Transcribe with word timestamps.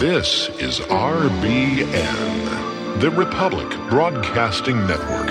This 0.00 0.50
is 0.58 0.80
RBN, 0.80 1.90
the 3.00 3.10
Republic 3.12 3.66
Broadcasting 3.88 4.76
Network. 4.86 5.30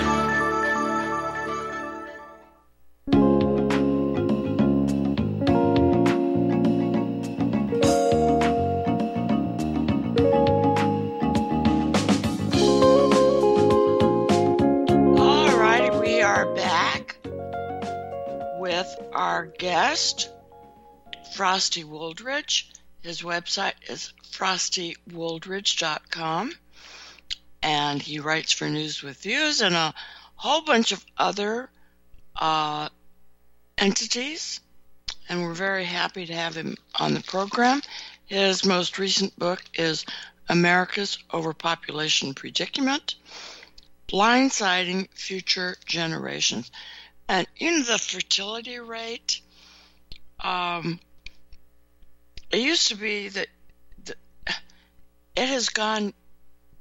All 15.16 15.56
righty, 15.56 15.96
we 16.00 16.22
are 16.22 16.52
back 16.56 17.18
with 18.58 18.92
our 19.12 19.46
guest, 19.46 20.32
Frosty 21.36 21.84
Wooldridge. 21.84 22.72
His 23.06 23.22
website 23.22 23.72
is 23.88 24.12
frostywooldridge.com, 24.32 26.52
and 27.62 28.02
he 28.02 28.18
writes 28.18 28.50
for 28.50 28.68
News 28.68 29.00
with 29.00 29.22
Views 29.22 29.60
and 29.60 29.76
a 29.76 29.94
whole 30.34 30.62
bunch 30.62 30.90
of 30.90 31.06
other 31.16 31.70
uh, 32.34 32.88
entities. 33.78 34.58
And 35.28 35.44
we're 35.44 35.54
very 35.54 35.84
happy 35.84 36.26
to 36.26 36.34
have 36.34 36.56
him 36.56 36.76
on 36.98 37.14
the 37.14 37.20
program. 37.20 37.80
His 38.24 38.64
most 38.64 38.98
recent 38.98 39.38
book 39.38 39.62
is 39.74 40.04
America's 40.48 41.16
Overpopulation 41.32 42.34
Predicament 42.34 43.14
blindsiding 44.08 45.08
future 45.14 45.76
generations. 45.86 46.72
And 47.28 47.46
in 47.56 47.84
the 47.84 47.98
fertility 47.98 48.80
rate, 48.80 49.42
um, 50.40 50.98
it 52.50 52.60
used 52.60 52.88
to 52.88 52.96
be 52.96 53.28
that 53.28 53.48
the, 54.04 54.14
it 55.36 55.48
has 55.48 55.68
gone 55.68 56.12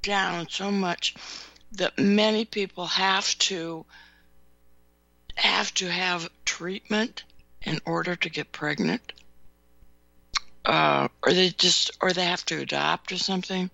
down 0.01 0.47
so 0.49 0.71
much 0.71 1.15
that 1.73 1.97
many 1.97 2.45
people 2.45 2.85
have 2.85 3.37
to 3.39 3.85
have 5.35 5.73
to 5.73 5.89
have 5.89 6.29
treatment 6.45 7.23
in 7.61 7.79
order 7.85 8.15
to 8.15 8.29
get 8.29 8.51
pregnant, 8.51 9.11
uh, 10.63 11.07
or 11.23 11.33
they 11.33 11.49
just 11.49 11.91
or 12.01 12.13
they 12.13 12.25
have 12.25 12.45
to 12.45 12.59
adopt 12.61 13.11
or 13.11 13.17
something. 13.17 13.69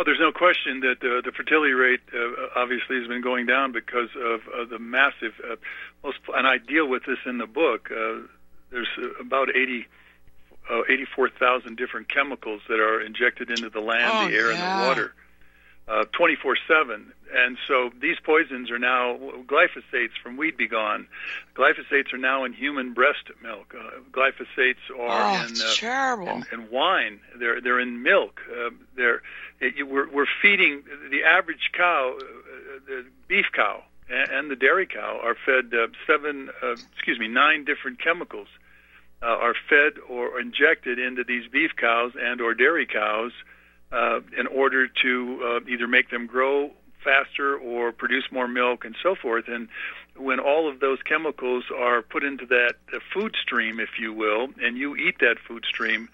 Well, 0.00 0.06
there's 0.06 0.18
no 0.18 0.32
question 0.32 0.80
that 0.80 1.04
uh, 1.04 1.20
the 1.20 1.30
fertility 1.30 1.74
rate 1.74 2.00
uh, 2.14 2.46
obviously 2.56 2.96
has 3.00 3.06
been 3.06 3.20
going 3.20 3.44
down 3.44 3.70
because 3.72 4.08
of 4.16 4.40
uh, 4.48 4.64
the 4.64 4.78
massive. 4.78 5.34
Uh, 5.44 5.56
most, 6.02 6.16
and 6.34 6.46
I 6.46 6.56
deal 6.56 6.88
with 6.88 7.04
this 7.04 7.18
in 7.26 7.36
the 7.36 7.46
book. 7.46 7.90
Uh, 7.92 8.20
there's 8.70 8.88
uh, 8.96 9.10
about 9.20 9.54
80, 9.54 9.86
uh, 10.70 10.80
84,000 10.88 11.76
different 11.76 12.08
chemicals 12.08 12.62
that 12.70 12.80
are 12.80 13.02
injected 13.02 13.50
into 13.50 13.68
the 13.68 13.80
land, 13.80 14.10
Oh, 14.10 14.28
the 14.30 14.34
air, 14.34 14.52
yeah. 14.52 14.56
and 14.56 14.82
the 14.82 14.88
water, 14.88 15.14
uh, 15.90 16.04
24/7. 16.18 17.12
And 17.32 17.56
so 17.68 17.90
these 18.00 18.16
poisons 18.24 18.70
are 18.70 18.78
now 18.78 19.16
glyphosates 19.46 20.16
from 20.22 20.36
weed 20.36 20.56
be 20.56 20.66
gone. 20.66 21.06
Glyphosates 21.54 22.12
are 22.12 22.18
now 22.18 22.44
in 22.44 22.52
human 22.52 22.92
breast 22.92 23.30
milk. 23.42 23.72
Uh, 23.78 24.00
glyphosates 24.10 24.82
are 24.98 25.42
Oh, 25.42 25.46
in 25.46 25.52
uh, 25.60 25.74
terrible. 25.74 26.28
and, 26.28 26.46
and 26.52 26.70
wine. 26.70 27.20
They're 27.38 27.60
they're 27.60 27.80
in 27.80 28.02
milk. 28.02 28.40
Uh, 28.50 28.70
they're 28.96 29.22
it, 29.60 29.76
you, 29.76 29.86
we're 29.86 30.08
we're 30.10 30.26
feeding 30.42 30.82
the 31.10 31.22
average 31.24 31.70
cow, 31.72 32.16
uh, 32.18 32.24
the 32.86 33.04
beef 33.28 33.46
cow 33.52 33.84
and, 34.08 34.30
and 34.30 34.50
the 34.50 34.56
dairy 34.56 34.86
cow 34.86 35.20
are 35.22 35.36
fed 35.46 35.72
uh, 35.72 35.86
seven, 36.06 36.50
uh, 36.62 36.72
excuse 36.94 37.18
me, 37.18 37.28
nine 37.28 37.64
different 37.64 38.00
chemicals 38.00 38.48
uh, 39.22 39.26
are 39.26 39.54
fed 39.68 39.94
or 40.08 40.40
injected 40.40 40.98
into 40.98 41.22
these 41.24 41.46
beef 41.48 41.70
cows 41.76 42.12
and 42.20 42.40
or 42.40 42.54
dairy 42.54 42.86
cows 42.86 43.32
uh, 43.92 44.20
in 44.38 44.46
order 44.46 44.88
to 45.02 45.40
uh, 45.44 45.60
either 45.68 45.86
make 45.86 46.10
them 46.10 46.26
grow 46.26 46.70
faster 47.02 47.56
or 47.56 47.92
produce 47.92 48.24
more 48.30 48.46
milk 48.46 48.84
and 48.84 48.94
so 49.02 49.14
forth. 49.14 49.48
And 49.48 49.68
when 50.16 50.38
all 50.38 50.68
of 50.68 50.80
those 50.80 50.98
chemicals 51.02 51.64
are 51.74 52.02
put 52.02 52.22
into 52.24 52.46
that 52.46 52.74
food 53.12 53.34
stream, 53.40 53.80
if 53.80 53.98
you 53.98 54.12
will, 54.12 54.48
and 54.62 54.76
you 54.76 54.96
eat 54.96 55.18
that 55.20 55.36
food 55.46 55.64
stream, 55.64 56.08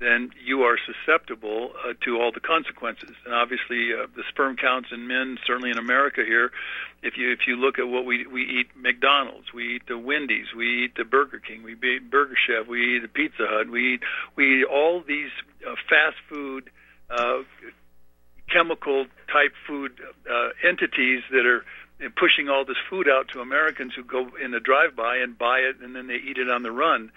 then 0.00 0.30
you 0.44 0.62
are 0.62 0.76
susceptible 0.76 1.72
uh, 1.82 1.94
to 2.04 2.20
all 2.20 2.32
the 2.32 2.40
consequences. 2.40 3.14
And 3.24 3.32
obviously, 3.32 3.94
uh, 3.94 4.06
the 4.14 4.24
sperm 4.28 4.56
counts 4.56 4.90
in 4.92 5.06
men, 5.06 5.38
certainly 5.46 5.70
in 5.70 5.78
America 5.78 6.22
here, 6.26 6.50
if 7.02 7.16
you 7.16 7.30
if 7.30 7.46
you 7.46 7.56
look 7.56 7.78
at 7.78 7.88
what 7.88 8.04
we 8.04 8.26
we 8.26 8.42
eat 8.42 8.68
McDonald's, 8.76 9.52
we 9.52 9.76
eat 9.76 9.86
the 9.86 9.96
Wendy's, 9.96 10.52
we 10.54 10.84
eat 10.84 10.96
the 10.96 11.04
Burger 11.04 11.38
King, 11.38 11.62
we 11.62 11.72
eat 11.74 12.10
Burger 12.10 12.36
Chef, 12.36 12.66
we 12.66 12.96
eat 12.96 13.02
the 13.02 13.08
Pizza 13.08 13.46
Hut, 13.48 13.70
we 13.70 13.94
eat 13.94 14.00
we 14.36 14.60
eat 14.60 14.64
all 14.64 15.00
these 15.00 15.30
uh, 15.66 15.74
fast 15.88 16.16
food. 16.28 16.68
Uh, 16.68 16.70
chemical 18.50 19.06
type 19.32 19.52
food 19.66 19.92
uh, 20.30 20.48
entities 20.62 21.22
that 21.30 21.46
are 21.46 21.64
pushing 22.16 22.48
all 22.48 22.64
this 22.64 22.76
food 22.90 23.08
out 23.08 23.28
to 23.28 23.40
Americans 23.40 23.94
who 23.94 24.04
go 24.04 24.28
in 24.42 24.52
a 24.54 24.60
drive-by 24.60 25.16
and 25.18 25.38
buy 25.38 25.58
it 25.58 25.80
and 25.80 25.94
then 25.94 26.06
they 26.06 26.16
eat 26.16 26.38
it 26.38 26.50
on 26.50 26.62
the 26.62 26.70
run. 26.70 27.10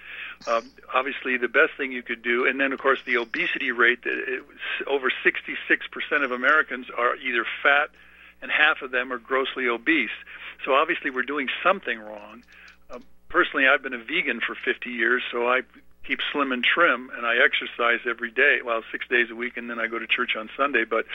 Um, 0.46 0.70
obviously, 0.94 1.38
the 1.38 1.48
best 1.48 1.72
thing 1.78 1.92
you 1.92 2.04
could 2.04 2.22
do, 2.22 2.46
and 2.46 2.60
then 2.60 2.74
of 2.74 2.80
course 2.80 3.00
the 3.06 3.18
obesity 3.18 3.72
rate. 3.72 4.04
That 4.04 4.24
it, 4.28 4.44
over 4.86 5.12
66% 5.26 6.24
of 6.24 6.32
Americans 6.32 6.88
are 6.96 7.16
either 7.16 7.46
fat, 7.64 7.90
and 8.42 8.52
half 8.52 8.82
of 8.82 8.92
them 8.92 9.12
are 9.12 9.18
grossly 9.18 9.68
obese. 9.68 10.12
So 10.64 10.74
obviously, 10.74 11.10
we're 11.10 11.24
doing 11.24 11.48
something 11.64 12.00
wrong. 12.00 12.44
Um, 12.92 13.04
personally, 13.30 13.68
I've 13.68 13.82
been 13.82 13.94
a 13.96 14.04
vegan 14.04 14.42
for 14.42 14.56
50 14.56 14.90
years, 14.90 15.24
so 15.32 15.48
I 15.48 15.62
keep 16.08 16.20
slim 16.32 16.52
and 16.52 16.64
trim, 16.64 17.12
and 17.16 17.26
I 17.26 17.36
exercise 17.44 18.00
every 18.10 18.32
day. 18.32 18.60
Well, 18.64 18.82
six 18.92 19.08
days 19.08 19.28
a 19.30 19.36
week, 19.36 19.58
and 19.58 19.70
then 19.70 19.80
I 19.80 19.88
go 19.88 20.00
to 20.00 20.08
church 20.08 20.36
on 20.38 20.50
Sunday. 20.56 20.86
But 20.90 21.06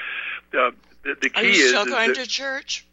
uh, 0.53 0.71
the, 1.03 1.17
the 1.21 1.31
key 1.31 1.41
is. 1.41 1.57
Are 1.57 1.59
you 1.59 1.69
still 1.69 1.83
is 1.83 1.91
going 1.91 2.09
that, 2.09 2.17
to 2.17 2.27
church? 2.27 2.87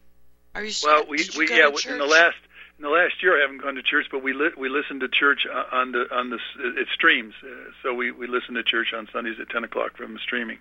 Are 0.55 0.63
you 0.63 0.71
still, 0.71 0.93
well, 0.93 1.05
we 1.07 1.27
we 1.37 1.47
yeah 1.49 1.67
in 1.67 1.97
the 1.97 2.05
last 2.05 2.37
in 2.77 2.83
the 2.83 2.89
last 2.89 3.21
year 3.21 3.37
I 3.37 3.41
haven't 3.41 3.61
gone 3.61 3.75
to 3.75 3.83
church, 3.83 4.07
but 4.11 4.23
we 4.23 4.33
li- 4.33 4.55
we 4.57 4.69
listen 4.69 5.01
to 5.01 5.09
church 5.09 5.45
uh, 5.45 5.75
on 5.75 5.91
the 5.91 6.05
on 6.11 6.29
the 6.29 6.39
it 6.59 6.87
streams. 6.93 7.33
Uh, 7.43 7.71
so 7.83 7.93
we 7.93 8.11
we 8.11 8.25
listen 8.25 8.55
to 8.55 8.63
church 8.63 8.93
on 8.95 9.07
Sundays 9.11 9.35
at 9.39 9.49
10 9.49 9.65
o'clock 9.65 9.97
from 9.97 10.17
streaming. 10.17 10.57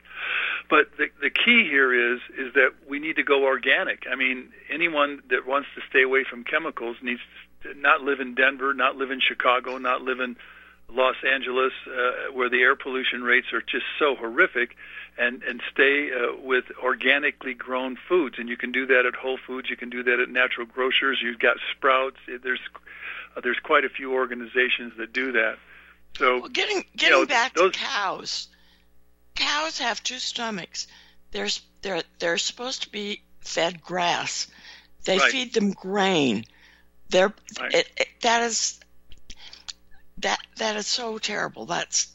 But 0.68 0.90
the 0.98 1.08
the 1.22 1.30
key 1.30 1.64
here 1.64 2.14
is 2.14 2.20
is 2.36 2.54
that 2.54 2.74
we 2.88 2.98
need 2.98 3.16
to 3.16 3.22
go 3.22 3.44
organic. 3.44 4.04
I 4.10 4.16
mean, 4.16 4.48
anyone 4.68 5.22
that 5.30 5.46
wants 5.46 5.68
to 5.76 5.82
stay 5.88 6.02
away 6.02 6.24
from 6.28 6.44
chemicals 6.44 6.96
needs 7.02 7.20
to 7.62 7.74
not 7.74 8.02
live 8.02 8.20
in 8.20 8.34
Denver, 8.34 8.74
not 8.74 8.96
live 8.96 9.10
in 9.10 9.20
Chicago, 9.20 9.78
not 9.78 10.02
live 10.02 10.20
in 10.20 10.36
Los 10.90 11.16
Angeles, 11.22 11.72
uh, 11.86 12.32
where 12.32 12.48
the 12.48 12.60
air 12.60 12.74
pollution 12.74 13.22
rates 13.22 13.48
are 13.52 13.60
just 13.60 13.84
so 13.98 14.14
horrific, 14.16 14.74
and 15.18 15.42
and 15.42 15.60
stay 15.70 16.10
uh, 16.12 16.36
with 16.42 16.64
organically 16.82 17.52
grown 17.54 17.96
foods. 18.08 18.36
And 18.38 18.48
you 18.48 18.56
can 18.56 18.72
do 18.72 18.86
that 18.86 19.04
at 19.06 19.14
Whole 19.14 19.38
Foods. 19.46 19.68
You 19.68 19.76
can 19.76 19.90
do 19.90 20.02
that 20.04 20.18
at 20.20 20.28
natural 20.30 20.66
grocers. 20.66 21.20
You've 21.22 21.38
got 21.38 21.56
Sprouts. 21.76 22.16
There's 22.26 22.60
uh, 23.36 23.40
there's 23.42 23.58
quite 23.62 23.84
a 23.84 23.88
few 23.90 24.14
organizations 24.14 24.94
that 24.98 25.12
do 25.12 25.32
that. 25.32 25.58
So 26.16 26.40
Well, 26.40 26.48
getting 26.48 26.84
getting 26.96 27.20
know, 27.20 27.26
back 27.26 27.54
those- 27.54 27.72
to 27.72 27.78
cows. 27.78 28.48
Cows 29.34 29.78
have 29.78 30.02
two 30.02 30.18
stomachs. 30.18 30.86
They're 31.32 31.48
they're 31.82 32.02
they're 32.18 32.38
supposed 32.38 32.82
to 32.84 32.90
be 32.90 33.22
fed 33.42 33.82
grass. 33.82 34.46
They 35.04 35.18
Right. 35.18 35.30
feed 35.30 35.52
them 35.54 35.72
grain. 35.72 36.44
They're 37.10 37.32
Right. 37.60 37.74
it, 37.74 37.90
it, 37.98 38.08
that 38.22 38.42
is 38.42 38.77
that 40.20 40.40
that 40.56 40.76
is 40.76 40.86
so 40.86 41.18
terrible. 41.18 41.66
That's 41.66 42.12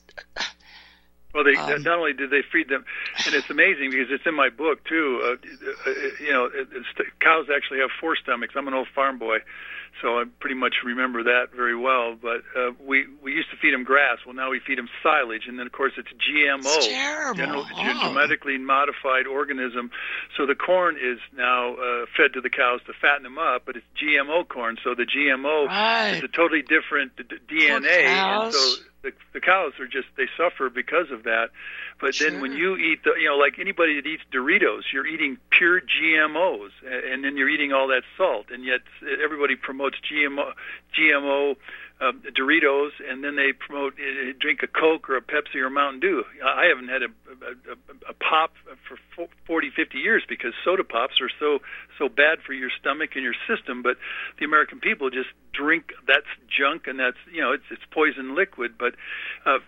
Well, 1.33 1.43
they 1.43 1.55
Um, 1.55 1.81
not 1.81 1.97
only 1.97 2.13
did 2.13 2.29
they 2.29 2.43
feed 2.43 2.69
them, 2.69 2.85
and 3.25 3.33
it's 3.33 3.49
amazing 3.49 3.89
because 3.89 4.11
it's 4.11 4.25
in 4.27 4.35
my 4.35 4.49
book 4.49 4.83
too. 4.83 5.19
Uh, 5.23 5.89
uh, 5.89 5.93
you 6.19 6.31
know, 6.31 6.45
it, 6.45 6.67
it's, 6.71 6.87
cows 7.19 7.47
actually 7.53 7.79
have 7.79 7.89
four 7.99 8.15
stomachs. 8.15 8.53
I'm 8.55 8.67
an 8.67 8.75
old 8.75 8.87
farm 8.89 9.17
boy, 9.17 9.39
so 10.01 10.19
I 10.19 10.23
pretty 10.39 10.55
much 10.55 10.75
remember 10.83 11.23
that 11.23 11.47
very 11.55 11.75
well. 11.75 12.15
But 12.19 12.41
uh, 12.57 12.71
we 12.85 13.05
we 13.21 13.31
used 13.33 13.49
to 13.51 13.57
feed 13.57 13.73
them 13.73 13.83
grass. 13.83 14.17
Well, 14.25 14.35
now 14.35 14.49
we 14.49 14.59
feed 14.59 14.77
them 14.77 14.89
silage, 15.01 15.43
and 15.47 15.57
then 15.59 15.65
of 15.67 15.71
course 15.71 15.93
it's 15.97 16.09
GMO, 16.09 16.59
It's 16.65 16.87
terrible. 16.87 17.35
general, 17.37 17.65
Oh. 17.73 18.07
genetically 18.13 18.57
modified 18.57 19.27
organism. 19.27 19.91
So 20.37 20.45
the 20.45 20.55
corn 20.55 20.97
is 20.97 21.19
now 21.35 21.75
uh, 21.75 22.05
fed 22.17 22.33
to 22.33 22.41
the 22.41 22.49
cows 22.49 22.81
to 22.87 22.93
fatten 22.99 23.23
them 23.23 23.37
up, 23.37 23.63
but 23.65 23.75
it's 23.77 23.85
GMO 24.01 24.47
corn. 24.47 24.77
So 24.83 24.95
the 24.95 25.05
GMO 25.05 25.67
right. 25.67 26.11
it's 26.15 26.23
a 26.23 26.27
totally 26.27 26.61
different 26.63 27.15
d- 27.15 27.23
DNA, 27.49 28.05
and 28.07 28.53
so 28.53 28.75
the, 29.03 29.11
the 29.33 29.41
cows 29.41 29.73
are 29.79 29.87
just 29.87 30.07
they 30.17 30.27
suffer 30.37 30.69
because 30.69 31.11
of 31.11 31.23
that. 31.23 31.49
But 31.99 32.15
then 32.19 32.41
when 32.41 32.53
you 32.53 32.75
eat 32.75 33.03
the, 33.03 33.11
you 33.19 33.29
know, 33.29 33.37
like 33.37 33.59
anybody 33.59 33.95
that 33.95 34.07
eats 34.07 34.23
Doritos, 34.31 34.91
you're 34.91 35.07
eating 35.07 35.37
pure 35.49 35.81
GMOs, 35.81 36.71
and 36.83 37.23
then 37.23 37.37
you're 37.37 37.49
eating 37.49 37.71
all 37.71 37.87
that 37.87 38.03
salt, 38.17 38.47
and 38.51 38.63
yet 38.65 38.81
everybody 39.23 39.55
promotes 39.55 39.97
GMO, 40.09 40.51
GMO 40.97 41.55
um, 42.01 42.21
Doritos, 42.35 42.91
and 43.07 43.23
then 43.23 43.35
they 43.35 43.53
promote 43.53 43.93
uh, 43.93 44.33
drink 44.39 44.61
a 44.63 44.67
Coke 44.67 45.09
or 45.09 45.17
a 45.17 45.21
Pepsi 45.21 45.55
or 45.55 45.67
a 45.67 45.71
Mountain 45.71 46.01
Dew. 46.01 46.23
I 46.43 46.63
I 46.63 46.65
haven't 46.67 46.89
had 46.89 47.03
a, 47.03 47.07
a, 47.07 47.73
a, 47.73 48.11
a 48.11 48.13
pop 48.13 48.53
for 48.87 49.27
40, 49.45 49.71
50 49.75 49.97
years 49.97 50.23
because 50.27 50.53
soda 50.63 50.83
pops 50.83 51.21
are 51.21 51.29
so 51.39 51.59
so 51.99 52.09
bad 52.09 52.39
for 52.45 52.53
your 52.53 52.69
stomach 52.79 53.11
and 53.15 53.23
your 53.23 53.35
system. 53.47 53.83
But 53.83 53.97
the 54.39 54.45
American 54.45 54.79
people 54.79 55.09
just 55.09 55.29
drink 55.53 55.91
that's 56.07 56.27
junk 56.47 56.87
and 56.87 56.99
that's 56.99 57.17
you 57.31 57.41
know 57.41 57.51
it's 57.51 57.65
it's 57.69 57.83
poison 57.91 58.35
liquid. 58.35 58.73
But 58.77 58.95
uh, 59.45 59.59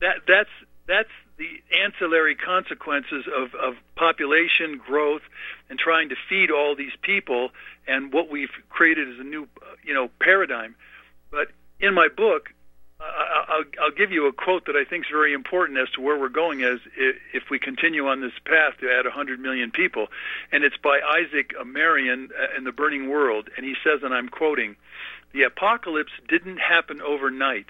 that 0.00 0.26
that's 0.26 0.50
that's 0.86 1.12
the 1.40 1.78
ancillary 1.82 2.34
consequences 2.34 3.24
of, 3.34 3.54
of 3.54 3.74
population 3.96 4.76
growth 4.76 5.22
and 5.70 5.78
trying 5.78 6.10
to 6.10 6.14
feed 6.28 6.50
all 6.50 6.76
these 6.76 6.92
people 7.00 7.48
and 7.88 8.12
what 8.12 8.30
we've 8.30 8.52
created 8.68 9.08
as 9.08 9.18
a 9.18 9.24
new 9.24 9.48
you 9.82 9.94
know 9.94 10.10
paradigm. 10.20 10.74
But 11.30 11.48
in 11.80 11.94
my 11.94 12.08
book, 12.08 12.50
I'll, 13.00 13.64
I'll 13.82 13.96
give 13.96 14.12
you 14.12 14.26
a 14.26 14.32
quote 14.32 14.66
that 14.66 14.76
I 14.76 14.84
think 14.84 15.06
is 15.06 15.10
very 15.10 15.32
important 15.32 15.78
as 15.78 15.88
to 15.92 16.02
where 16.02 16.18
we're 16.18 16.28
going 16.28 16.62
as 16.62 16.80
if 17.32 17.44
we 17.50 17.58
continue 17.58 18.06
on 18.06 18.20
this 18.20 18.36
path 18.44 18.74
to 18.80 18.90
add 18.92 19.06
100 19.06 19.40
million 19.40 19.70
people. 19.70 20.08
And 20.52 20.62
it's 20.62 20.76
by 20.76 21.00
Isaac 21.00 21.52
Marion 21.64 22.28
uh, 22.38 22.58
in 22.58 22.64
The 22.64 22.72
Burning 22.72 23.08
World. 23.08 23.48
And 23.56 23.64
he 23.64 23.74
says, 23.82 24.02
and 24.02 24.12
I'm 24.12 24.28
quoting, 24.28 24.76
the 25.32 25.44
apocalypse 25.44 26.12
didn't 26.28 26.58
happen 26.58 27.00
overnight. 27.00 27.66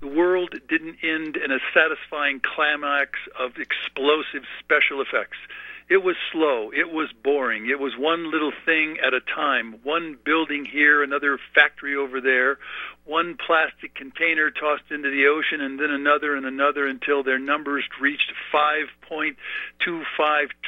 The 0.00 0.08
world 0.08 0.54
didn't 0.68 0.98
end 1.02 1.36
in 1.36 1.50
a 1.50 1.58
satisfying 1.72 2.40
climax 2.40 3.18
of 3.38 3.58
explosive 3.58 4.44
special 4.60 5.00
effects. 5.00 5.38
It 5.88 6.02
was 6.02 6.16
slow. 6.32 6.70
It 6.74 6.90
was 6.90 7.12
boring. 7.12 7.68
It 7.68 7.78
was 7.78 7.92
one 7.96 8.30
little 8.30 8.52
thing 8.64 8.98
at 9.00 9.12
a 9.12 9.20
time. 9.20 9.80
One 9.82 10.16
building 10.24 10.64
here, 10.64 11.02
another 11.02 11.38
factory 11.54 11.94
over 11.94 12.22
there, 12.22 12.58
one 13.04 13.36
plastic 13.36 13.94
container 13.94 14.50
tossed 14.50 14.90
into 14.90 15.10
the 15.10 15.26
ocean, 15.26 15.60
and 15.60 15.78
then 15.78 15.90
another 15.90 16.36
and 16.36 16.46
another 16.46 16.86
until 16.86 17.22
their 17.22 17.38
numbers 17.38 17.84
reached 18.00 18.32
5.25 18.52 19.36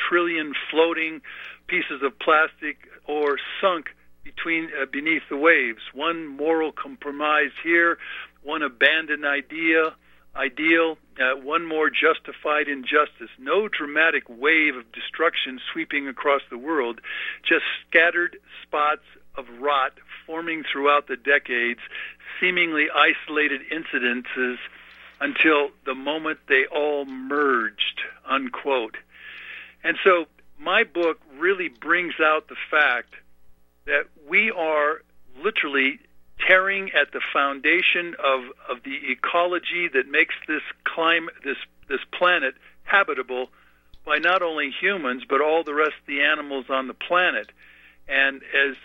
trillion 0.08 0.52
floating 0.70 1.22
pieces 1.66 2.02
of 2.02 2.18
plastic 2.18 2.76
or 3.06 3.38
sunk 3.60 3.94
between 4.22 4.68
uh, 4.80 4.84
beneath 4.84 5.22
the 5.30 5.36
waves. 5.36 5.80
One 5.94 6.26
moral 6.26 6.72
compromise 6.72 7.52
here, 7.62 7.96
one 8.46 8.62
abandoned 8.62 9.26
idea 9.26 9.94
ideal, 10.36 10.98
uh, 11.18 11.36
one 11.36 11.64
more 11.66 11.90
justified 11.90 12.68
injustice. 12.68 13.30
No 13.38 13.68
dramatic 13.68 14.24
wave 14.28 14.76
of 14.76 14.90
destruction 14.92 15.60
sweeping 15.72 16.08
across 16.08 16.42
the 16.50 16.58
world, 16.58 17.00
just 17.42 17.64
scattered 17.88 18.38
spots 18.62 19.02
of 19.36 19.46
rot 19.60 19.92
forming 20.26 20.62
throughout 20.70 21.08
the 21.08 21.16
decades, 21.16 21.80
seemingly 22.40 22.88
isolated 22.94 23.62
incidences 23.72 24.56
until 25.20 25.70
the 25.84 25.94
moment 25.94 26.38
they 26.48 26.66
all 26.66 27.06
merged, 27.06 28.00
unquote. 28.28 28.96
And 29.82 29.96
so 30.04 30.26
my 30.58 30.84
book 30.84 31.20
really 31.38 31.68
brings 31.68 32.14
out 32.20 32.48
the 32.48 32.56
fact 32.70 33.14
that 33.86 34.04
we 34.28 34.50
are 34.50 35.02
literally 35.42 36.00
tearing 36.46 36.90
at 36.92 37.12
the 37.12 37.20
foundation 37.32 38.14
of, 38.22 38.44
of 38.68 38.82
the 38.84 39.10
ecology 39.10 39.88
that 39.92 40.08
makes 40.08 40.34
this 40.46 40.62
climate, 40.84 41.34
this, 41.44 41.56
this 41.88 42.00
planet 42.12 42.54
habitable 42.84 43.48
by 44.04 44.18
not 44.18 44.42
only 44.42 44.70
humans, 44.70 45.24
but 45.28 45.40
all 45.40 45.64
the 45.64 45.74
rest 45.74 45.94
of 46.00 46.06
the 46.06 46.22
animals 46.22 46.66
on 46.68 46.86
the 46.86 46.94
planet. 46.94 47.50
And 48.08 48.36
as 48.36 48.76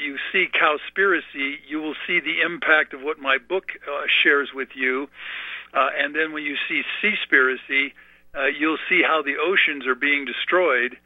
you 0.00 0.18
see 0.30 0.46
Cowspiracy, 0.46 1.56
you 1.66 1.80
will 1.80 1.96
see 2.06 2.20
the 2.20 2.42
impact 2.42 2.94
of 2.94 3.02
what 3.02 3.18
my 3.18 3.38
book 3.38 3.72
uh, 3.82 4.02
shares 4.22 4.50
with 4.54 4.68
you. 4.76 5.08
Uh, 5.74 5.88
and 5.98 6.14
then 6.14 6.32
when 6.32 6.44
you 6.44 6.56
see 6.68 6.82
Seaspiracy, 7.02 7.92
uh, 8.36 8.46
you'll 8.46 8.78
see 8.88 9.02
how 9.02 9.22
the 9.22 9.36
oceans 9.42 9.86
are 9.86 9.96
being 9.96 10.24
destroyed. 10.24 10.96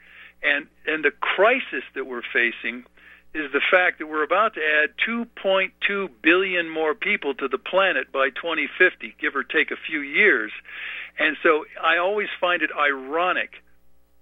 And, 0.42 0.66
and 0.86 1.02
the 1.02 1.12
crisis 1.12 1.84
that 1.94 2.06
we're 2.06 2.22
facing 2.32 2.84
is 3.34 3.50
the 3.52 3.62
fact 3.70 3.98
that 3.98 4.06
we're 4.06 4.22
about 4.22 4.54
to 4.54 4.60
add 4.60 4.90
2.2 5.08 6.10
billion 6.22 6.68
more 6.68 6.94
people 6.94 7.34
to 7.34 7.48
the 7.48 7.58
planet 7.58 8.12
by 8.12 8.28
2050, 8.28 9.16
give 9.20 9.34
or 9.34 9.42
take 9.42 9.70
a 9.70 9.76
few 9.76 10.00
years. 10.00 10.52
And 11.18 11.36
so 11.42 11.64
I 11.82 11.96
always 11.96 12.28
find 12.40 12.62
it 12.62 12.70
ironic 12.76 13.62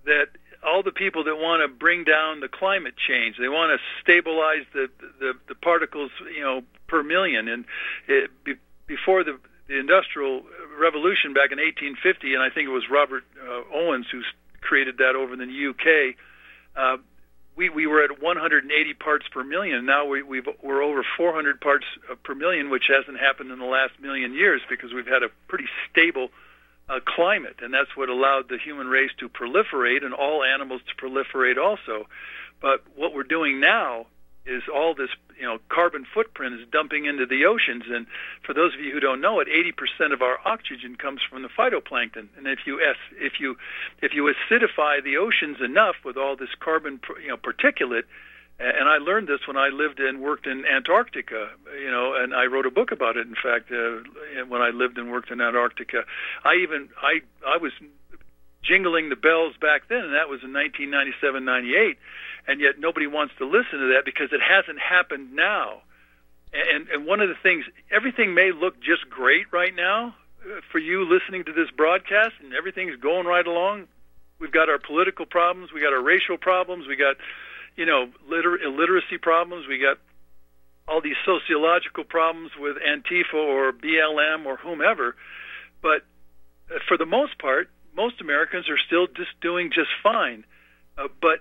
that 0.05 0.29
all 0.62 0.83
the 0.83 0.93
people 0.93 1.25
that 1.25 1.37
want 1.37 1.62
to 1.62 1.69
bring 1.69 2.05
down 2.05 2.41
the 2.41 2.49
climate 2.49 2.95
change, 2.97 3.37
they 3.39 3.49
want 3.49 3.73
to 3.73 3.79
stabilize 4.03 4.65
the 4.73 4.89
the, 5.19 5.33
the 5.49 5.55
particles, 5.55 6.11
you 6.35 6.43
know, 6.43 6.62
per 6.87 7.03
million. 7.03 7.49
And 7.49 7.65
it, 8.07 8.31
be, 8.45 8.55
before 8.87 9.25
the, 9.25 9.39
the 9.69 9.79
industrial 9.79 10.43
revolution 10.79 11.33
back 11.33 11.53
in 11.53 11.59
1850, 11.59 12.35
and 12.35 12.43
I 12.43 12.51
think 12.51 12.69
it 12.69 12.73
was 12.73 12.85
Robert 12.91 13.25
uh, 13.41 13.62
Owens 13.75 14.07
who 14.11 14.21
created 14.61 14.99
that 14.99 15.17
over 15.17 15.33
in 15.33 15.39
the 15.39 15.69
UK. 15.71 16.17
Uh, 16.77 16.99
we, 17.56 17.69
we 17.69 17.87
were 17.87 18.02
at 18.02 18.23
180 18.23 18.94
parts 18.94 19.26
per 19.32 19.44
million. 19.44 19.85
Now 19.85 20.06
we, 20.06 20.23
we've, 20.23 20.47
we're 20.62 20.82
over 20.82 21.05
400 21.17 21.61
parts 21.61 21.85
uh, 22.11 22.14
per 22.23 22.35
million, 22.35 22.70
which 22.70 22.85
hasn't 22.88 23.19
happened 23.19 23.50
in 23.50 23.58
the 23.58 23.64
last 23.64 23.93
million 24.00 24.35
years 24.35 24.61
because 24.69 24.93
we've 24.94 25.06
had 25.06 25.23
a 25.23 25.29
pretty 25.49 25.67
stable 25.91 26.29
uh, 26.88 27.00
climate, 27.05 27.56
and 27.62 27.73
that's 27.73 27.97
what 27.97 28.08
allowed 28.08 28.49
the 28.49 28.58
human 28.58 28.88
race 28.88 29.11
to 29.19 29.29
proliferate 29.29 30.05
and 30.05 30.14
all 30.14 30.43
animals 30.43 30.81
to 30.88 31.06
proliferate 31.06 31.56
also. 31.56 32.06
But 32.61 32.82
what 32.97 33.14
we're 33.14 33.23
doing 33.23 33.61
now 33.61 34.06
is 34.47 34.63
all 34.73 34.95
this 34.95 35.11
you 35.39 35.47
know 35.47 35.59
carbon 35.69 36.07
footprint 36.13 36.55
is 36.55 36.67
dumping 36.73 37.05
into 37.05 37.27
the 37.27 37.45
oceans 37.45 37.85
and 37.89 38.07
for 38.45 38.55
those 38.55 38.75
of 38.75 38.81
you 38.81 38.93
who 38.93 39.01
don't 39.01 39.21
know 39.21 39.41
it 39.41 39.49
80% 39.49 40.13
of 40.13 40.23
our 40.23 40.39
oxygen 40.45 40.97
comes 40.97 41.21
from 41.29 41.43
the 41.43 41.49
phytoplankton 41.49 42.29
and 42.37 42.47
if 42.47 42.61
you 42.67 42.81
if 43.21 43.35
you 43.39 43.57
if 44.03 44.13
you 44.15 44.33
acidify 44.33 45.03
the 45.03 45.17
oceans 45.17 45.59
enough 45.63 45.97
with 46.05 46.17
all 46.17 46.37
this 46.37 46.51
carbon 46.61 47.01
you 47.23 47.29
know 47.29 47.37
particulate 47.37 48.05
and 48.61 48.91
I 48.91 48.99
learned 48.99 49.27
this 49.27 49.41
when 49.49 49.57
I 49.57 49.69
lived 49.69 50.01
and 50.01 50.21
worked 50.21 50.47
in 50.47 50.65
Antarctica, 50.67 51.49
you 51.83 51.91
know, 51.91 52.15
and 52.15 52.35
I 52.35 52.45
wrote 52.45 52.67
a 52.67 52.71
book 52.71 52.93
about 52.93 53.17
it. 53.17 53.27
In 53.27 53.35
fact, 53.35 53.73
uh, 53.73 54.05
when 54.49 54.61
I 54.61 54.69
lived 54.69 54.99
and 54.99 55.11
worked 55.11 55.31
in 55.31 55.41
Antarctica, 55.41 56.05
I 56.45 56.57
even 56.57 56.91
I 57.01 57.21
I 57.47 57.57
was 57.57 57.73
jingling 58.62 59.09
the 59.09 59.17
bells 59.17 59.55
back 59.61 59.89
then, 59.89 60.05
and 60.05 60.15
that 60.15 60.29
was 60.29 60.43
in 60.43 60.53
1997, 60.53 61.45
98 61.45 61.99
and 62.47 62.61
yet 62.61 62.79
nobody 62.79 63.07
wants 63.07 63.35
to 63.39 63.45
listen 63.45 63.79
to 63.79 63.95
that 63.95 64.05
because 64.05 64.33
it 64.33 64.41
hasn't 64.41 64.79
happened 64.79 65.33
now. 65.33 65.83
And 66.53 66.89
and 66.89 67.07
one 67.07 67.21
of 67.21 67.29
the 67.29 67.37
things, 67.43 67.65
everything 67.91 68.35
may 68.35 68.51
look 68.53 68.81
just 68.81 69.09
great 69.09 69.53
right 69.53 69.75
now 69.75 70.17
uh, 70.45 70.61
for 70.73 70.79
you 70.79 71.05
listening 71.05 71.45
to 71.45 71.53
this 71.53 71.71
broadcast, 71.71 72.35
and 72.43 72.53
everything's 72.55 72.97
going 72.97 73.27
right 73.27 73.47
along. 73.47 73.87
We've 74.41 74.51
got 74.51 74.69
our 74.69 74.79
political 74.79 75.27
problems, 75.27 75.73
we 75.73 75.81
got 75.81 75.93
our 75.93 76.03
racial 76.03 76.39
problems, 76.39 76.89
we 76.89 76.97
got, 76.97 77.17
you 77.77 77.85
know, 77.85 78.09
liter- 78.29 78.59
illiteracy 78.59 79.19
problems, 79.19 79.69
we 79.69 79.79
got 79.79 79.99
all 80.89 81.01
these 81.01 81.21
sociological 81.25 82.05
problems 82.05 82.51
with 82.59 82.79
Antifa 82.79 83.35
or 83.35 83.73
BLM 83.73 84.47
or 84.47 84.57
whomever. 84.57 85.14
But 85.83 86.02
uh, 86.75 86.79
for 86.88 86.97
the 86.97 87.07
most 87.07 87.38
part, 87.38 87.69
most 88.00 88.21
Americans 88.23 88.71
are 88.71 88.78
still 88.78 89.07
just 89.07 89.38
doing 89.42 89.69
just 89.69 89.90
fine. 90.02 90.45
Uh, 90.97 91.09
but 91.21 91.40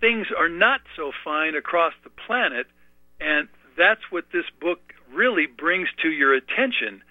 things 0.00 0.26
are 0.36 0.50
not 0.50 0.80
so 0.96 1.12
fine 1.24 1.54
across 1.54 1.94
the 2.04 2.10
planet, 2.10 2.66
and 3.20 3.48
that's 3.78 4.02
what 4.10 4.26
this 4.30 4.44
book 4.60 4.92
really 5.10 5.46
brings 5.46 5.88
to 6.02 6.10
your 6.10 6.34
attention. 6.34 7.02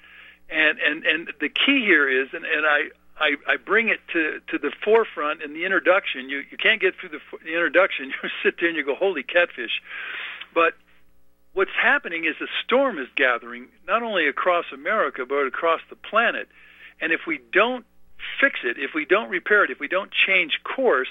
And 0.49 0.77
and 0.77 1.05
and 1.05 1.33
the 1.41 1.49
key 1.49 1.81
here 1.81 2.07
is, 2.07 2.27
and, 2.33 2.45
and 2.45 2.65
I, 2.67 2.79
I 3.17 3.29
I 3.53 3.57
bring 3.57 3.89
it 3.89 3.99
to 4.13 4.39
to 4.51 4.59
the 4.59 4.71
forefront 4.85 5.41
in 5.41 5.53
the 5.53 5.65
introduction. 5.65 6.29
You 6.29 6.43
you 6.51 6.57
can't 6.57 6.79
get 6.79 6.93
through 6.99 7.09
the, 7.17 7.21
the 7.43 7.53
introduction. 7.53 8.13
You 8.23 8.29
sit 8.43 8.55
there 8.59 8.69
and 8.69 8.77
you 8.77 8.85
go, 8.85 8.93
holy 8.93 9.23
catfish. 9.23 9.81
But 10.53 10.73
what's 11.53 11.77
happening 11.81 12.25
is 12.25 12.35
a 12.41 12.49
storm 12.63 12.99
is 12.99 13.07
gathering 13.15 13.69
not 13.87 14.03
only 14.03 14.27
across 14.27 14.65
America 14.71 15.25
but 15.27 15.47
across 15.47 15.81
the 15.89 15.95
planet. 15.95 16.47
And 17.01 17.11
if 17.11 17.21
we 17.25 17.39
don't 17.51 17.85
fix 18.39 18.59
it, 18.63 18.77
if 18.77 18.91
we 18.93 19.05
don't 19.05 19.29
repair 19.29 19.63
it, 19.63 19.71
if 19.71 19.79
we 19.79 19.87
don't 19.87 20.11
change 20.11 20.59
course, 20.63 21.09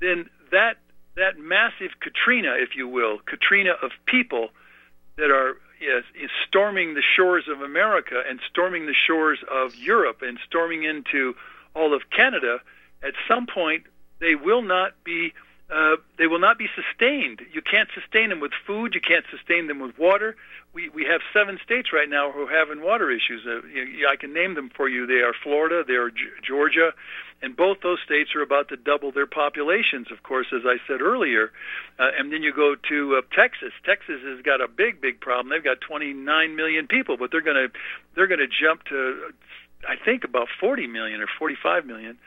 then 0.00 0.28
that 0.52 0.78
that 1.16 1.38
massive 1.38 1.92
Katrina, 2.00 2.54
if 2.58 2.76
you 2.76 2.86
will, 2.86 3.18
Katrina 3.24 3.72
of 3.82 3.90
people 4.04 4.50
that 5.16 5.30
are 5.30 5.56
yes, 5.80 6.04
is 6.14 6.30
storming 6.46 6.94
the 6.94 7.02
shores 7.02 7.44
of 7.48 7.62
America 7.62 8.22
and 8.28 8.38
storming 8.48 8.86
the 8.86 8.94
shores 8.94 9.38
of 9.50 9.74
Europe 9.74 10.22
and 10.22 10.38
storming 10.46 10.84
into 10.84 11.34
all 11.74 11.94
of 11.94 12.02
Canada, 12.10 12.58
at 13.02 13.14
some 13.28 13.46
point 13.46 13.84
they 14.20 14.34
will 14.34 14.62
not 14.62 14.92
be 15.04 15.32
uh, 15.68 15.96
they 16.16 16.28
will 16.28 16.38
not 16.38 16.58
be 16.58 16.68
sustained. 16.76 17.40
You 17.52 17.60
can't 17.60 17.88
sustain 17.92 18.28
them 18.28 18.38
with 18.38 18.52
food. 18.66 18.94
You 18.94 19.00
can't 19.00 19.24
sustain 19.30 19.66
them 19.66 19.80
with 19.80 19.98
water. 19.98 20.36
We 20.72 20.88
we 20.90 21.04
have 21.10 21.20
seven 21.32 21.58
states 21.64 21.88
right 21.92 22.08
now 22.08 22.30
who 22.30 22.46
are 22.46 22.50
having 22.50 22.82
water 22.82 23.10
issues. 23.10 23.42
Uh, 23.44 23.66
you, 23.66 24.06
I 24.08 24.14
can 24.14 24.32
name 24.32 24.54
them 24.54 24.70
for 24.76 24.88
you. 24.88 25.06
They 25.06 25.24
are 25.26 25.32
Florida, 25.42 25.82
they 25.86 25.94
are 25.94 26.10
G- 26.10 26.30
Georgia, 26.46 26.92
and 27.42 27.56
both 27.56 27.78
those 27.82 27.98
states 28.04 28.30
are 28.36 28.42
about 28.42 28.68
to 28.68 28.76
double 28.76 29.10
their 29.10 29.26
populations. 29.26 30.06
Of 30.12 30.22
course, 30.22 30.46
as 30.54 30.62
I 30.64 30.76
said 30.86 31.00
earlier, 31.00 31.50
uh, 31.98 32.10
and 32.16 32.32
then 32.32 32.42
you 32.42 32.52
go 32.52 32.76
to 32.88 33.16
uh, 33.16 33.22
Texas. 33.34 33.72
Texas 33.84 34.20
has 34.22 34.42
got 34.42 34.60
a 34.60 34.68
big, 34.68 35.00
big 35.00 35.18
problem. 35.20 35.48
They've 35.48 35.64
got 35.64 35.80
29 35.80 36.54
million 36.54 36.86
people, 36.86 37.16
but 37.16 37.32
they're 37.32 37.40
going 37.40 37.68
to 37.68 37.78
they're 38.14 38.28
going 38.28 38.40
to 38.40 38.46
jump 38.46 38.84
to 38.84 39.32
I 39.86 39.96
think 40.02 40.24
about 40.24 40.48
40 40.60 40.86
million 40.86 41.20
or 41.20 41.26
45 41.38 41.86
million, 41.86 42.18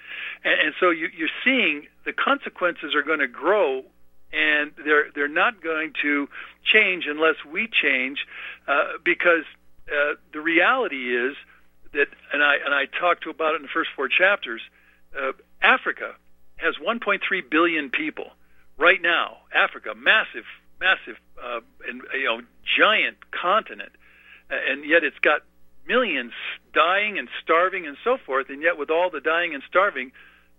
and, 0.44 0.60
and 0.60 0.74
so 0.80 0.90
you, 0.90 1.10
you're 1.16 1.30
seeing 1.44 1.88
the 2.06 2.14
consequences 2.14 2.96
are 2.96 3.04
going 3.04 3.20
to 3.20 3.28
grow, 3.28 3.84
and 4.32 4.72
they're 4.84 5.12
they're 5.14 5.28
not 5.28 5.62
going 5.62 5.94
to 6.02 6.30
change 6.64 7.06
unless 7.08 7.36
we 7.52 7.68
change, 7.68 8.26
uh, 8.68 8.94
because 9.04 9.44
uh, 9.92 10.14
the 10.34 10.42
reality 10.42 11.16
is 11.16 11.36
that, 11.94 12.08
and 12.32 12.44
I 12.44 12.58
and 12.64 12.74
I 12.74 12.86
talked 12.86 13.24
to 13.24 13.30
about 13.30 13.54
it 13.54 13.58
in 13.58 13.62
the 13.64 13.70
first 13.74 13.90
four 13.96 14.08
chapters. 14.08 14.62
Uh, 15.20 15.32
Africa 15.62 16.16
has 16.58 16.76
1.3 16.76 17.20
billion 17.50 17.90
people 17.90 18.32
right 18.78 19.02
now. 19.02 19.38
Africa, 19.54 19.94
massive, 19.96 20.46
massive, 20.80 21.18
uh, 21.44 21.62
and 21.88 22.02
you 22.14 22.26
know, 22.26 22.42
giant 22.78 23.18
continent, 23.32 23.92
and 24.50 24.86
yet 24.86 25.04
it's 25.04 25.20
got 25.20 25.42
millions 25.90 26.32
dying 26.74 27.18
and 27.20 27.28
starving 27.44 27.86
and 27.88 27.98
so 28.06 28.18
forth. 28.26 28.50
And 28.50 28.62
yet, 28.62 28.78
with 28.78 28.90
all 28.90 29.10
the 29.10 29.20
dying 29.20 29.54
and 29.54 29.64
starving, 29.68 30.12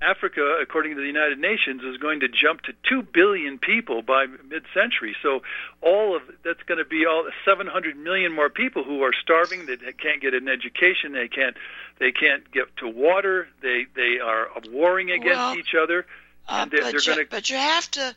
Africa, 0.02 0.58
according 0.62 0.94
to 0.96 1.00
the 1.00 1.06
United 1.06 1.38
Nations, 1.38 1.82
is 1.84 1.98
going 1.98 2.20
to 2.20 2.28
jump 2.28 2.62
to 2.62 2.72
2 2.88 3.02
billion 3.02 3.58
people 3.58 4.00
by 4.02 4.24
mid-century. 4.48 5.14
So 5.22 5.42
all 5.82 6.16
of 6.16 6.22
that's 6.42 6.62
going 6.62 6.78
to 6.78 6.86
be 6.86 7.04
all 7.06 7.28
700 7.44 7.96
million 7.98 8.32
more 8.32 8.48
people 8.48 8.82
who 8.82 9.02
are 9.02 9.12
starving. 9.22 9.66
They 9.66 9.76
can't 9.92 10.20
get 10.22 10.32
an 10.34 10.48
education. 10.48 11.12
They 11.12 11.28
can't. 11.28 11.56
They 11.98 12.12
can't 12.12 12.50
get 12.50 12.74
to 12.78 12.88
water. 12.88 13.48
They 13.62 13.86
they 13.94 14.18
are 14.20 14.48
warring 14.70 15.10
against 15.10 15.38
Well, 15.38 15.56
each 15.56 15.74
other. 15.80 16.06
Uh, 16.48 16.60
And 16.62 16.70
they're- 16.70 16.80
but, 16.92 17.06
you, 17.06 17.14
gonna- 17.14 17.26
but 17.30 17.50
you 17.50 17.56
have 17.56 17.90
to 17.92 18.16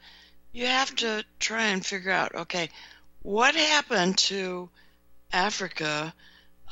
you 0.54 0.66
have 0.68 0.96
to 0.96 1.26
try 1.40 1.64
and 1.74 1.86
figure 1.86 2.12
out 2.12 2.34
okay 2.34 2.70
what 3.24 3.56
happened 3.56 4.18
to 4.20 4.70
Africa 5.34 6.14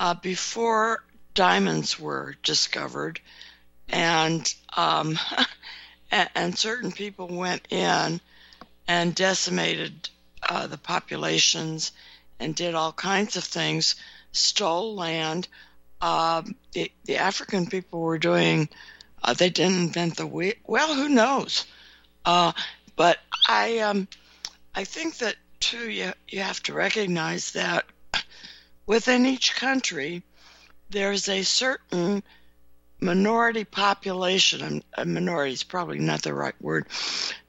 uh, 0.01 0.15
before 0.15 1.03
diamonds 1.35 1.99
were 1.99 2.35
discovered 2.41 3.19
and 3.87 4.51
um, 4.75 5.19
and, 6.11 6.57
certain 6.57 6.91
people 6.91 7.27
went 7.27 7.61
in 7.69 8.19
and 8.87 9.13
decimated 9.13 10.09
uh, 10.49 10.65
the 10.65 10.77
populations 10.77 11.91
and 12.39 12.55
did 12.55 12.73
all 12.73 12.91
kinds 12.91 13.35
of 13.35 13.43
things 13.43 13.95
stole 14.31 14.95
land 14.95 15.47
um, 16.01 16.55
the, 16.73 16.91
the 17.05 17.17
African 17.17 17.67
people 17.67 18.01
were 18.01 18.17
doing 18.17 18.69
uh, 19.23 19.35
they 19.35 19.51
didn't 19.51 19.83
invent 19.83 20.17
the 20.17 20.25
wheel. 20.25 20.53
Well, 20.65 20.95
who 20.95 21.09
knows? 21.09 21.67
Uh, 22.25 22.53
but 22.95 23.19
I, 23.47 23.77
um, 23.79 24.07
I 24.73 24.83
think 24.83 25.19
that 25.19 25.35
too. 25.59 25.91
You 25.91 26.13
you 26.27 26.39
have 26.39 26.63
to 26.63 26.73
recognize 26.73 27.51
that 27.51 27.85
within 28.91 29.25
each 29.25 29.55
country, 29.55 30.21
there's 30.89 31.29
a 31.29 31.43
certain 31.43 32.21
minority 32.99 33.63
population. 33.63 34.83
A 34.97 35.05
minority 35.05 35.53
is 35.53 35.63
probably 35.63 35.99
not 35.99 36.23
the 36.23 36.33
right 36.33 36.61
word. 36.61 36.87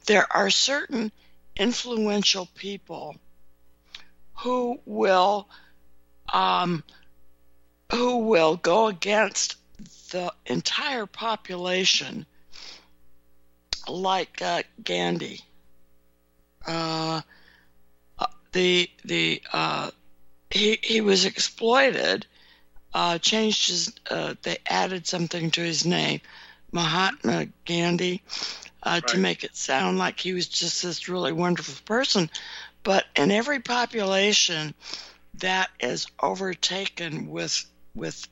There 0.06 0.24
are 0.32 0.50
certain 0.50 1.10
influential 1.56 2.48
people 2.54 3.16
who 4.38 4.78
will, 4.86 5.48
um, 6.32 6.84
who 7.90 8.18
will 8.18 8.54
go 8.54 8.86
against 8.86 9.56
the 10.12 10.32
entire 10.46 11.06
population, 11.06 12.24
like 13.88 14.40
uh, 14.40 14.62
Gandhi. 14.84 15.40
Uh, 16.64 17.20
uh, 18.16 18.26
the 18.52 18.88
the 19.04 19.42
uh, 19.52 19.90
he 20.52 20.78
he 20.82 21.00
was 21.00 21.24
exploited. 21.24 22.26
Uh, 22.94 23.18
changed 23.18 23.68
his. 23.68 23.92
Uh, 24.10 24.34
they 24.42 24.58
added 24.66 25.06
something 25.06 25.50
to 25.50 25.62
his 25.62 25.86
name, 25.86 26.20
Mahatma 26.72 27.46
Gandhi, 27.64 28.22
uh, 28.82 29.00
to 29.00 29.16
make 29.16 29.44
it 29.44 29.56
sound 29.56 29.98
like 29.98 30.20
he 30.20 30.34
was 30.34 30.46
just 30.46 30.82
this 30.82 31.08
really 31.08 31.32
wonderful 31.32 31.82
person. 31.86 32.28
But 32.82 33.06
in 33.16 33.30
every 33.30 33.60
population 33.60 34.74
that 35.34 35.70
is 35.80 36.06
overtaken 36.22 37.30
with 37.30 37.64
with 37.94 38.28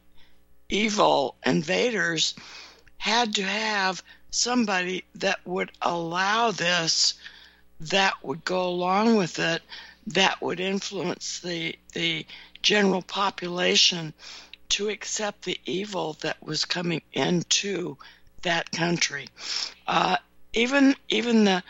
evil 0.69 1.37
invaders 1.45 2.35
had 2.99 3.35
to 3.35 3.43
have 3.43 4.03
somebody 4.31 5.05
that 5.15 5.39
would 5.47 5.73
allow 5.81 6.51
this, 6.51 7.15
that 7.81 8.15
would 8.23 8.45
go 8.45 8.69
along 8.69 9.17
with 9.17 9.39
it, 9.39 9.63
that 10.15 10.43
would 10.43 10.61
influence 10.61 11.41
the 11.41 11.77
the 11.93 12.27
general 12.63 13.03
population 13.03 14.13
to 14.69 14.89
accept 14.89 15.43
the 15.43 15.59
evil 15.67 16.15
that 16.21 16.43
was 16.43 16.65
coming 16.65 17.03
into 17.13 17.97
that 18.43 18.71
country. 18.71 19.29
Uh, 19.87 20.17
even 20.53 20.95
even 21.09 21.45
the 21.45 21.63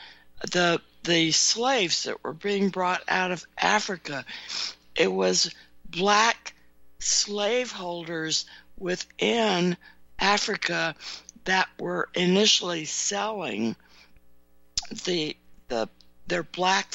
the 0.52 0.80
the 1.04 1.30
slaves 1.32 2.04
that 2.04 2.22
were 2.22 2.32
being 2.32 2.68
brought 2.68 3.02
out 3.08 3.30
of 3.30 3.44
Africa, 3.58 4.24
it 4.94 5.12
was 5.12 5.54
black 5.88 6.54
slaveholders 6.98 8.44
within 8.78 9.76
Africa 10.18 10.94
that 11.44 11.68
were 11.78 12.08
initially 12.14 12.84
selling 12.84 13.76
the 15.04 15.36
the 15.68 15.88
their 16.26 16.42
black 16.42 16.94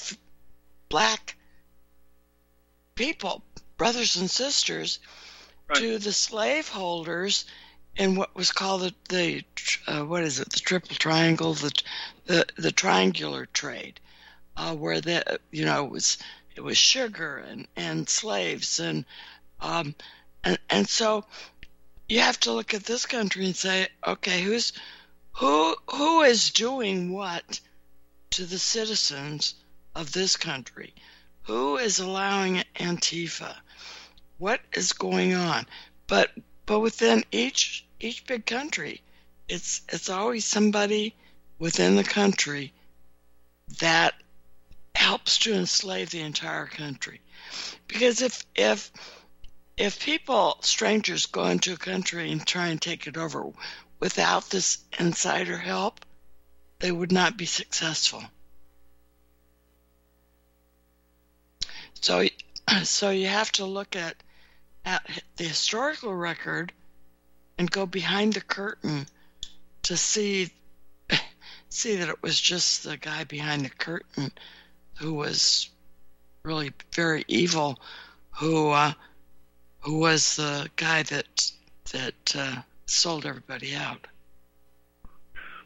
black 0.96 1.36
people, 2.96 3.44
brothers 3.75 4.16
and 4.16 4.30
sisters, 4.30 5.00
Right. 5.68 5.80
to 5.80 5.98
the 5.98 6.14
slaveholders 6.14 7.44
in 7.98 8.16
what 8.16 8.34
was 8.34 8.54
called 8.54 8.82
the, 8.82 8.94
the 9.10 9.44
uh, 9.88 10.06
what 10.06 10.24
is 10.24 10.40
it 10.40 10.50
the 10.52 10.60
triple 10.60 10.96
triangle 10.96 11.54
the 11.54 11.74
the, 12.28 12.46
the 12.58 12.72
triangular 12.72 13.46
trade 13.48 14.00
uh, 14.56 14.74
where 14.74 15.02
the 15.02 15.40
you 15.52 15.66
know 15.66 15.84
it 15.86 15.92
was 15.92 16.18
it 16.56 16.62
was 16.62 16.78
sugar 16.78 17.40
and, 17.40 17.68
and 17.75 18.08
slaves 18.08 18.80
and 18.80 19.04
um, 19.60 19.96
and 20.46 20.60
and 20.70 20.88
so 20.88 21.25
you 22.08 22.20
have 22.20 22.40
to 22.42 22.54
look 22.54 22.74
at 22.74 22.86
this 22.86 23.06
country 23.06 23.44
and 23.46 23.56
say 23.56 23.88
okay 24.08 24.42
who's 24.42 24.72
who 25.34 25.75
who 25.92 26.22
is 26.22 26.52
doing 26.52 27.12
what 27.12 27.60
to 28.30 28.46
the 28.46 28.60
citizens 28.60 29.56
of 29.96 30.12
this 30.12 30.36
country. 30.36 30.94
Who 31.44 31.78
is 31.78 32.00
allowing 32.00 32.64
antifa? 32.75 33.56
What 34.38 34.62
is 34.74 34.94
going 34.94 35.34
on? 35.34 35.66
But 36.08 36.32
but 36.66 36.82
within 36.82 37.24
each 37.32 37.86
each 38.00 38.25
big 38.25 38.46
country 38.46 39.02
it's 39.48 39.82
it's 39.90 40.10
always 40.10 40.46
somebody 40.46 41.16
within 41.60 41.96
the 41.96 42.04
country 42.04 42.74
that 43.80 44.14
helps 44.96 45.38
to 45.40 45.54
enslave 45.54 46.10
the 46.10 46.22
entire 46.22 46.68
country. 46.68 47.22
Because 47.88 48.22
if 48.22 48.46
if 48.56 48.92
if 49.78 50.00
people 50.00 50.58
strangers 50.62 51.25
go 51.25 51.46
into 51.46 51.74
a 51.74 51.78
country 51.78 52.32
and 52.32 52.46
try 52.46 52.68
and 52.68 52.82
take 52.82 53.08
it 53.08 53.18
over 53.18 53.52
without 54.00 54.50
this 54.50 54.80
insider 55.00 55.58
help 55.58 56.06
they 56.80 56.92
would 56.92 57.12
not 57.12 57.38
be 57.38 57.46
successful 57.46 58.24
so 62.02 62.25
so 62.84 63.10
you 63.10 63.28
have 63.28 63.52
to 63.54 63.66
look 63.66 63.96
at 63.96 64.16
at 64.86 65.08
the 65.38 65.44
historical 65.44 66.14
record 66.14 66.72
and 67.58 67.70
go 67.70 67.86
behind 67.86 68.34
the 68.34 68.42
curtain 68.42 69.08
to 69.84 69.98
see 69.98 70.52
see 71.70 71.96
that 71.96 72.10
it 72.10 72.22
was 72.22 72.40
just 72.40 72.84
the 72.84 72.98
guy 72.98 73.24
behind 73.24 73.66
the 73.66 73.70
curtain 73.70 74.32
who 75.00 75.14
was 75.14 75.70
really 76.44 76.72
very 76.94 77.24
evil 77.28 77.80
who 78.32 78.70
uh, 78.70 78.94
who 79.80 80.00
was 80.00 80.36
the 80.36 80.70
guy 80.75 81.04
that 81.04 81.52
that 81.92 82.36
uh, 82.36 82.62
sold 82.86 83.25
everybody 83.25 83.75
out. 83.75 84.08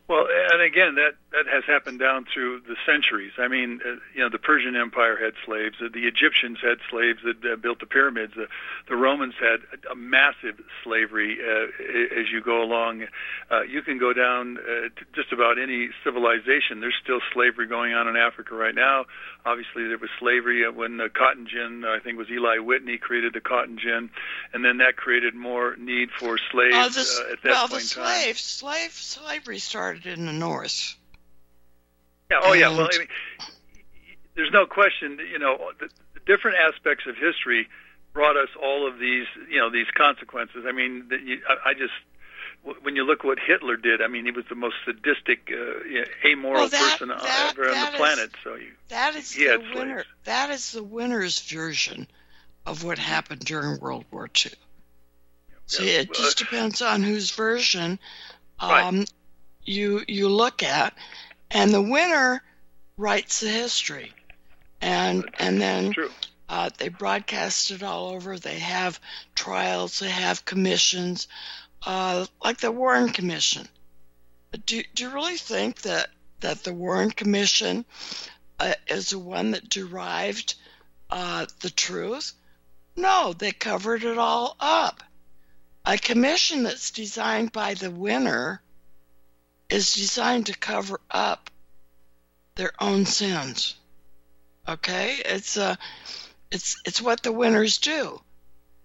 Well, 0.08 0.28
and 0.52 0.62
again, 0.62 0.96
that 0.96 1.14
that 1.32 1.46
has 1.46 1.64
happened 1.66 2.00
down 2.00 2.26
through 2.26 2.62
the 2.62 2.76
centuries. 2.88 3.34
I 3.38 3.48
mean, 3.48 3.82
uh, 3.86 3.98
you 4.16 4.22
know, 4.22 4.30
the 4.30 4.40
Persian 4.40 4.76
Empire 4.76 5.16
had 5.16 5.34
slaves. 5.46 5.76
uh, 5.80 5.88
The 5.94 6.08
Egyptians 6.08 6.58
had 6.60 6.80
slaves 6.90 7.20
that 7.24 7.46
uh, 7.46 7.56
built 7.56 7.80
the 7.80 7.86
pyramids. 7.86 8.34
The, 8.36 8.48
the 8.88 8.96
Romans 8.96 9.36
had 9.40 9.60
a, 9.88 9.92
a 9.92 9.96
massive 9.96 10.60
slavery. 10.84 11.38
Uh, 11.40 12.20
as 12.20 12.32
you 12.32 12.42
go 12.42 12.64
along, 12.64 13.06
uh, 13.52 13.62
you 13.62 13.84
can 13.84 14.00
go 14.00 14.12
down 14.12 14.58
uh, 14.58 14.90
to 14.90 15.06
just 15.14 15.32
about 15.32 15.60
any 15.60 15.90
civilization. 16.04 16.80
There's 16.82 16.98
still 17.04 17.20
slavery 17.32 17.68
going 17.68 17.94
on 17.94 18.08
in 18.08 18.16
Africa 18.18 18.56
right 18.56 18.74
now. 18.76 19.06
Obviously, 19.46 19.88
there 19.88 20.00
was 20.00 20.10
slavery 20.20 20.66
uh, 20.66 20.72
when 20.72 20.98
the 20.98 21.10
cotton 21.10 21.46
gin. 21.48 21.86
I 21.86 22.00
think 22.00 22.16
it 22.16 22.18
was 22.18 22.30
Eli 22.32 22.58
Whitney 22.58 22.98
created 22.98 23.34
the 23.34 23.42
cotton 23.42 23.78
gin, 23.78 24.10
and 24.54 24.66
then 24.66 24.78
that 24.78 24.96
created 24.98 25.36
more 25.36 25.76
need 25.78 26.10
for 26.12 26.40
slaves 26.52 26.74
Oh, 26.76 26.90
this, 26.90 27.20
uh, 27.20 27.34
at 27.34 27.42
that 27.44 27.50
well, 27.52 27.68
point 27.68 27.84
the 27.84 28.00
in 28.02 28.06
time. 28.06 28.34
slave 28.36 28.92
slavery 28.92 29.60
started 29.60 30.08
in 30.08 30.26
the 30.26 30.34
north. 30.34 30.96
Yeah. 32.32 32.40
Oh, 32.44 32.54
yeah. 32.54 32.70
Well, 32.70 32.90
I 32.94 32.98
mean, 32.98 33.08
there's 34.36 34.52
no 34.52 34.66
question. 34.66 35.20
You 35.32 35.40
know, 35.40 35.72
the, 35.80 35.90
the 36.14 36.20
different 36.26 36.58
aspects 36.58 37.06
of 37.08 37.16
history 37.18 37.68
brought 38.14 38.38
us 38.38 38.50
all 38.62 38.88
of 38.88 39.00
these, 39.00 39.26
you 39.50 39.60
know, 39.60 39.70
these 39.70 39.88
consequences. 39.96 40.66
I 40.68 40.72
mean, 40.72 41.08
that 41.10 41.22
you, 41.22 41.40
I, 41.48 41.70
I 41.72 41.74
just 41.74 41.94
when 42.84 42.96
you 42.96 43.04
look 43.06 43.24
what 43.24 43.40
Hitler 43.40 43.78
did, 43.78 44.02
I 44.02 44.08
mean, 44.08 44.26
he 44.26 44.32
was 44.32 44.44
the 44.50 44.56
most 44.56 44.76
sadistic, 44.86 45.50
uh, 45.52 46.28
amoral 46.28 46.54
Well, 46.62 46.70
that- 46.70 46.92
person 46.92 47.10
uh, 47.12 47.18
that- 47.20 47.54
ever 47.58 47.70
on 47.70 47.74
the 47.74 47.90
is- 47.92 47.96
planet. 47.96 48.32
So 48.44 48.56
you, 48.56 48.72
That 48.90 49.16
is 49.16 49.32
He 49.32 49.46
the 49.46 49.60
winner. 49.74 49.94
slaves. 50.04 50.08
That 50.26 50.50
is 50.50 50.72
the 50.74 50.84
winner's 50.84 51.40
version 51.40 52.06
of 52.66 52.84
what 52.84 53.00
happened 53.00 53.42
during 53.46 53.80
World 53.80 54.06
War 54.12 54.26
II. 54.46 54.52
See, 55.68 55.90
it 55.90 56.10
Uh, 56.10 56.14
just 56.14 56.38
depends 56.38 56.82
on 56.82 57.02
whose 57.02 57.32
version 57.32 57.98
Right. 58.62 58.84
um, 58.84 59.06
you 59.64 60.04
you 60.08 60.28
look 60.28 60.62
at, 60.64 60.94
and 61.52 61.74
the 61.74 61.82
winner 61.82 62.44
writes 62.98 63.40
the 63.40 63.50
history, 63.50 64.14
and 64.82 65.30
and 65.40 65.62
then 65.62 65.94
uh, 66.48 66.70
they 66.78 66.90
broadcast 66.90 67.72
it 67.72 67.84
all 67.84 68.10
over. 68.10 68.38
They 68.38 68.60
have 68.60 69.00
trials. 69.36 70.00
They 70.00 70.10
have 70.10 70.46
commissions, 70.46 71.28
uh, 71.86 72.26
like 72.44 72.60
the 72.60 72.72
Warren 72.72 73.10
Commission. 73.10 73.68
Do 74.66 74.84
do 74.94 75.04
you 75.04 75.10
really 75.10 75.38
think 75.38 75.82
that 75.84 76.10
that 76.40 76.64
the 76.64 76.74
Warren 76.74 77.12
Commission 77.12 77.86
uh, 78.60 78.74
is 78.88 79.12
the 79.12 79.20
one 79.20 79.52
that 79.52 79.70
derived 79.70 80.56
uh, 81.10 81.46
the 81.62 81.70
truth? 81.70 82.34
No, 82.96 83.34
they 83.34 83.52
covered 83.52 84.04
it 84.04 84.18
all 84.18 84.56
up. 84.60 85.04
A 85.86 85.98
commission 85.98 86.64
that's 86.64 86.92
designed 86.92 87.52
by 87.52 87.74
the 87.74 87.90
winner 87.90 88.62
is 89.70 89.94
designed 89.94 90.48
to 90.48 90.58
cover 90.58 91.00
up 91.12 91.50
their 92.56 92.72
own 92.80 93.06
sins. 93.06 93.76
Okay, 94.68 95.16
it's 95.26 95.58
uh, 95.58 95.76
it's 96.52 96.78
it's 96.86 97.02
what 97.02 97.24
the 97.24 97.32
winners 97.32 97.78
do. 97.78 98.22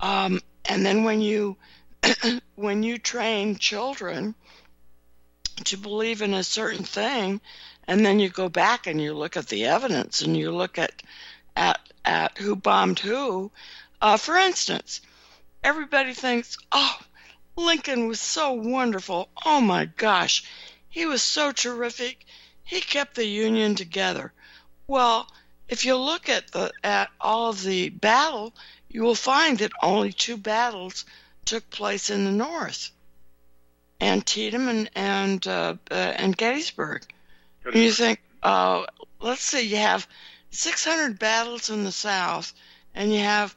Um, 0.01 0.41
and 0.67 0.85
then 0.85 1.05
when 1.05 1.21
you 1.21 1.57
when 2.55 2.83
you 2.83 2.99
train 2.99 3.57
children 3.57 4.35
to 5.65 5.77
believe 5.77 6.23
in 6.23 6.35
a 6.35 6.45
certain 6.45 6.85
thing, 6.85 7.41
and 7.87 8.05
then 8.05 8.19
you 8.19 8.29
go 8.29 8.49
back 8.49 8.87
and 8.87 9.01
you 9.01 9.15
look 9.15 9.37
at 9.37 9.49
the 9.49 9.67
evidence 9.67 10.21
and 10.23 10.37
you 10.37 10.51
look 10.51 10.79
at 10.79 11.03
at 11.57 11.81
at 12.05 12.39
who 12.39 12.57
bombed 12.57 12.99
who. 12.99 13.51
Uh, 14.01 14.17
for 14.17 14.37
instance, 14.37 15.01
everybody 15.63 16.13
thinks, 16.13 16.59
oh, 16.73 16.99
Lincoln 17.57 18.09
was 18.09 18.21
so 18.21 18.53
wonderful. 18.53 19.29
Oh 19.45 19.61
my 19.61 19.87
gosh, 19.87 20.45
he 20.95 21.07
was 21.07 21.23
so 21.23 21.51
terrific. 21.51 22.25
He 22.63 22.81
kept 22.81 23.17
the 23.17 23.27
Union 23.27 23.75
together. 23.75 24.33
Well, 24.87 25.29
if 25.69 25.85
you 25.85 25.97
look 25.97 26.29
at 26.29 26.53
the 26.53 26.73
at 26.85 27.11
all 27.21 27.51
of 27.51 27.65
the 27.65 27.89
battle, 27.89 28.55
you 28.89 29.03
will 29.03 29.17
find 29.17 29.59
that 29.59 29.73
only 29.83 30.13
two 30.13 30.37
battles 30.37 31.05
took 31.45 31.69
place 31.69 32.11
in 32.11 32.25
the 32.25 32.31
North, 32.31 32.93
Antietam 34.01 34.69
and 34.69 34.89
and 34.95 35.45
uh, 35.49 35.75
uh, 35.91 35.95
and 35.95 36.37
Gettysburg. 36.37 37.05
And 37.65 37.75
you 37.75 37.91
think, 37.91 38.21
uh, 38.45 38.85
let's 39.19 39.43
say 39.43 39.63
you 39.63 39.79
have 39.79 40.07
600 40.51 41.19
battles 41.19 41.71
in 41.71 41.83
the 41.83 41.91
South, 41.91 42.55
and 42.95 43.13
you 43.13 43.19
have 43.19 43.57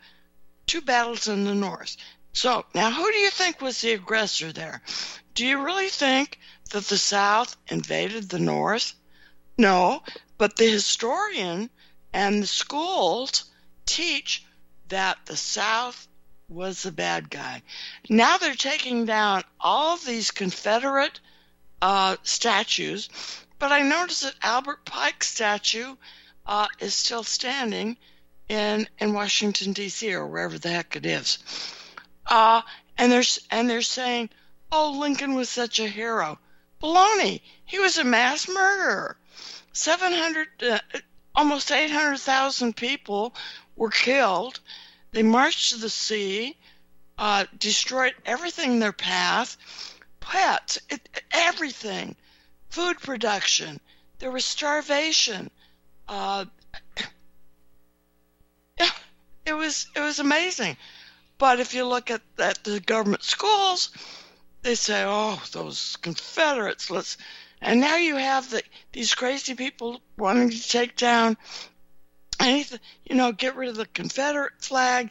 two 0.66 0.82
battles 0.82 1.28
in 1.28 1.44
the 1.44 1.54
North. 1.54 1.98
So 2.34 2.66
now, 2.74 2.90
who 2.90 3.12
do 3.12 3.18
you 3.20 3.30
think 3.30 3.62
was 3.62 3.80
the 3.82 3.92
aggressor 3.92 4.52
there? 4.52 4.82
Do 5.36 5.46
you 5.46 5.64
really 5.64 5.90
think 5.90 6.40
that 6.70 6.86
the 6.86 6.98
South 6.98 7.56
invaded 7.68 8.30
the 8.30 8.40
North? 8.40 8.94
No, 9.58 10.04
but 10.38 10.56
the 10.56 10.70
historian 10.70 11.70
and 12.14 12.44
the 12.44 12.48
schools 12.48 13.46
teach 13.86 14.44
that 14.90 15.26
the 15.26 15.38
South 15.38 16.08
was 16.50 16.84
the 16.84 16.92
bad 16.92 17.30
guy. 17.30 17.62
Now 18.10 18.38
they're 18.38 18.56
taking 18.56 19.06
down 19.06 19.44
all 19.60 19.98
these 19.98 20.32
Confederate 20.32 21.20
uh, 21.82 22.18
statues, 22.24 23.10
but 23.60 23.72
I 23.72 23.82
noticed 23.82 24.22
that 24.24 24.36
Albert 24.42 24.86
Pike's 24.86 25.28
statue 25.28 25.96
uh, 26.46 26.68
is 26.80 26.94
still 26.94 27.24
standing 27.24 27.98
in 28.48 28.88
in 29.00 29.14
Washington 29.14 29.74
D.C. 29.74 30.14
or 30.14 30.26
wherever 30.26 30.58
the 30.58 30.70
heck 30.70 30.96
it 30.96 31.06
is. 31.06 31.40
Uh, 32.26 32.62
and 32.98 33.12
they're 33.12 33.24
and 33.52 33.70
they're 33.70 33.82
saying, 33.82 34.30
"Oh, 34.72 34.98
Lincoln 35.00 35.34
was 35.36 35.50
such 35.50 35.80
a 35.80 35.88
hero." 35.88 36.40
Baloney! 36.80 37.42
He 37.66 37.80
was 37.80 37.98
a 37.98 38.04
mass 38.04 38.48
murderer. 38.48 39.18
Seven 39.74 40.14
hundred, 40.14 40.48
uh, 40.62 40.80
almost 41.34 41.72
eight 41.72 41.90
hundred 41.90 42.20
thousand 42.20 42.76
people 42.76 43.36
were 43.76 43.90
killed. 43.90 44.60
They 45.12 45.24
marched 45.24 45.70
to 45.70 45.78
the 45.78 45.90
sea, 45.90 46.56
uh, 47.18 47.46
destroyed 47.58 48.14
everything 48.26 48.74
in 48.74 48.80
their 48.80 48.94
path, 48.94 49.58
pets, 50.20 50.78
it, 50.90 51.24
everything, 51.32 52.16
food 52.70 53.00
production. 53.00 53.80
There 54.20 54.32
was 54.32 54.46
starvation. 54.46 55.50
Uh, 56.08 56.46
it 59.46 59.54
was 59.54 59.88
it 59.96 60.00
was 60.00 60.20
amazing. 60.20 60.78
But 61.40 61.60
if 61.60 61.74
you 61.74 61.86
look 61.86 62.10
at, 62.12 62.22
at 62.40 62.64
the 62.64 62.80
government 62.80 63.24
schools, 63.24 63.90
they 64.62 64.76
say, 64.76 65.04
"Oh, 65.06 65.42
those 65.52 65.98
Confederates." 66.02 66.90
Let's, 66.90 67.18
and 67.62 67.80
now 67.80 67.98
you 67.98 68.16
have 68.16 68.50
the 68.50 68.64
these 68.92 69.16
crazy 69.16 69.56
people 69.56 70.02
wanting 70.18 70.50
to 70.50 70.70
take 70.70 70.96
down 70.96 71.38
anything, 72.40 72.80
you 73.06 73.16
know, 73.16 73.32
get 73.32 73.56
rid 73.56 73.70
of 73.70 73.76
the 73.76 73.86
Confederate 73.86 74.62
flag, 74.62 75.10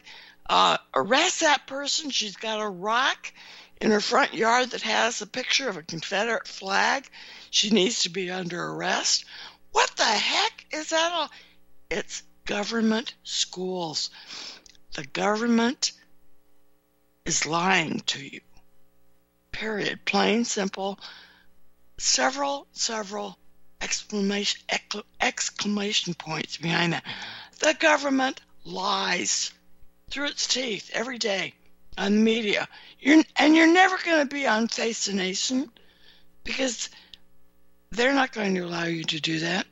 uh, 0.49 0.77
arrest 0.93 1.41
that 1.41 1.67
person. 1.67 2.09
She's 2.09 2.35
got 2.35 2.61
a 2.61 2.69
rock 2.69 3.33
in 3.81 3.91
her 3.91 4.01
front 4.01 4.33
yard 4.33 4.71
that 4.71 4.81
has 4.81 5.21
a 5.21 5.27
picture 5.27 5.69
of 5.69 5.77
a 5.77 5.83
Confederate 5.83 6.47
flag. 6.47 7.07
She 7.49 7.69
needs 7.69 8.03
to 8.03 8.09
be 8.09 8.31
under 8.31 8.63
arrest. 8.63 9.25
What 9.71 9.91
the 9.97 10.03
heck 10.03 10.65
is 10.71 10.89
that 10.89 11.11
all? 11.11 11.29
It's 11.89 12.23
government 12.45 13.13
schools. 13.23 14.09
The 14.95 15.05
government 15.05 15.91
is 17.25 17.45
lying 17.45 17.99
to 18.07 18.25
you. 18.25 18.41
Period. 19.57 20.05
Plain, 20.05 20.45
simple. 20.45 20.99
Several, 21.97 22.67
several 22.73 23.39
exclamation 23.81 24.61
exclamation 25.19 26.13
points 26.13 26.57
behind 26.57 26.93
that. 26.93 27.03
The 27.57 27.73
government 27.73 28.39
lies 28.65 29.51
through 30.11 30.27
its 30.27 30.45
teeth 30.45 30.91
every 30.93 31.17
day 31.17 31.55
on 31.97 32.13
the 32.13 32.21
media. 32.21 32.67
You're, 32.99 33.23
and 33.35 33.55
you're 33.55 33.73
never 33.73 33.97
going 33.97 34.27
to 34.27 34.31
be 34.31 34.45
on 34.45 34.67
Face 34.67 35.05
the 35.05 35.13
Nation 35.13 35.71
because 36.43 36.91
they're 37.89 38.13
not 38.13 38.33
going 38.33 38.53
to 38.53 38.61
allow 38.61 38.85
you 38.85 39.05
to 39.05 39.19
do 39.19 39.39
that. 39.39 39.65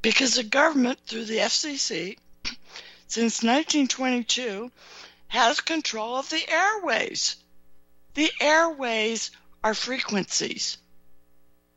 Because 0.00 0.34
the 0.34 0.44
government, 0.44 1.00
through 1.04 1.24
the 1.24 1.38
FCC, 1.38 2.18
since 3.08 3.42
1922, 3.42 4.70
has 5.26 5.60
control 5.60 6.14
of 6.14 6.30
the 6.30 6.48
airways. 6.48 7.34
The 8.16 8.32
airways 8.40 9.30
are 9.62 9.74
frequencies. 9.74 10.78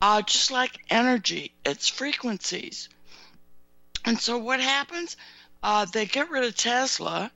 Uh, 0.02 0.22
just 0.22 0.52
like 0.52 0.80
energy, 0.90 1.52
it's 1.66 1.90
frequencies. 1.90 2.88
And 4.06 4.18
so 4.18 4.38
what 4.38 4.62
happens? 4.62 5.18
Uh, 5.62 5.84
they 5.84 6.06
get 6.06 6.30
rid 6.30 6.46
of 6.46 6.56
Tesla, 6.56 7.30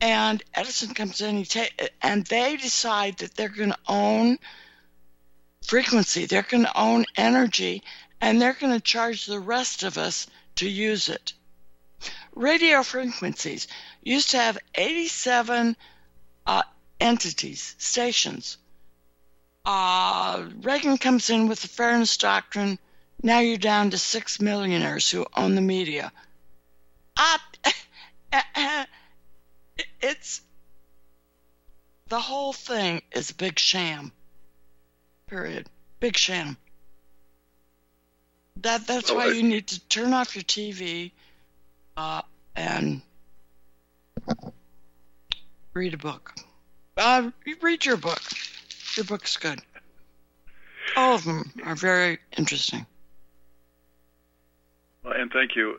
and 0.00 0.42
Edison 0.54 0.94
comes 0.94 1.20
in, 1.20 1.36
he 1.36 1.44
ta- 1.44 1.86
and 2.00 2.24
they 2.24 2.56
decide 2.56 3.18
that 3.18 3.34
they're 3.34 3.50
going 3.50 3.72
to 3.72 3.78
own 3.86 4.38
frequency, 5.62 6.24
they're 6.24 6.40
going 6.40 6.64
to 6.64 6.80
own 6.80 7.04
energy, 7.14 7.82
and 8.22 8.40
they're 8.40 8.54
going 8.54 8.72
to 8.72 8.80
charge 8.80 9.26
the 9.26 9.38
rest 9.38 9.82
of 9.82 9.98
us 9.98 10.26
to 10.54 10.66
use 10.66 11.10
it. 11.10 11.34
Radio 12.34 12.82
frequencies 12.82 13.68
used 14.02 14.30
to 14.30 14.38
have 14.38 14.56
87 14.74 15.76
uh, 16.46 16.62
entities, 17.00 17.74
stations. 17.78 18.58
Uh, 19.64 20.48
Reagan 20.60 20.98
comes 20.98 21.30
in 21.30 21.48
with 21.48 21.60
the 21.60 21.68
Fairness 21.68 22.16
Doctrine. 22.16 22.78
Now 23.22 23.40
you're 23.40 23.58
down 23.58 23.90
to 23.90 23.98
six 23.98 24.40
millionaires 24.40 25.10
who 25.10 25.26
own 25.36 25.54
the 25.54 25.60
media. 25.60 26.12
Uh, 27.16 27.38
it's 30.00 30.42
the 32.08 32.20
whole 32.20 32.52
thing 32.52 33.02
is 33.12 33.30
a 33.30 33.34
big 33.34 33.58
sham. 33.58 34.12
Period. 35.26 35.68
Big 35.98 36.16
sham. 36.16 36.56
That 38.58 38.86
that's 38.86 39.10
why 39.10 39.26
you 39.26 39.42
need 39.42 39.66
to 39.68 39.80
turn 39.88 40.12
off 40.12 40.36
your 40.36 40.44
TV 40.44 41.10
uh, 41.96 42.22
and 42.54 43.02
read 45.74 45.94
a 45.94 45.98
book. 45.98 46.34
Uh, 46.96 47.30
read 47.60 47.84
your 47.84 47.96
book. 47.96 48.20
Your 48.96 49.04
book's 49.04 49.36
good. 49.36 49.60
All 50.96 51.14
of 51.14 51.24
them 51.24 51.52
are 51.64 51.74
very 51.74 52.18
interesting. 52.38 52.86
Well, 55.04 55.14
and 55.14 55.30
thank 55.30 55.54
you. 55.56 55.78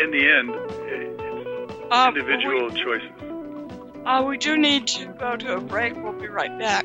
In 0.00 0.10
the 0.10 0.30
end, 0.30 0.50
it's 0.50 1.74
Uh, 1.90 2.08
individual 2.08 2.70
we, 2.70 2.82
choices. 2.82 3.10
uh, 4.06 4.24
we 4.26 4.38
do 4.38 4.56
need 4.56 4.86
to 4.86 5.06
go 5.06 5.36
to 5.36 5.56
a 5.56 5.60
break. 5.60 5.94
We'll 5.94 6.12
be 6.14 6.28
right 6.28 6.58
back. 6.58 6.84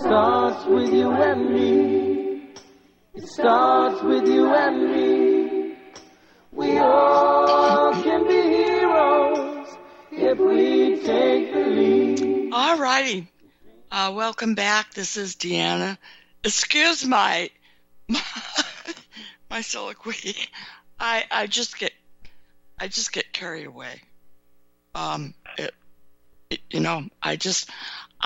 starts 0.00 0.66
with 0.66 0.92
you 0.92 1.10
and 1.10 1.50
me. 1.50 2.50
It 3.14 3.26
starts 3.28 4.02
with 4.02 4.28
you 4.28 4.54
and 4.54 4.92
me. 4.92 5.76
We 6.52 6.78
all 6.78 7.92
can 8.02 8.26
be 8.26 8.34
heroes 8.34 9.68
if 10.12 10.38
we 10.38 11.00
take 11.00 11.52
the 11.52 11.60
lead. 11.60 12.52
All 12.52 12.78
righty. 12.78 13.30
Uh, 13.90 14.12
welcome 14.14 14.54
back. 14.54 14.92
This 14.92 15.16
is 15.16 15.34
Deanna. 15.36 15.96
Excuse 16.44 17.04
my 17.04 17.50
my, 19.50 19.62
soliloquy. 19.62 20.36
I 21.00 21.24
I 21.30 21.46
just 21.46 21.78
get 21.78 21.92
I 22.78 22.88
just 22.88 23.12
get 23.12 23.32
carried 23.32 23.66
away. 23.66 24.02
Um, 24.94 25.34
it, 25.58 25.74
it, 26.50 26.60
you 26.70 26.80
know, 26.80 27.08
I 27.22 27.36
just 27.36 27.70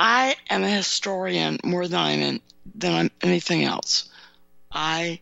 I 0.03 0.35
am 0.49 0.65
a 0.65 0.71
historian 0.71 1.59
more 1.63 1.87
than 1.87 2.01
I'm 2.01 2.21
in, 2.21 2.41
than 2.75 2.95
I'm 2.95 3.11
anything 3.21 3.65
else. 3.65 4.09
I 4.73 5.21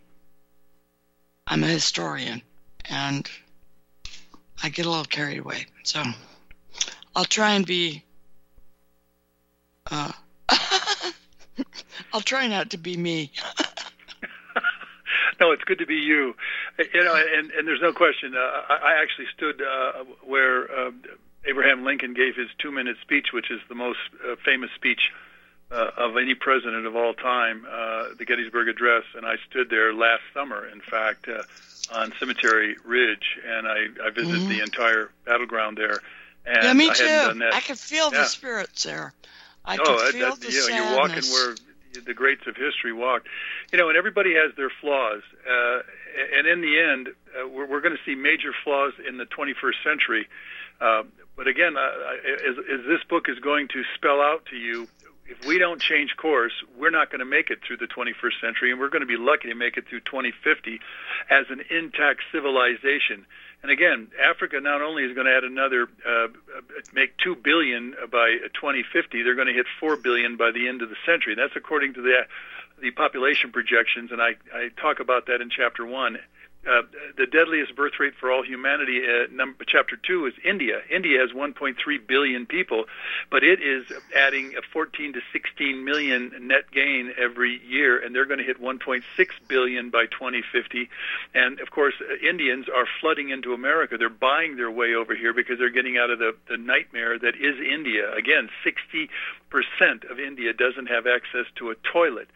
I'm 1.49 1.65
a 1.65 1.67
historian 1.67 2.43
and 2.89 3.29
I 4.63 4.69
get 4.69 4.87
a 4.87 4.89
little 4.89 5.05
carried 5.05 5.41
away. 5.41 5.67
So 5.83 6.05
I'll 7.17 7.25
try 7.25 7.55
and 7.55 7.67
be 7.67 8.05
uh, 9.91 10.13
I'll 12.13 12.21
try 12.21 12.47
not 12.47 12.71
to 12.71 12.79
be 12.79 12.97
me. 12.97 13.33
no, 15.41 15.51
it's 15.51 15.65
good 15.65 15.81
to 15.81 15.87
be 15.87 15.97
you. 15.97 16.37
You 16.95 17.03
know, 17.03 17.17
and, 17.17 17.51
and 17.51 17.67
there's 17.67 17.83
no 17.83 17.93
question. 17.93 18.33
Uh, 18.37 18.39
I, 18.69 18.93
I 18.93 19.03
actually 19.03 19.27
stood 19.35 19.61
uh, 19.61 20.05
where 20.23 20.71
uh, 20.71 20.91
Abraham 21.47 21.85
Lincoln 21.85 22.15
gave 22.15 22.37
his 22.37 22.49
two-minute 22.59 22.97
speech, 23.01 23.29
which 23.33 23.51
is 23.51 23.61
the 23.69 23.75
most 23.75 23.99
uh, 24.27 24.37
famous 24.45 24.71
speech 24.75 25.11
uh, 25.71 25.91
of 25.97 26.17
any 26.17 26.35
president 26.35 26.87
of 26.87 26.97
all 26.97 27.15
time, 27.15 27.67
uh, 27.71 28.07
the 28.19 28.25
Gettysburg 28.25 28.69
Address, 28.69 29.05
and 29.15 29.27
I 29.27 29.37
stood 29.51 29.69
there 29.71 29.93
last 29.93 30.23
summer, 30.35 30.67
in 30.67 30.81
fact, 30.81 31.29
uh, 31.29 31.43
on 31.93 32.13
Cemetery 32.19 32.77
Ridge, 32.85 33.39
and 33.47 33.67
I, 33.69 33.87
I 34.05 34.11
visited 34.11 34.43
Mhm. 34.43 34.49
the 34.49 34.61
entire 34.63 35.11
battleground 35.25 35.77
there. 35.79 36.01
And 36.47 36.63
yeah, 36.65 36.73
me 36.73 36.91
I 36.91 36.95
too. 36.95 37.49
I 37.53 37.61
could 37.61 37.79
feel 37.79 38.11
Yeah. 38.13 38.21
the 38.21 38.25
spirits 38.25 38.83
there. 38.85 39.13
I 39.65 39.77
oh, 39.77 39.85
could 39.85 40.15
feel 40.15 40.31
that- 40.31 40.41
the 40.41 40.53
you 40.53 40.61
know, 40.61 40.67
sadness. 40.67 40.89
you're 40.89 40.97
walking 40.99 41.33
where 41.33 41.55
the 42.05 42.15
greats 42.15 42.47
of 42.47 42.57
history 42.57 42.93
walked. 42.93 43.27
You 43.73 43.79
know, 43.79 43.89
and 43.89 43.97
everybody 43.99 44.35
has 44.35 44.55
their 44.57 44.71
flaws. 44.71 45.23
Uh, 45.49 45.81
and 46.37 46.47
in 46.47 46.61
the 46.61 46.79
end, 46.79 47.09
uh, 47.39 47.47
we're, 47.49 47.67
we're 47.67 47.81
going 47.81 47.97
to 47.97 48.03
see 48.05 48.15
major 48.15 48.53
flaws 48.65 48.93
in 49.07 49.17
the 49.19 49.27
21st 49.27 49.83
century. 49.83 50.29
Uh, 50.81 51.03
but 51.37 51.47
again, 51.47 51.77
uh, 51.77 51.91
as, 52.49 52.57
as 52.59 52.87
this 52.87 53.03
book 53.09 53.29
is 53.29 53.39
going 53.39 53.69
to 53.69 53.83
spell 53.97 54.21
out 54.21 54.47
to 54.51 54.57
you, 54.57 54.89
if 55.29 55.47
we 55.47 55.59
don't 55.59 55.81
change 55.81 56.17
course, 56.17 56.53
we're 56.77 56.91
not 56.91 57.11
going 57.11 57.19
to 57.19 57.27
make 57.27 57.51
it 57.51 57.59
through 57.67 57.77
the 57.77 57.87
21st 57.87 58.41
century, 58.41 58.71
and 58.71 58.81
we're 58.81 58.89
going 58.89 59.03
to 59.03 59.07
be 59.07 59.19
lucky 59.19 59.49
to 59.49 59.55
make 59.55 59.77
it 59.77 59.87
through 59.89 60.01
2050 60.01 60.81
as 61.31 61.47
an 61.51 61.63
intact 61.71 62.23
civilization. 62.33 63.27
And 63.63 63.71
again, 63.71 64.09
Africa 64.23 64.61
not 64.61 64.81
only 64.83 65.05
is 65.05 65.15
going 65.15 65.27
to 65.27 65.37
add 65.37 65.45
another, 65.45 65.89
uh, 66.07 66.29
make 66.95 67.17
two 67.19 67.35
billion 67.35 67.95
by 68.11 68.39
2050, 68.55 69.23
they're 69.23 69.35
going 69.35 69.49
to 69.49 69.53
hit 69.53 69.67
four 69.81 69.97
billion 69.97 70.37
by 70.37 70.51
the 70.53 70.69
end 70.69 70.81
of 70.81 70.89
the 70.89 70.97
century. 71.05 71.35
That's 71.35 71.57
according 71.57 71.95
to 71.95 72.03
the 72.03 72.27
the 72.81 72.93
population 72.93 73.51
projections, 73.51 74.13
and 74.13 74.23
I, 74.23 74.37
I 74.55 74.69
talk 74.81 75.01
about 75.01 75.27
that 75.27 75.41
in 75.41 75.51
chapter 75.51 75.85
one. 75.85 76.19
Uh, 76.67 76.83
the 77.17 77.27
deadliest 77.27 77.75
birth 77.77 77.93
rate 78.01 78.15
for 78.19 78.33
all 78.33 78.43
humanity, 78.43 79.03
uh, 79.07 79.27
number, 79.33 79.65
chapter 79.67 79.97
two, 79.97 80.27
is 80.27 80.35
India. 80.45 80.81
India 80.91 81.21
has 81.21 81.31
1.3 81.31 81.75
billion 82.07 82.47
people, 82.47 82.85
but 83.31 83.45
it 83.45 83.63
is 83.63 83.85
adding 84.15 84.55
a 84.57 84.63
14 84.73 85.15
to 85.15 85.21
16 85.33 85.85
million 85.85 86.33
net 86.43 86.71
gain 86.73 87.13
every 87.17 87.61
year, 87.65 87.99
and 87.99 88.15
they're 88.15 88.27
going 88.27 88.39
to 88.39 88.45
hit 88.45 88.61
1.6 88.61 89.03
billion 89.49 89.91
by 89.91 90.07
2050. 90.07 90.91
And 91.35 91.61
of 91.61 91.71
course, 91.71 91.95
uh, 92.01 92.29
Indians 92.29 92.67
are 92.69 92.87
flooding 93.01 93.31
into 93.31 93.55
America. 93.55 93.97
They're 93.97 94.09
buying 94.09 94.57
their 94.57 94.71
way 94.71 94.95
over 94.95 95.15
here 95.15 95.33
because 95.33 95.59
they're 95.59 95.71
getting 95.71 95.97
out 95.97 96.11
of 96.11 96.19
the, 96.19 96.35
the 96.49 96.57
nightmare 96.57 97.19
that 97.19 97.37
is 97.37 97.57
India. 97.61 98.13
Again, 98.15 98.51
60% 98.67 100.11
of 100.11 100.19
India 100.19 100.53
doesn't 100.53 100.87
have 100.87 101.07
access 101.07 101.47
to 101.57 101.71
a 101.71 101.75
toilet. 101.93 102.29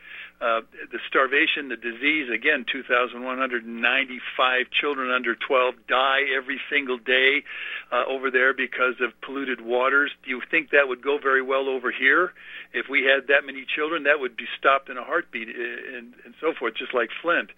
Uh, 0.43 0.61
the 0.91 0.99
starvation, 1.07 1.69
the 1.69 1.77
disease, 1.77 2.29
again, 2.29 2.65
2,195 2.67 4.67
children 4.75 5.13
under 5.15 5.37
12 5.37 5.75
die 5.87 6.23
every 6.37 6.61
single 6.69 6.99
day 6.99 7.45
uh, 7.93 8.03
over 8.11 8.29
there 8.29 8.53
because 8.53 8.99
of 9.01 9.13
polluted 9.23 9.61
waters. 9.61 10.11
Do 10.25 10.31
you 10.31 10.43
think 10.51 10.71
that 10.71 10.89
would 10.89 11.01
go 11.01 11.17
very 11.23 11.43
well 11.43 11.69
over 11.69 11.93
here? 11.93 12.33
If 12.75 12.89
we 12.91 13.05
had 13.07 13.29
that 13.29 13.47
many 13.47 13.65
children, 13.65 14.03
that 14.03 14.19
would 14.19 14.37
be 14.37 14.49
stopped 14.59 14.91
in 14.91 14.99
a 14.99 15.05
heartbeat 15.05 15.47
uh, 15.47 15.97
and, 15.97 16.13
and 16.25 16.35
so 16.41 16.53
forth, 16.59 16.75
just 16.75 16.93
like 16.93 17.11
Flint. 17.23 17.51
Uh, 17.51 17.53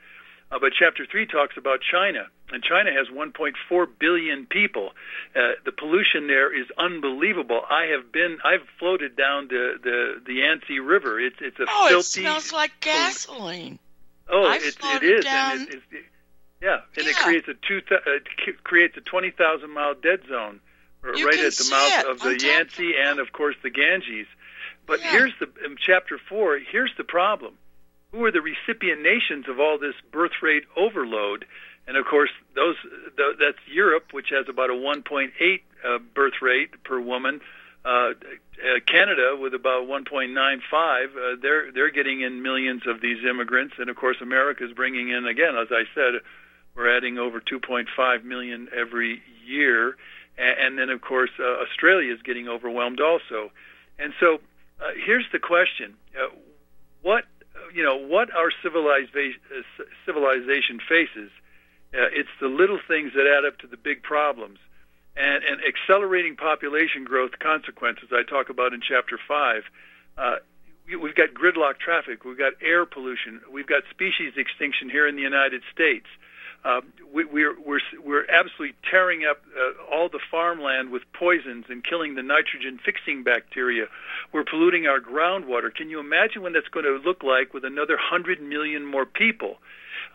but 0.50 0.72
chapter 0.78 1.04
3 1.06 1.26
talks 1.26 1.56
about 1.56 1.80
China, 1.80 2.26
and 2.50 2.62
China 2.62 2.90
has 2.92 3.08
1.4 3.08 3.86
billion 3.98 4.46
people. 4.46 4.90
Uh, 5.34 5.52
the 5.64 5.72
pollution 5.72 6.26
there 6.26 6.54
is 6.54 6.66
unbelievable. 6.78 7.60
I 7.68 7.86
have 7.86 8.12
been, 8.12 8.38
I've 8.44 8.66
floated 8.78 9.16
down 9.16 9.48
the 9.48 9.74
the, 9.82 10.22
the 10.26 10.34
Yangtze 10.34 10.78
River. 10.80 11.18
It's 11.20 11.36
it's 11.40 11.58
a 11.58 11.66
oh, 11.68 11.88
filthy. 11.88 12.20
it 12.20 12.24
smells 12.24 12.52
like 12.52 12.72
gasoline. 12.80 13.78
Oh, 14.28 14.46
I've 14.46 14.62
it, 14.62 14.68
it 14.68 14.74
floated 14.76 15.24
down- 15.24 15.58
and 15.60 15.68
it, 15.68 15.82
it, 15.90 16.04
yeah, 16.62 16.80
and 16.96 17.06
it 17.06 17.16
creates 17.16 17.46
a 17.48 17.54
two 17.54 17.80
th- 17.82 18.00
uh, 18.06 18.18
c- 18.46 18.52
creates 18.62 18.96
a 18.96 19.02
20,000 19.02 19.70
mile 19.70 19.94
dead 19.94 20.20
zone 20.28 20.60
You 21.14 21.26
right 21.26 21.38
at 21.38 21.52
the 21.52 21.68
mouth 21.70 22.04
of 22.06 22.20
the 22.20 22.38
Yangtze 22.38 22.94
and 22.96 23.18
of 23.18 23.32
course 23.32 23.56
the 23.62 23.68
Ganges. 23.68 24.26
But 24.86 25.00
Yeah. 25.00 25.10
here's 25.12 25.32
the 25.40 25.48
in 25.64 25.76
chapter 25.76 26.18
four. 26.28 26.58
Here's 26.58 26.92
the 26.96 27.04
problem. 27.04 27.58
Who 28.14 28.24
are 28.24 28.30
the 28.30 28.40
recipient 28.40 29.02
nations 29.02 29.46
of 29.48 29.58
all 29.58 29.76
this 29.76 29.94
birth 30.12 30.38
rate 30.40 30.62
overload? 30.76 31.46
And 31.88 31.96
of 31.96 32.06
course, 32.06 32.30
those 32.54 32.76
th- 33.16 33.36
that's 33.40 33.58
Europe, 33.66 34.12
which 34.12 34.28
has 34.30 34.46
about 34.48 34.70
a 34.70 34.74
1.8 34.74 35.32
uh, 35.84 35.98
birth 36.14 36.40
rate 36.40 36.70
per 36.84 37.00
woman. 37.00 37.40
Uh, 37.84 38.12
uh, 38.64 38.80
Canada 38.86 39.36
with 39.38 39.52
about 39.52 39.88
1.95. 39.88 41.04
Uh, 41.04 41.36
they're 41.42 41.72
they're 41.72 41.90
getting 41.90 42.22
in 42.22 42.40
millions 42.40 42.82
of 42.86 43.00
these 43.00 43.18
immigrants, 43.28 43.74
and 43.78 43.90
of 43.90 43.96
course, 43.96 44.16
America 44.22 44.64
is 44.64 44.72
bringing 44.72 45.10
in 45.10 45.26
again, 45.26 45.56
as 45.60 45.68
I 45.70 45.82
said, 45.94 46.22
we're 46.76 46.96
adding 46.96 47.18
over 47.18 47.40
2.5 47.40 48.24
million 48.24 48.68
every 48.74 49.20
year, 49.44 49.96
and, 50.38 50.56
and 50.58 50.78
then 50.78 50.88
of 50.88 51.02
course, 51.02 51.30
uh, 51.38 51.62
Australia 51.62 52.14
is 52.14 52.22
getting 52.22 52.48
overwhelmed 52.48 53.00
also. 53.00 53.50
And 53.98 54.14
so, 54.18 54.36
uh, 54.80 54.92
here's 55.04 55.26
the 55.32 55.40
question: 55.40 55.94
What 57.02 57.24
you 57.74 57.82
know, 57.82 57.96
what 57.96 58.32
our 58.34 58.50
civilization 58.62 59.40
uh, 59.50 59.84
civilization 60.06 60.78
faces? 60.88 61.30
Uh, 61.92 62.10
it's 62.12 62.30
the 62.40 62.48
little 62.48 62.78
things 62.86 63.12
that 63.14 63.26
add 63.26 63.44
up 63.44 63.58
to 63.58 63.66
the 63.66 63.76
big 63.76 64.02
problems 64.02 64.58
and, 65.16 65.44
and 65.44 65.60
accelerating 65.62 66.36
population 66.36 67.04
growth 67.04 67.38
consequences 67.38 68.08
I 68.12 68.22
talk 68.22 68.48
about 68.48 68.72
in 68.72 68.80
chapter 68.80 69.18
five. 69.28 69.62
Uh, 70.16 70.36
we, 70.86 70.96
we've 70.96 71.14
got 71.14 71.34
gridlock 71.34 71.78
traffic, 71.78 72.24
we've 72.24 72.38
got 72.38 72.52
air 72.62 72.86
pollution, 72.86 73.40
we've 73.52 73.66
got 73.66 73.82
species 73.90 74.34
extinction 74.36 74.88
here 74.88 75.06
in 75.06 75.16
the 75.16 75.22
United 75.22 75.62
States. 75.72 76.06
Uh, 76.64 76.80
we, 77.12 77.24
we're 77.26 77.54
we're 77.60 77.80
we're 78.02 78.24
absolutely 78.30 78.74
tearing 78.90 79.24
up 79.30 79.42
uh, 79.54 79.94
all 79.94 80.08
the 80.08 80.20
farmland 80.30 80.90
with 80.90 81.02
poisons 81.12 81.66
and 81.68 81.84
killing 81.84 82.14
the 82.14 82.22
nitrogen 82.22 82.80
fixing 82.82 83.22
bacteria. 83.22 83.84
We're 84.32 84.44
polluting 84.44 84.86
our 84.86 84.98
groundwater. 84.98 85.74
Can 85.74 85.90
you 85.90 86.00
imagine 86.00 86.40
what 86.40 86.54
that's 86.54 86.68
going 86.68 86.86
to 86.86 86.96
look 87.04 87.22
like 87.22 87.52
with 87.52 87.64
another 87.64 87.98
hundred 88.00 88.40
million 88.40 88.86
more 88.86 89.04
people? 89.04 89.58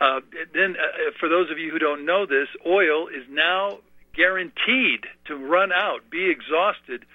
Uh, 0.01 0.21
then, 0.53 0.75
uh, 0.75 1.11
for 1.19 1.29
those 1.29 1.51
of 1.51 1.59
you 1.59 1.69
who 1.71 1.77
don't 1.77 2.05
know 2.05 2.25
this, 2.25 2.47
oil 2.65 3.07
is 3.09 3.23
now 3.29 3.77
guaranteed 4.15 5.05
to 5.25 5.35
run 5.35 5.71
out, 5.71 6.09
be 6.09 6.31
exhausted 6.31 7.05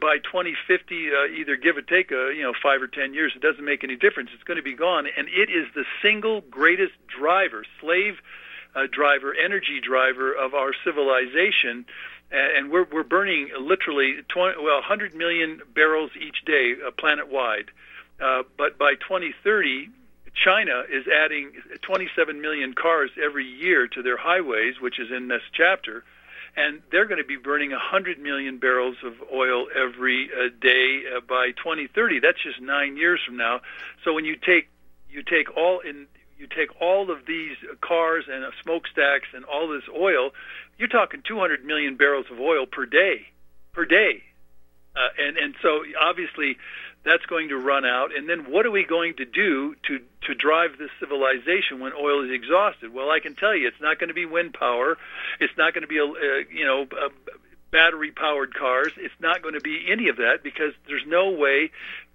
by 0.00 0.18
2050. 0.18 1.08
Uh, 1.08 1.32
either 1.32 1.56
give 1.56 1.78
or 1.78 1.82
take, 1.82 2.10
a, 2.10 2.32
you 2.36 2.42
know, 2.42 2.52
five 2.62 2.82
or 2.82 2.88
ten 2.88 3.14
years. 3.14 3.32
It 3.34 3.40
doesn't 3.40 3.64
make 3.64 3.84
any 3.84 3.96
difference. 3.96 4.30
It's 4.34 4.44
going 4.44 4.58
to 4.58 4.62
be 4.62 4.74
gone, 4.74 5.06
and 5.06 5.28
it 5.28 5.48
is 5.48 5.66
the 5.74 5.84
single 6.02 6.42
greatest 6.42 6.92
driver, 7.08 7.64
slave 7.80 8.16
uh, 8.74 8.86
driver, 8.90 9.34
energy 9.34 9.80
driver 9.82 10.32
of 10.32 10.54
our 10.54 10.72
civilization. 10.84 11.86
And 12.32 12.70
we're 12.70 12.84
we're 12.84 13.02
burning 13.02 13.50
literally 13.58 14.18
20, 14.28 14.62
well 14.62 14.76
100 14.76 15.14
million 15.14 15.60
barrels 15.74 16.10
each 16.20 16.44
day, 16.44 16.74
uh, 16.86 16.92
planet 16.92 17.28
wide. 17.28 17.70
Uh, 18.20 18.42
but 18.56 18.78
by 18.78 18.94
2030, 18.94 19.88
China 20.34 20.84
is 20.90 21.06
adding 21.08 21.52
27 21.82 22.40
million 22.40 22.74
cars 22.74 23.10
every 23.22 23.46
year 23.46 23.88
to 23.88 24.02
their 24.02 24.16
highways, 24.16 24.80
which 24.80 25.00
is 25.00 25.10
in 25.10 25.28
this 25.28 25.42
chapter, 25.52 26.04
and 26.56 26.82
they're 26.90 27.06
going 27.06 27.20
to 27.20 27.26
be 27.26 27.36
burning 27.36 27.70
100 27.70 28.18
million 28.18 28.58
barrels 28.58 28.96
of 29.04 29.14
oil 29.32 29.66
every 29.74 30.30
uh, 30.32 30.48
day 30.60 31.02
uh, 31.16 31.20
by 31.20 31.52
2030. 31.52 32.20
That's 32.20 32.42
just 32.42 32.60
nine 32.60 32.96
years 32.96 33.20
from 33.24 33.36
now. 33.36 33.60
So 34.04 34.12
when 34.12 34.24
you 34.24 34.36
take 34.36 34.68
you 35.10 35.22
take 35.22 35.56
all 35.56 35.80
in 35.80 36.06
you 36.40 36.46
take 36.46 36.80
all 36.80 37.10
of 37.10 37.26
these 37.26 37.56
cars 37.80 38.24
and 38.30 38.44
smokestacks 38.62 39.28
and 39.34 39.44
all 39.44 39.68
this 39.68 39.84
oil, 39.94 40.30
you're 40.78 40.88
talking 40.88 41.22
200 41.26 41.64
million 41.64 41.96
barrels 41.96 42.26
of 42.32 42.40
oil 42.40 42.66
per 42.66 42.86
day, 42.86 43.26
per 43.72 43.84
day, 43.84 44.22
uh, 44.96 45.08
and 45.18 45.36
and 45.36 45.54
so 45.62 45.82
obviously 46.00 46.56
that's 47.04 47.24
going 47.26 47.48
to 47.48 47.56
run 47.56 47.84
out. 47.84 48.14
And 48.16 48.28
then 48.28 48.50
what 48.50 48.66
are 48.66 48.70
we 48.70 48.84
going 48.84 49.14
to 49.16 49.24
do 49.24 49.74
to 49.86 50.00
to 50.26 50.34
drive 50.34 50.78
this 50.78 50.90
civilization 50.98 51.78
when 51.80 51.92
oil 51.92 52.24
is 52.24 52.30
exhausted? 52.30 52.92
Well, 52.92 53.10
I 53.10 53.20
can 53.20 53.36
tell 53.36 53.54
you, 53.54 53.68
it's 53.68 53.80
not 53.80 53.98
going 53.98 54.08
to 54.08 54.14
be 54.14 54.26
wind 54.26 54.54
power. 54.54 54.96
It's 55.38 55.56
not 55.56 55.74
going 55.74 55.82
to 55.82 55.88
be 55.88 55.98
a 55.98 56.04
uh, 56.04 56.44
you 56.52 56.64
know. 56.64 56.82
A, 56.82 57.10
battery 57.72 58.10
powered 58.10 58.52
cars 58.52 58.90
it's 58.96 59.14
not 59.20 59.42
going 59.42 59.54
to 59.54 59.60
be 59.60 59.86
any 59.88 60.08
of 60.08 60.16
that 60.16 60.42
because 60.42 60.72
there's 60.88 61.04
no 61.06 61.30
way 61.30 61.70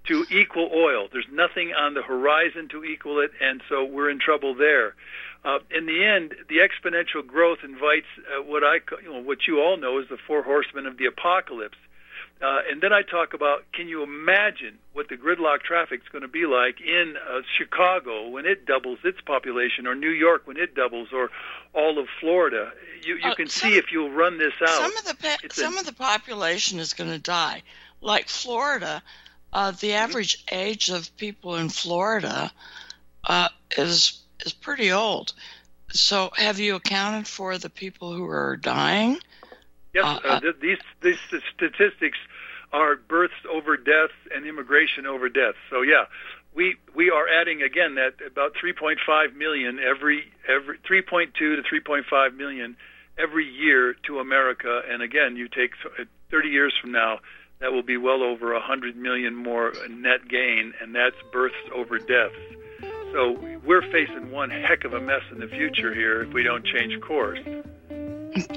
to 0.07 0.25
equal 0.31 0.69
oil 0.73 1.07
there's 1.11 1.27
nothing 1.31 1.73
on 1.73 1.93
the 1.93 2.01
horizon 2.01 2.67
to 2.69 2.83
equal 2.83 3.19
it 3.19 3.31
and 3.41 3.61
so 3.69 3.83
we're 3.85 4.09
in 4.09 4.19
trouble 4.19 4.53
there 4.55 4.95
uh, 5.43 5.59
in 5.69 5.85
the 5.85 6.03
end, 6.03 6.33
the 6.49 6.55
exponential 6.57 7.23
growth 7.25 7.59
invites 7.63 8.07
uh, 8.35 8.41
what 8.41 8.63
I, 8.63 8.77
you 9.03 9.13
know, 9.13 9.21
what 9.21 9.45
you 9.47 9.59
all 9.61 9.77
know 9.77 9.99
is 9.99 10.09
the 10.09 10.17
four 10.25 10.41
horsemen 10.41 10.87
of 10.87 10.97
the 10.97 11.05
apocalypse. 11.05 11.77
Uh, 12.41 12.61
and 12.67 12.81
then 12.81 12.91
I 12.91 13.03
talk 13.03 13.35
about, 13.35 13.63
can 13.71 13.87
you 13.87 14.01
imagine 14.01 14.79
what 14.93 15.07
the 15.07 15.15
gridlock 15.17 15.61
traffic 15.61 16.01
is 16.01 16.09
going 16.11 16.23
to 16.23 16.27
be 16.27 16.47
like 16.47 16.81
in 16.81 17.13
uh, 17.15 17.41
Chicago 17.59 18.27
when 18.29 18.47
it 18.47 18.65
doubles 18.65 18.97
its 19.03 19.21
population, 19.21 19.85
or 19.85 19.93
New 19.93 20.09
York 20.09 20.47
when 20.47 20.57
it 20.57 20.73
doubles, 20.73 21.09
or 21.13 21.29
all 21.75 21.99
of 21.99 22.07
Florida? 22.19 22.71
You, 23.03 23.17
you 23.17 23.29
Uh, 23.29 23.35
can 23.35 23.45
some- 23.45 23.69
see 23.69 23.77
if 23.77 23.91
you'll 23.91 24.09
run 24.09 24.39
this 24.39 24.53
out. 24.63 24.69
Some 24.69 24.97
of 24.97 25.05
the 25.05 25.13
pa- 25.15 25.37
It's 25.43 25.59
a- 25.59 25.61
some 25.61 25.77
of 25.77 25.85
the 25.85 25.93
population 25.93 26.79
is 26.79 26.93
going 26.95 27.11
to 27.11 27.19
die. 27.19 27.61
Like 28.01 28.29
Florida, 28.29 29.03
uh, 29.55 29.71
the 29.71 29.93
Mm-hmm. 30.01 30.13
average 30.13 30.45
age 30.51 30.89
of 30.89 31.17
people 31.17 31.55
in 31.55 31.69
Florida 31.69 32.51
uh, 33.25 33.49
is 33.77 34.21
is 34.45 34.53
pretty 34.53 34.91
old. 34.91 35.33
So, 35.91 36.31
have 36.35 36.59
you 36.59 36.75
accounted 36.75 37.27
for 37.27 37.57
the 37.57 37.69
people 37.69 38.13
who 38.13 38.25
are 38.29 38.57
dying? 38.57 39.19
Yes, 39.93 40.07
Uh, 40.07 40.19
uh, 40.23 40.35
uh, 40.35 40.41
th- 40.41 40.55
these 40.61 40.79
these 41.01 41.19
statistics 41.55 42.17
are 42.73 42.95
births 42.97 43.33
over 43.49 43.77
deaths 43.77 44.13
and 44.33 44.45
immigration 44.45 45.05
over 45.07 45.29
deaths. 45.29 45.57
So 45.69 45.81
yeah, 45.81 46.05
we 46.53 46.75
we 46.93 47.09
are 47.11 47.27
adding 47.27 47.61
again 47.61 47.95
that 47.95 48.15
about 48.25 48.53
3.5 48.55 49.35
million 49.35 49.79
every 49.79 50.31
every 50.47 50.77
3.2 50.79 51.33
to 51.33 51.63
3.5 51.63 52.35
million 52.35 52.75
every 53.17 53.45
year 53.45 53.95
to 54.07 54.19
America. 54.19 54.81
And 54.89 55.01
again, 55.01 55.37
you 55.37 55.47
take 55.47 55.71
uh, 55.99 56.03
30 56.31 56.49
years 56.49 56.73
from 56.81 56.91
now, 56.91 57.19
that 57.59 57.71
will 57.71 57.83
be 57.83 57.97
well 57.97 58.23
over 58.23 58.53
100 58.53 58.95
million 58.95 59.35
more 59.35 59.73
net 59.89 60.27
gain, 60.27 60.73
and 60.81 60.93
that's 60.93 61.15
births 61.31 61.55
over 61.73 61.97
deaths. 61.97 62.35
So 63.11 63.39
we're 63.65 63.81
facing 63.91 64.31
one 64.31 64.49
heck 64.49 64.83
of 64.83 64.93
a 64.93 64.99
mess 64.99 65.21
in 65.31 65.39
the 65.39 65.47
future 65.47 65.93
here 65.93 66.23
if 66.23 66.33
we 66.33 66.43
don't 66.43 66.65
change 66.65 66.99
course. 67.01 67.39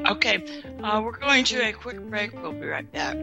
Okay, 0.08 0.44
uh, 0.82 1.00
we're 1.04 1.16
going 1.16 1.44
to 1.44 1.68
a 1.68 1.72
quick 1.72 2.00
break. 2.10 2.32
We'll 2.42 2.52
be 2.52 2.66
right 2.66 2.90
back. 2.90 3.16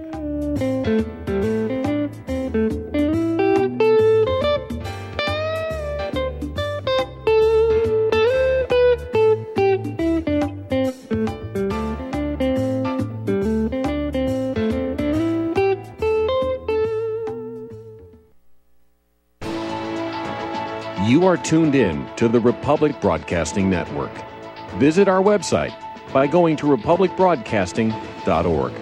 You 21.15 21.25
are 21.27 21.37
tuned 21.37 21.75
in 21.75 22.05
to 22.17 22.27
the 22.27 22.41
Republic 22.41 22.99
Broadcasting 22.99 23.69
Network. 23.69 24.11
Visit 24.79 25.07
our 25.07 25.21
website 25.21 25.73
by 26.11 26.27
going 26.27 26.57
to 26.57 26.65
republicbroadcasting.org. 26.65 28.73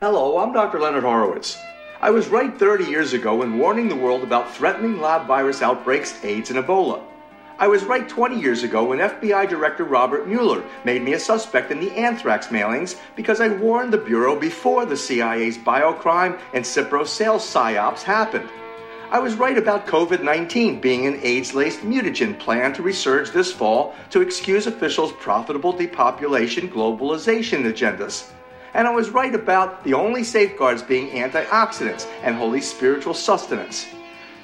Hello, 0.00 0.38
I'm 0.38 0.52
Dr. 0.52 0.78
Leonard 0.78 1.02
Horowitz. 1.02 1.58
I 2.00 2.10
was 2.10 2.28
right 2.28 2.56
30 2.56 2.84
years 2.84 3.12
ago 3.12 3.42
in 3.42 3.58
warning 3.58 3.88
the 3.88 3.96
world 3.96 4.22
about 4.22 4.54
threatening 4.54 5.00
lab 5.00 5.26
virus 5.26 5.62
outbreaks, 5.62 6.24
AIDS, 6.24 6.50
and 6.50 6.64
Ebola. 6.64 7.02
I 7.58 7.68
was 7.68 7.84
right 7.84 8.06
20 8.06 8.38
years 8.38 8.64
ago 8.64 8.84
when 8.84 8.98
FBI 8.98 9.48
Director 9.48 9.84
Robert 9.84 10.28
Mueller 10.28 10.62
made 10.84 11.02
me 11.02 11.14
a 11.14 11.18
suspect 11.18 11.70
in 11.70 11.80
the 11.80 11.90
anthrax 11.92 12.48
mailings 12.48 13.00
because 13.14 13.40
I 13.40 13.48
warned 13.48 13.94
the 13.94 13.98
Bureau 13.98 14.38
before 14.38 14.84
the 14.84 14.96
CIA's 14.96 15.56
biocrime 15.56 16.38
and 16.52 16.62
Cipro 16.62 17.06
sales 17.06 17.50
psyops 17.50 18.02
happened. 18.02 18.50
I 19.10 19.20
was 19.20 19.36
right 19.36 19.56
about 19.56 19.86
COVID 19.86 20.22
19 20.22 20.82
being 20.82 21.06
an 21.06 21.18
AIDS 21.22 21.54
laced 21.54 21.80
mutagen 21.80 22.38
plan 22.38 22.74
to 22.74 22.82
resurge 22.82 23.32
this 23.32 23.52
fall 23.52 23.94
to 24.10 24.20
excuse 24.20 24.66
officials' 24.66 25.12
profitable 25.12 25.72
depopulation 25.72 26.68
globalization 26.68 27.64
agendas. 27.64 28.30
And 28.74 28.86
I 28.86 28.90
was 28.90 29.08
right 29.08 29.34
about 29.34 29.82
the 29.82 29.94
only 29.94 30.24
safeguards 30.24 30.82
being 30.82 31.08
antioxidants 31.08 32.06
and 32.22 32.36
holy 32.36 32.60
spiritual 32.60 33.14
sustenance. 33.14 33.86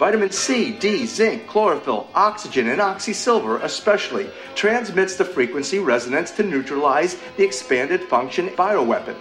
Vitamin 0.03 0.33
C, 0.33 0.73
D, 0.73 1.07
zinc, 1.07 1.47
chlorophyll, 1.47 2.09
oxygen, 2.13 2.71
and 2.71 2.81
oxysilver 2.81 3.63
especially 3.63 4.29
transmits 4.57 5.15
the 5.15 5.25
frequency 5.25 5.79
resonance 5.79 6.33
to 6.33 6.43
neutralize 6.43 7.17
the 7.37 7.45
expanded 7.45 8.03
function 8.09 8.49
bioweapon. 8.49 9.15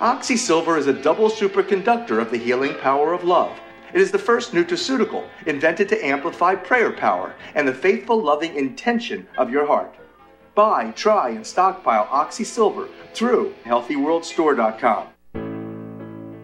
Oxysilver 0.00 0.76
is 0.76 0.88
a 0.88 0.92
double 0.92 1.30
superconductor 1.30 2.20
of 2.20 2.32
the 2.32 2.36
healing 2.36 2.74
power 2.80 3.12
of 3.12 3.22
love. 3.22 3.60
It 3.94 4.00
is 4.00 4.10
the 4.10 4.18
first 4.18 4.50
nutraceutical 4.50 5.24
invented 5.46 5.88
to 5.90 6.04
amplify 6.04 6.56
prayer 6.56 6.90
power 6.90 7.36
and 7.54 7.68
the 7.68 7.72
faithful, 7.72 8.20
loving 8.20 8.56
intention 8.56 9.28
of 9.38 9.52
your 9.52 9.68
heart. 9.68 9.94
Buy, 10.56 10.90
try, 10.96 11.28
and 11.28 11.46
stockpile 11.46 12.06
Oxysilver 12.06 12.88
through 13.14 13.54
HealthyWorldStore.com. 13.64 15.06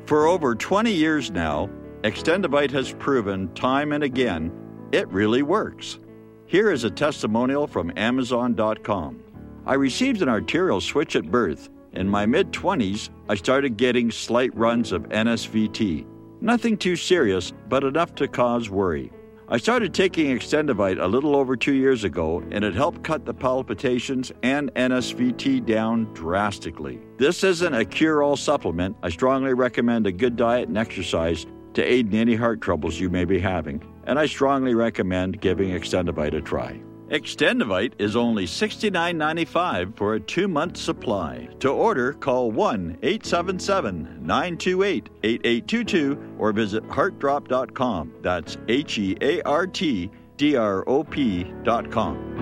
For 0.07 0.29
over 0.29 0.55
20 0.55 0.93
years 0.93 1.33
now, 1.33 1.69
Extendivite 2.05 2.71
has 2.73 2.93
proven 2.93 3.49
time 3.55 3.93
and 3.93 4.05
again 4.05 4.53
it 4.93 5.09
really 5.09 5.43
works. 5.43 5.99
Here 6.45 6.71
is 6.71 6.85
a 6.85 6.91
testimonial 6.91 7.67
from 7.67 7.93
Amazon.com. 7.97 9.23
I 9.65 9.75
received 9.75 10.21
an 10.21 10.29
arterial 10.29 10.83
switch 10.83 11.17
at 11.17 11.31
birth. 11.31 11.71
In 11.95 12.07
my 12.07 12.27
mid 12.27 12.53
20s, 12.53 13.09
I 13.31 13.35
started 13.37 13.79
getting 13.79 14.11
slight 14.11 14.55
runs 14.55 14.93
of 14.93 15.09
NSVT. 15.09 16.07
Nothing 16.43 16.77
too 16.77 16.95
serious, 16.95 17.55
but 17.71 17.85
enough 17.85 18.15
to 18.17 18.29
cause 18.29 18.69
worry. 18.69 19.11
I 19.49 19.57
started 19.57 19.95
taking 19.95 20.27
Extendivite 20.27 21.03
a 21.03 21.07
little 21.07 21.35
over 21.35 21.57
two 21.57 21.73
years 21.73 22.05
ago, 22.05 22.43
and 22.51 22.65
it 22.65 22.75
helped 22.75 23.03
cut 23.03 23.25
the 23.25 23.35
palpitations 23.35 24.31
and 24.43 24.73
NSVT 24.75 25.65
down 25.65 26.13
drastically. 26.13 27.01
This 27.17 27.45
isn't 27.45 27.75
a 27.75 27.85
cure 27.85 28.23
all 28.23 28.37
supplement. 28.37 28.97
I 29.03 29.09
strongly 29.09 29.55
recommend 29.55 30.07
a 30.07 30.13
good 30.13 30.37
diet 30.37 30.69
and 30.69 30.77
exercise 30.77 31.47
to 31.75 31.83
aid 31.83 32.13
in 32.13 32.19
any 32.19 32.35
heart 32.35 32.61
troubles 32.61 32.99
you 32.99 33.11
may 33.11 33.25
be 33.25 33.39
having, 33.39 33.83
and 34.05 34.19
I 34.19 34.27
strongly 34.27 34.75
recommend 34.75 35.41
giving 35.41 35.71
Extendivite 35.71 36.35
a 36.35 36.41
try. 36.41 36.81
Extendivite 37.09 37.93
is 37.99 38.17
only 38.17 38.47
$69.95 38.47 39.97
for 39.97 40.15
a 40.15 40.21
two 40.21 40.49
month 40.49 40.77
supply. 40.77 41.49
To 41.61 41.69
order, 41.69 42.15
call 42.15 42.51
1 42.51 42.99
877 43.03 44.19
928 44.23 45.11
8822 45.23 46.37
or 46.39 46.53
visit 46.53 46.83
heartdrop.com. 46.89 48.15
That's 48.23 48.57
H 48.69 48.99
E 48.99 49.17
A 49.21 49.43
R 49.43 49.67
T 49.67 50.11
D 50.39 50.57
R 50.57 50.83
O 50.89 51.05
P.com. 51.05 52.35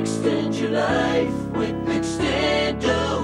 Extend 0.00 0.54
your 0.54 0.70
life 0.70 1.34
with 1.56 1.74
Extendovite. 1.88 3.23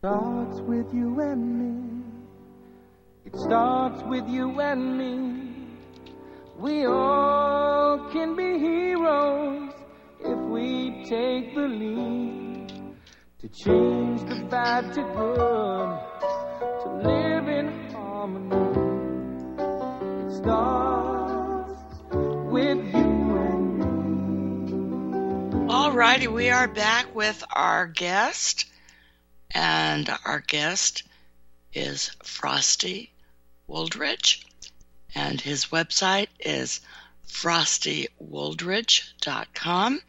starts 0.00 0.60
with 0.60 0.94
you 0.94 1.18
and 1.18 1.58
me. 1.58 2.04
It 3.24 3.36
starts 3.36 4.00
with 4.04 4.28
you 4.28 4.60
and 4.60 4.96
me. 4.96 5.66
We 6.56 6.86
all 6.86 8.08
can 8.12 8.36
be 8.36 8.60
heroes 8.60 9.72
if 10.20 10.38
we 10.38 11.04
take 11.04 11.52
the 11.52 11.62
lead 11.62 12.94
to 13.40 13.48
change 13.48 14.20
the 14.20 14.46
bad 14.48 14.92
to 14.94 15.02
good, 15.02 15.98
to 16.82 16.88
live 17.02 17.48
in 17.48 17.90
harmony. 17.90 18.54
It 20.22 20.32
starts 20.36 21.72
with 22.52 22.78
you 22.94 23.36
and 23.50 23.78
me. 25.66 25.74
All 25.74 25.90
righty, 25.90 26.28
we 26.28 26.50
are 26.50 26.68
back 26.68 27.12
with 27.16 27.42
our 27.52 27.88
guest 27.88 28.66
and 29.50 30.08
our 30.24 30.40
guest 30.40 31.02
is 31.72 32.10
Frosty 32.22 33.12
Wooldridge, 33.68 34.44
and 35.14 35.40
his 35.40 35.66
website 35.66 36.28
is 36.40 36.80
frostywooldridge.com. 37.26 40.02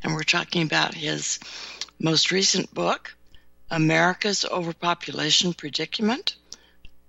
And 0.00 0.14
we're 0.14 0.24
talking 0.24 0.62
about 0.62 0.92
his 0.94 1.38
most 1.98 2.30
recent 2.30 2.72
book, 2.74 3.16
America's 3.70 4.44
Overpopulation 4.44 5.54
Predicament 5.54 6.34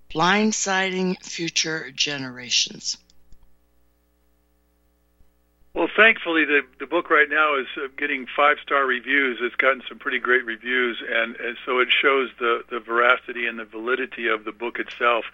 Blindsiding 0.10 1.22
Future 1.22 1.92
Generations. 1.92 2.98
Well, 5.78 5.90
thankfully, 5.96 6.44
the 6.44 6.62
the 6.80 6.88
book 6.88 7.12
right 7.12 7.30
now 7.30 7.56
is 7.56 7.68
uh, 7.78 7.90
getting 8.00 8.26
five 8.36 8.58
star 8.64 8.88
reviews. 8.88 9.38
It's 9.40 9.54
gotten 9.58 9.84
some 9.88 10.00
pretty 10.00 10.18
great 10.18 10.44
reviews, 10.44 10.98
and, 11.08 11.36
and 11.36 11.56
so 11.68 11.78
it 11.78 11.90
shows 12.02 12.32
the 12.40 12.64
the 12.68 12.80
veracity 12.80 13.46
and 13.46 13.60
the 13.60 13.64
validity 13.64 14.28
of 14.28 14.44
the 14.44 14.52
book 14.52 14.80
itself. 14.80 15.26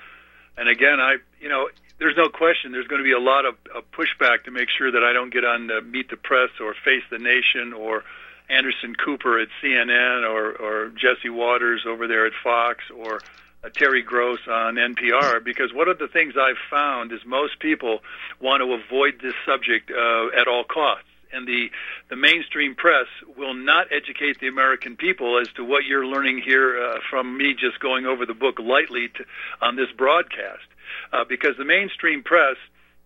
And 0.58 0.68
again, 0.68 1.00
I 1.00 1.20
you 1.40 1.48
know, 1.48 1.70
there's 1.98 2.18
no 2.18 2.28
question 2.28 2.74
there's 2.74 2.88
going 2.88 3.00
to 3.00 3.06
be 3.06 3.14
a 3.14 3.24
lot 3.24 3.46
of, 3.46 3.56
of 3.74 3.90
pushback 3.92 4.44
to 4.44 4.52
make 4.52 4.68
sure 4.70 4.92
that 4.92 5.02
I 5.02 5.14
don't 5.14 5.32
get 5.32 5.46
on 5.46 5.72
uh, 5.72 5.80
Meet 5.80 6.10
the 6.10 6.18
Press 6.18 6.50
or 6.60 6.76
Face 6.84 7.04
the 7.10 7.20
Nation 7.20 7.72
or 7.72 8.04
Anderson 8.50 8.96
Cooper 8.98 9.40
at 9.40 9.48
CNN 9.64 10.30
or 10.30 10.52
or 10.52 10.90
Jesse 10.90 11.30
Watters 11.30 11.86
over 11.88 12.06
there 12.06 12.26
at 12.26 12.34
Fox 12.44 12.84
or 12.94 13.22
Terry 13.70 14.02
Gross 14.02 14.40
on 14.48 14.76
NPR 14.76 15.44
because 15.44 15.74
one 15.74 15.88
of 15.88 15.98
the 15.98 16.08
things 16.08 16.34
I've 16.40 16.58
found 16.70 17.12
is 17.12 17.20
most 17.26 17.60
people 17.60 18.00
want 18.40 18.62
to 18.62 18.74
avoid 18.74 19.22
this 19.22 19.34
subject 19.46 19.92
uh, 19.92 20.28
at 20.40 20.48
all 20.48 20.64
costs. 20.64 21.08
And 21.32 21.48
the, 21.48 21.72
the 22.10 22.16
mainstream 22.16 22.76
press 22.76 23.08
will 23.36 23.56
not 23.56 23.88
educate 23.92 24.40
the 24.40 24.48
American 24.48 24.96
people 24.96 25.40
as 25.40 25.48
to 25.56 25.64
what 25.64 25.84
you're 25.86 26.06
learning 26.06 26.42
here 26.46 26.80
uh, 26.80 27.00
from 27.10 27.38
me 27.38 27.56
just 27.56 27.80
going 27.80 28.06
over 28.06 28.26
the 28.26 28.36
book 28.36 28.60
lightly 28.60 29.08
to, 29.08 29.26
on 29.62 29.76
this 29.76 29.92
broadcast. 29.98 30.68
Uh, 31.12 31.24
because 31.28 31.58
the 31.58 31.66
mainstream 31.66 32.22
press, 32.22 32.58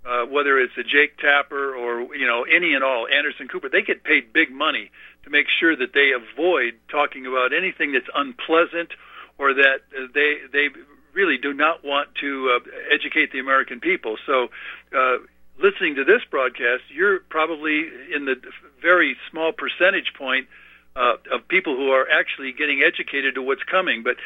uh, 0.06 0.26
whether 0.26 0.60
it's 0.60 0.74
a 0.78 0.84
Jake 0.84 1.18
Tapper 1.18 1.74
or 1.74 2.14
you 2.16 2.28
know 2.28 2.44
any 2.44 2.74
and 2.74 2.84
all 2.84 3.08
Anderson 3.08 3.48
Cooper, 3.48 3.70
they 3.70 3.82
get 3.82 4.04
paid 4.04 4.34
big 4.34 4.52
money 4.52 4.92
to 5.24 5.30
make 5.30 5.48
sure 5.48 5.76
that 5.76 5.94
they 5.94 6.12
avoid 6.12 6.74
talking 6.90 7.26
about 7.26 7.54
anything 7.54 7.94
that's 7.94 8.10
unpleasant 8.14 8.92
or 9.38 9.54
that 9.54 9.82
they 10.14 10.38
they 10.52 10.70
really 11.14 11.38
do 11.38 11.54
not 11.54 11.84
want 11.84 12.10
to 12.22 12.56
uh, 12.56 12.70
educate 12.94 13.32
the 13.32 13.40
American 13.40 13.80
people. 13.80 14.18
So, 14.26 14.50
uh, 14.96 15.18
listening 15.62 15.96
to 15.96 16.04
this 16.04 16.22
broadcast, 16.30 16.84
you're 16.94 17.20
probably 17.20 17.88
in 18.14 18.26
the 18.26 18.36
very 18.82 19.18
small 19.32 19.52
percentage 19.52 20.14
point 20.18 20.48
uh, 20.96 21.16
of 21.32 21.48
people 21.48 21.76
who 21.76 21.90
are 21.90 22.08
actually 22.10 22.52
getting 22.52 22.82
educated 22.84 23.36
to 23.36 23.42
what's 23.42 23.64
coming. 23.64 24.04
But 24.04 24.18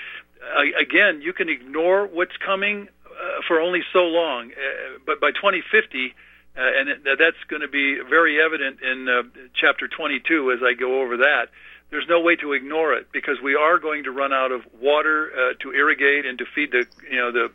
uh, 0.58 0.64
again, 0.80 1.22
you 1.22 1.34
can 1.34 1.50
ignore 1.50 2.06
what's 2.08 2.36
coming 2.38 2.88
uh, 3.06 3.42
for 3.48 3.60
only 3.60 3.82
so 3.94 4.04
long. 4.04 4.52
Uh, 4.52 5.00
but 5.06 5.22
by 5.22 5.32
2050, 5.32 6.14
uh, 6.58 6.62
and 6.62 6.90
that's 7.18 7.42
going 7.48 7.62
to 7.62 7.68
be 7.68 8.00
very 8.10 8.42
evident 8.42 8.82
in 8.82 9.08
chapter 9.54 9.88
22 9.88 10.52
as 10.52 10.60
I 10.64 10.74
go 10.74 11.02
over 11.02 11.18
that. 11.18 11.48
There's 11.92 12.08
no 12.08 12.22
way 12.22 12.38
to 12.38 12.54
ignore 12.54 12.94
it 12.94 13.12
because 13.12 13.42
we 13.44 13.56
are 13.56 13.78
going 13.78 14.06
to 14.06 14.12
run 14.12 14.32
out 14.34 14.52
of 14.52 14.62
water 14.80 15.30
uh, 15.32 15.54
to 15.60 15.72
irrigate 15.72 16.26
and 16.26 16.38
to 16.40 16.46
feed 16.56 16.72
the 16.72 16.86
you 17.10 17.18
know 17.18 17.32
the 17.32 17.52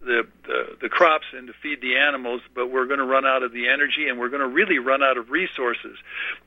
the, 0.00 0.26
the 0.46 0.76
the 0.82 0.88
crops 0.88 1.26
and 1.32 1.46
to 1.46 1.52
feed 1.62 1.80
the 1.80 1.96
animals, 1.96 2.40
but 2.54 2.70
we're 2.70 2.86
going 2.86 2.98
to 2.98 3.04
run 3.04 3.24
out 3.24 3.42
of 3.42 3.52
the 3.52 3.68
energy 3.68 4.08
and 4.08 4.18
we're 4.18 4.28
going 4.28 4.42
to 4.42 4.48
really 4.48 4.78
run 4.78 5.02
out 5.02 5.16
of 5.16 5.30
resources. 5.30 5.96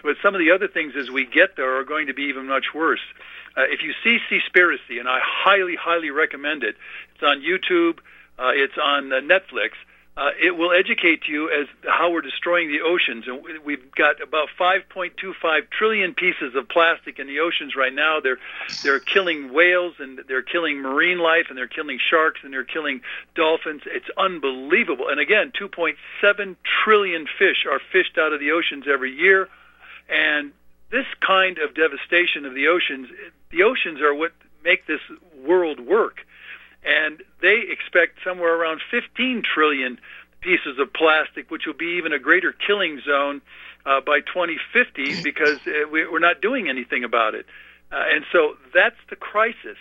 But 0.03 0.17
some 0.21 0.35
of 0.35 0.39
the 0.39 0.51
other 0.51 0.67
things 0.67 0.93
as 0.97 1.09
we 1.09 1.25
get 1.25 1.55
there 1.55 1.79
are 1.79 1.83
going 1.83 2.07
to 2.07 2.13
be 2.13 2.23
even 2.23 2.45
much 2.45 2.67
worse. 2.75 3.01
Uh, 3.57 3.63
if 3.63 3.81
you 3.83 3.93
see 4.03 4.19
Seaspiracy, 4.29 4.99
and 4.99 5.09
I 5.09 5.19
highly, 5.21 5.75
highly 5.75 6.11
recommend 6.11 6.63
it, 6.63 6.75
it's 7.15 7.23
on 7.23 7.41
YouTube, 7.41 7.99
uh, 8.37 8.51
it's 8.53 8.77
on 8.77 9.11
uh, 9.11 9.15
Netflix 9.21 9.71
uh, 10.19 10.31
it 10.37 10.57
will 10.57 10.73
educate 10.73 11.29
you 11.29 11.49
as 11.49 11.67
how 11.87 12.11
we're 12.11 12.19
destroying 12.19 12.67
the 12.67 12.81
oceans. 12.81 13.23
And 13.25 13.63
we've 13.63 13.89
got 13.95 14.21
about 14.21 14.49
5.25 14.59 15.69
trillion 15.69 16.13
pieces 16.13 16.55
of 16.55 16.67
plastic 16.67 17.19
in 17.19 17.27
the 17.27 17.39
oceans 17.39 17.73
right 17.77 17.93
now. 17.93 18.19
They're 18.19 18.39
they're 18.83 18.99
killing 18.99 19.53
whales 19.53 19.93
and 19.97 20.19
they're 20.27 20.41
killing 20.41 20.81
marine 20.81 21.19
life 21.19 21.45
and 21.47 21.57
they're 21.57 21.69
killing 21.69 21.99
sharks 21.99 22.41
and 22.43 22.51
they're 22.51 22.65
killing 22.65 22.99
dolphins. 23.33 23.83
It's 23.85 24.09
unbelievable. 24.17 25.07
And 25.07 25.21
again, 25.21 25.53
2.7 25.57 26.55
trillion 26.83 27.25
fish 27.37 27.65
are 27.65 27.79
fished 27.79 28.17
out 28.17 28.33
of 28.33 28.41
the 28.41 28.51
oceans 28.51 28.85
every 28.91 29.15
year. 29.15 29.47
And 30.09 30.51
this 30.91 31.05
kind 31.21 31.59
of 31.59 31.73
devastation 31.75 32.45
of 32.45 32.53
the 32.53 32.67
oceans, 32.67 33.07
the 33.51 33.63
oceans 33.63 34.01
are 34.01 34.13
what 34.13 34.33
make 34.65 34.85
this 34.85 35.01
world 35.45 35.79
work 35.79 36.25
and 36.83 37.21
they 37.41 37.61
expect 37.69 38.19
somewhere 38.23 38.55
around 38.55 38.81
15 38.89 39.43
trillion 39.43 39.99
pieces 40.41 40.79
of 40.79 40.93
plastic, 40.93 41.51
which 41.51 41.65
will 41.65 41.73
be 41.73 41.97
even 41.97 42.13
a 42.13 42.19
greater 42.19 42.53
killing 42.53 43.01
zone 43.05 43.41
uh, 43.85 44.01
by 44.01 44.19
2050 44.21 45.21
because 45.23 45.59
uh, 45.67 45.87
we, 45.91 46.07
we're 46.07 46.19
not 46.19 46.41
doing 46.41 46.69
anything 46.69 47.03
about 47.03 47.35
it. 47.35 47.45
Uh, 47.91 48.03
and 48.13 48.25
so 48.31 48.55
that's 48.73 48.99
the 49.09 49.15
crisis. 49.15 49.77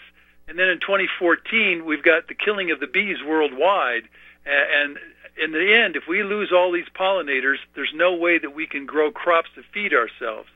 And 0.48 0.58
then 0.58 0.68
in 0.68 0.80
2014, 0.80 1.84
we've 1.84 2.02
got 2.02 2.26
the 2.28 2.34
killing 2.34 2.70
of 2.70 2.80
the 2.80 2.86
bees 2.86 3.18
worldwide. 3.26 4.08
And 4.46 4.98
in 5.40 5.52
the 5.52 5.74
end, 5.74 5.94
if 5.94 6.04
we 6.08 6.22
lose 6.22 6.50
all 6.52 6.72
these 6.72 6.88
pollinators, 6.98 7.58
there's 7.74 7.92
no 7.94 8.14
way 8.14 8.38
that 8.38 8.54
we 8.54 8.66
can 8.66 8.86
grow 8.86 9.10
crops 9.10 9.50
to 9.56 9.62
feed 9.74 9.92
ourselves. 9.92 10.48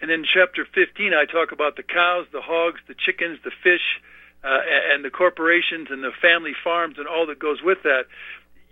And 0.00 0.10
in 0.10 0.24
chapter 0.24 0.66
15, 0.74 1.12
I 1.12 1.24
talk 1.24 1.52
about 1.52 1.76
the 1.76 1.82
cows, 1.82 2.26
the 2.32 2.40
hogs, 2.40 2.80
the 2.88 2.94
chickens, 2.94 3.38
the 3.44 3.52
fish, 3.62 4.00
uh, 4.44 4.60
and 4.92 5.04
the 5.04 5.10
corporations 5.10 5.88
and 5.90 6.02
the 6.02 6.12
family 6.20 6.52
farms 6.62 6.96
and 6.98 7.06
all 7.06 7.26
that 7.26 7.38
goes 7.38 7.62
with 7.62 7.78
that, 7.84 8.04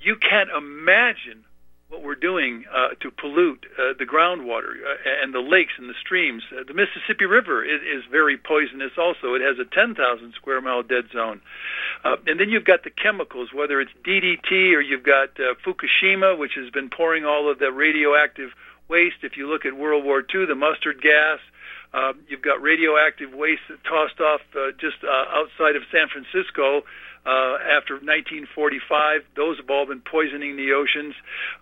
you 0.01 0.17
can't 0.17 0.51
imagine 0.51 1.45
what 1.93 2.03
we're 2.03 2.15
doing 2.15 2.65
uh, 2.73 2.89
to 3.01 3.11
pollute 3.11 3.67
uh, 3.79 3.93
the 3.99 4.07
groundwater 4.07 4.81
uh, 4.81 5.23
and 5.23 5.35
the 5.35 5.41
lakes 5.41 5.75
and 5.77 5.91
the 5.91 5.95
streams. 6.01 6.43
Uh, 6.51 6.65
the 6.67 6.73
Mississippi 6.73 7.27
River 7.27 7.63
is, 7.63 7.83
is 7.83 8.03
very 8.11 8.39
poisonous 8.39 8.93
also. 8.97 9.35
It 9.35 9.43
has 9.43 9.59
a 9.59 9.69
10,000 9.69 10.33
square 10.33 10.61
mile 10.63 10.83
dead 10.83 11.05
zone. 11.13 11.43
Uh, 12.03 12.17
and 12.27 12.41
then 12.41 12.49
you've 12.49 12.65
got 12.65 12.83
the 12.83 12.91
chemicals, 12.91 13.51
whether 13.53 13.79
it's 13.81 13.93
DDT 14.07 14.75
or 14.75 14.81
you've 14.81 15.03
got 15.03 15.39
uh, 15.39 15.55
Fukushima, 15.65 16.39
which 16.39 16.55
has 16.57 16.71
been 16.71 16.89
pouring 16.89 17.27
all 17.27 17.51
of 17.51 17.59
the 17.59 17.71
radioactive 17.71 18.51
waste. 18.89 19.17
If 19.23 19.37
you 19.37 19.47
look 19.49 19.67
at 19.67 19.77
World 19.77 20.03
War 20.03 20.21
II, 20.35 20.47
the 20.47 20.55
mustard 20.55 21.03
gas, 21.03 21.41
uh, 21.95 22.13
you've 22.29 22.43
got 22.43 22.63
radioactive 22.63 23.35
waste 23.35 23.63
tossed 23.85 24.21
off 24.21 24.41
uh, 24.57 24.73
just 24.79 25.05
uh, 25.05 25.25
outside 25.37 25.77
of 25.77 25.83
San 25.91 26.09
Francisco 26.09 26.83
uh, 27.27 27.59
after 27.69 27.95
1945. 27.95 29.25
Those 29.37 29.59
have 29.59 29.71
all 29.71 29.87
been 29.87 30.01
poisoning 30.01 30.57
the 30.57 30.73
oceans. 30.73 31.15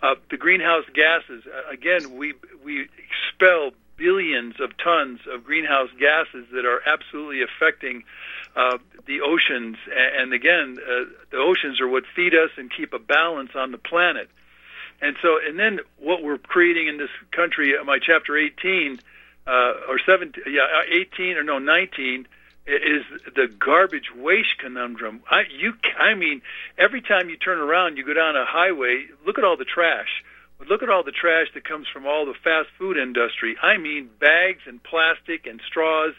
Uh, 0.03 0.15
the 0.31 0.37
greenhouse 0.37 0.85
gases, 0.95 1.45
uh, 1.47 1.71
again, 1.71 2.17
we 2.17 2.35
we 2.65 2.89
expel 2.99 3.73
billions 3.97 4.59
of 4.61 4.77
tons 4.79 5.21
of 5.31 5.45
greenhouse 5.45 5.91
gases 5.99 6.47
that 6.53 6.65
are 6.65 6.81
absolutely 6.87 7.43
affecting 7.43 8.03
uh, 8.57 8.79
the 9.07 9.21
oceans. 9.21 9.77
And, 9.95 10.23
and 10.23 10.33
again, 10.33 10.79
uh, 10.81 11.05
the 11.31 11.37
oceans 11.37 11.81
are 11.81 11.89
what 11.89 12.05
feed 12.17 12.35
us 12.35 12.51
and 12.57 12.71
keep 12.71 12.95
a 12.95 12.99
balance 12.99 13.51
on 13.55 13.73
the 13.73 13.79
planet. 13.79 14.31
And 15.03 15.17
so, 15.21 15.39
and 15.47 15.59
then 15.59 15.81
what 15.99 16.23
we're 16.23 16.39
creating 16.39 16.89
in 16.89 16.97
this 16.97 17.11
country, 17.31 17.77
uh, 17.77 17.85
my 17.85 17.99
chapter 17.99 18.37
18 18.37 18.99
uh, 19.47 19.73
or 19.89 19.99
17, 20.05 20.45
yeah, 20.47 20.63
uh, 20.63 20.83
18 21.15 21.37
or 21.37 21.43
no 21.43 21.59
19 21.59 22.27
is 22.67 23.05
the 23.35 23.49
garbage 23.49 24.11
waste 24.15 24.59
conundrum. 24.59 25.23
I 25.31 25.43
you 25.51 25.73
I 25.99 26.15
mean 26.15 26.43
every 26.79 27.01
time 27.01 27.29
you 27.29 27.37
turn 27.37 27.59
around, 27.59 27.97
you 27.97 28.05
go 28.05 28.15
down 28.15 28.37
a 28.37 28.45
highway, 28.45 29.07
look 29.27 29.39
at 29.39 29.45
all 29.45 29.57
the 29.57 29.65
trash. 29.65 30.23
But 30.59 30.69
look 30.69 30.83
at 30.83 30.91
all 30.91 31.03
the 31.03 31.11
trash 31.11 31.47
that 31.55 31.65
comes 31.65 31.87
from 31.89 32.07
all 32.07 32.27
the 32.27 32.35
fast 32.45 32.69
food 32.79 32.99
industry. 32.99 33.57
I 33.63 33.79
mean 33.79 34.11
bags 34.21 34.61
and 34.67 34.83
plastic 34.83 35.47
and 35.47 35.61
straws 35.67 36.13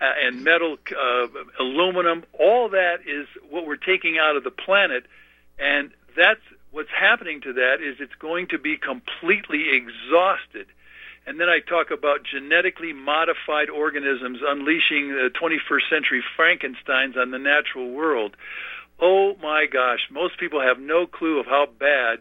uh, 0.00 0.12
and 0.26 0.42
metal, 0.42 0.76
uh, 0.90 1.28
aluminum. 1.60 2.24
All 2.32 2.68
that 2.70 3.00
is 3.06 3.28
what 3.48 3.66
we're 3.66 3.76
taking 3.76 4.18
out 4.18 4.36
of 4.36 4.44
the 4.44 4.50
planet, 4.50 5.06
and 5.58 5.90
that's 6.16 6.40
what's 6.72 6.90
happening 6.90 7.40
to 7.42 7.52
that 7.52 7.76
is 7.80 7.96
it's 8.00 8.14
going 8.18 8.48
to 8.48 8.58
be 8.58 8.76
completely 8.76 9.70
exhausted 9.70 10.66
and 11.26 11.40
then 11.40 11.48
I 11.48 11.60
talk 11.60 11.90
about 11.90 12.24
genetically 12.24 12.92
modified 12.92 13.70
organisms 13.70 14.40
unleashing 14.46 15.08
the 15.08 15.30
21st 15.40 15.88
century 15.88 16.22
Frankensteins 16.38 17.16
on 17.16 17.30
the 17.30 17.38
natural 17.38 17.90
world. 17.90 18.36
Oh 19.00 19.34
my 19.42 19.66
gosh, 19.66 20.00
most 20.10 20.38
people 20.38 20.60
have 20.60 20.78
no 20.78 21.06
clue 21.06 21.40
of 21.40 21.46
how 21.46 21.66
bad 21.66 22.20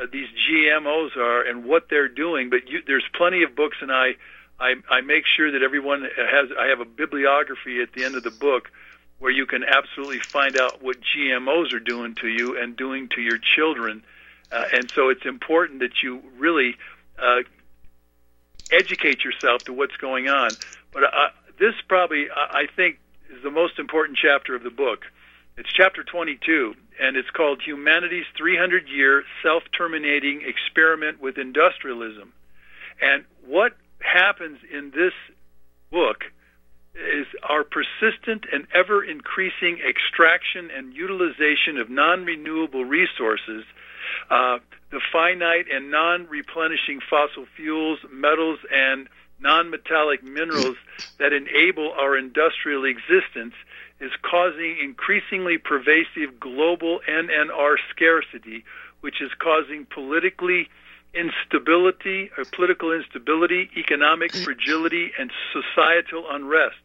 uh, 0.00 0.06
these 0.12 0.28
GMOs 0.48 1.16
are 1.16 1.42
and 1.42 1.64
what 1.64 1.88
they're 1.88 2.08
doing, 2.08 2.50
but 2.50 2.68
you, 2.68 2.82
there's 2.86 3.04
plenty 3.14 3.42
of 3.42 3.54
books 3.54 3.78
and 3.80 3.92
I, 3.92 4.16
I 4.58 4.74
I 4.90 5.00
make 5.00 5.24
sure 5.26 5.52
that 5.52 5.62
everyone 5.62 6.02
has 6.02 6.50
I 6.58 6.66
have 6.66 6.80
a 6.80 6.84
bibliography 6.84 7.80
at 7.80 7.92
the 7.92 8.04
end 8.04 8.16
of 8.16 8.22
the 8.22 8.30
book 8.30 8.70
where 9.20 9.30
you 9.30 9.46
can 9.46 9.62
absolutely 9.64 10.18
find 10.18 10.58
out 10.58 10.82
what 10.82 10.96
GMOs 11.00 11.72
are 11.72 11.80
doing 11.80 12.14
to 12.16 12.28
you 12.28 12.58
and 12.58 12.76
doing 12.76 13.08
to 13.10 13.20
your 13.20 13.38
children. 13.38 14.02
Uh, 14.50 14.64
and 14.72 14.90
so 14.90 15.10
it's 15.10 15.24
important 15.24 15.80
that 15.80 16.02
you 16.02 16.22
really 16.38 16.76
uh, 17.18 17.42
educate 18.72 19.24
yourself 19.24 19.64
to 19.64 19.72
what's 19.72 19.96
going 19.96 20.28
on. 20.28 20.50
But 20.92 21.04
uh, 21.04 21.28
this 21.58 21.74
probably, 21.88 22.26
I 22.30 22.66
think, 22.74 22.98
is 23.30 23.42
the 23.42 23.50
most 23.50 23.78
important 23.78 24.18
chapter 24.20 24.54
of 24.54 24.62
the 24.62 24.70
book. 24.70 25.04
It's 25.56 25.70
chapter 25.72 26.02
22, 26.02 26.74
and 27.00 27.16
it's 27.16 27.30
called 27.30 27.60
Humanity's 27.64 28.24
300 28.36 28.88
Year 28.88 29.24
Self 29.42 29.62
Terminating 29.76 30.42
Experiment 30.46 31.20
with 31.20 31.38
Industrialism. 31.38 32.32
And 33.00 33.24
what 33.46 33.76
happens 34.00 34.58
in 34.72 34.90
this 34.90 35.12
book 35.90 36.24
is 36.94 37.26
our 37.42 37.64
persistent 37.64 38.46
and 38.52 38.66
ever 38.74 39.04
increasing 39.04 39.78
extraction 39.86 40.70
and 40.74 40.94
utilization 40.94 41.78
of 41.78 41.88
non 41.88 42.24
renewable 42.24 42.84
resources 42.84 43.64
uh, 44.30 44.58
the 44.90 45.00
finite 45.12 45.66
and 45.72 45.90
non-replenishing 45.90 47.00
fossil 47.08 47.46
fuels, 47.56 47.98
metals, 48.12 48.58
and 48.72 49.08
non-metallic 49.40 50.22
minerals 50.22 50.76
that 51.18 51.32
enable 51.32 51.92
our 51.92 52.16
industrial 52.16 52.84
existence 52.84 53.54
is 54.00 54.10
causing 54.22 54.78
increasingly 54.82 55.58
pervasive 55.58 56.40
global 56.40 57.00
NNR 57.08 57.76
scarcity, 57.90 58.64
which 59.00 59.20
is 59.20 59.30
causing 59.38 59.86
politically 59.86 60.68
instability 61.14 62.30
or 62.38 62.44
political 62.44 62.92
instability, 62.92 63.68
economic 63.76 64.32
fragility, 64.44 65.12
and 65.18 65.30
societal 65.52 66.24
unrest. 66.30 66.80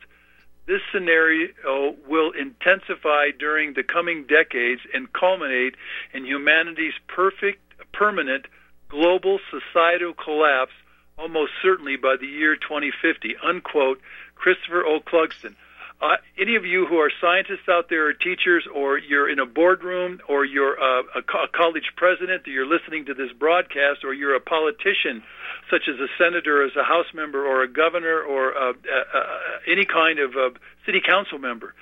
This 0.67 0.81
scenario 0.91 1.95
will 2.07 2.31
intensify 2.31 3.29
during 3.37 3.73
the 3.73 3.83
coming 3.83 4.25
decades 4.27 4.81
and 4.93 5.11
culminate 5.13 5.75
in 6.13 6.25
humanity's 6.25 6.95
perfect, 7.07 7.61
permanent 7.93 8.47
global 8.89 9.39
societal 9.51 10.13
collapse 10.13 10.73
almost 11.17 11.51
certainly 11.61 11.95
by 11.95 12.15
the 12.19 12.27
year 12.27 12.55
2050. 12.55 13.35
Unquote, 13.43 14.01
Christopher 14.35 14.85
O. 14.85 14.99
Clugston. 14.99 15.55
Uh, 16.01 16.17
any 16.37 16.55
of 16.55 16.65
you 16.65 16.85
who 16.85 16.97
are 16.97 17.09
scientists 17.21 17.69
out 17.69 17.89
there, 17.89 18.09
or 18.09 18.13
teachers, 18.13 18.67
or 18.73 18.97
you're 18.97 19.29
in 19.29 19.39
a 19.39 19.45
boardroom, 19.45 20.19
or 20.27 20.43
you're 20.43 20.77
uh, 20.79 21.03
a, 21.15 21.21
co- 21.21 21.45
a 21.45 21.47
college 21.47 21.91
president, 21.95 22.45
or 22.47 22.51
you're 22.51 22.67
listening 22.67 23.05
to 23.05 23.13
this 23.13 23.31
broadcast, 23.31 24.03
or 24.03 24.13
you're 24.13 24.35
a 24.35 24.41
politician, 24.41 25.23
such 25.71 25.83
as 25.87 25.99
a 25.99 26.07
senator, 26.17 26.63
as 26.65 26.75
a 26.75 26.83
House 26.83 27.07
member, 27.13 27.45
or 27.45 27.63
a 27.63 27.67
governor, 27.67 28.21
or 28.21 28.55
uh, 28.57 28.71
uh, 28.71 29.17
uh 29.17 29.25
any 29.71 29.85
kind 29.85 30.19
of 30.19 30.35
uh, 30.35 30.49
city 30.85 31.01
council 31.05 31.39
member, 31.39 31.73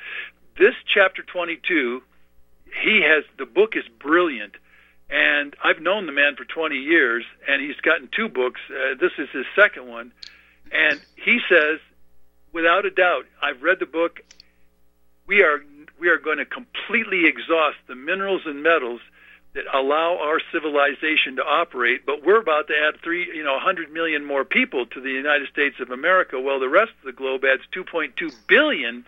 this 0.60 0.76
chapter 0.94 1.24
22 1.24 2.04
he 2.82 3.02
has 3.02 3.24
the 3.38 3.46
book 3.46 3.76
is 3.76 3.84
brilliant. 4.00 4.54
And 5.10 5.56
I've 5.64 5.82
known 5.82 6.06
the 6.06 6.12
man 6.12 6.36
for 6.36 6.46
20 6.46 6.76
years, 6.76 7.24
and 7.48 7.62
he's 7.62 7.80
gotten 7.82 8.10
two 8.16 8.30
books. 8.30 8.62
Uh, 8.70 8.96
this 9.00 9.12
is 9.18 9.30
his 9.32 9.46
second 9.56 9.88
one. 9.88 10.12
And 10.72 11.00
he 11.16 11.40
says, 11.50 11.80
without 12.54 12.86
a 12.86 12.92
doubt, 12.92 13.26
I've 13.42 13.62
read 13.62 13.80
the 13.80 13.86
book. 13.86 14.22
We 15.28 15.42
are 15.42 15.60
we 16.00 16.10
are 16.10 16.18
going 16.18 16.38
to 16.38 16.46
completely 16.46 17.26
exhaust 17.26 17.78
the 17.88 17.96
minerals 17.96 18.42
and 18.46 18.62
metals 18.62 19.02
that 19.54 19.64
allow 19.74 20.18
our 20.18 20.42
civilization 20.52 21.36
to 21.38 21.44
operate. 21.44 22.06
But 22.06 22.26
we're 22.26 22.40
about 22.40 22.68
to 22.68 22.74
add 22.74 23.00
three, 23.02 23.28
you 23.34 23.44
know, 23.44 23.54
100 23.54 23.92
million 23.92 24.26
more 24.26 24.44
people 24.44 24.86
to 24.88 25.00
the 25.00 25.12
United 25.12 25.48
States 25.50 25.76
of 25.80 25.92
America. 25.92 26.40
while 26.40 26.60
the 26.60 26.70
rest 26.70 26.92
of 27.00 27.06
the 27.06 27.12
globe 27.12 27.44
adds 27.46 27.62
2.2 27.74 28.34
billion 28.48 29.06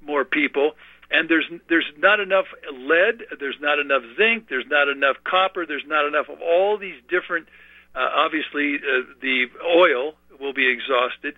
more 0.00 0.24
people 0.24 0.72
and 1.10 1.28
there's 1.28 1.50
there's 1.68 1.90
not 1.98 2.20
enough 2.20 2.46
lead, 2.72 3.24
there's 3.38 3.58
not 3.60 3.78
enough 3.78 4.02
zinc, 4.16 4.48
there's 4.48 4.66
not 4.68 4.88
enough 4.88 5.16
copper, 5.24 5.66
there's 5.66 5.86
not 5.86 6.06
enough 6.06 6.28
of 6.28 6.40
all 6.40 6.78
these 6.78 7.00
different. 7.08 7.48
Uh, 7.94 8.08
obviously, 8.14 8.76
uh, 8.76 9.02
the 9.20 9.46
oil 9.66 10.14
will 10.38 10.52
be 10.52 10.68
exhausted. 10.70 11.34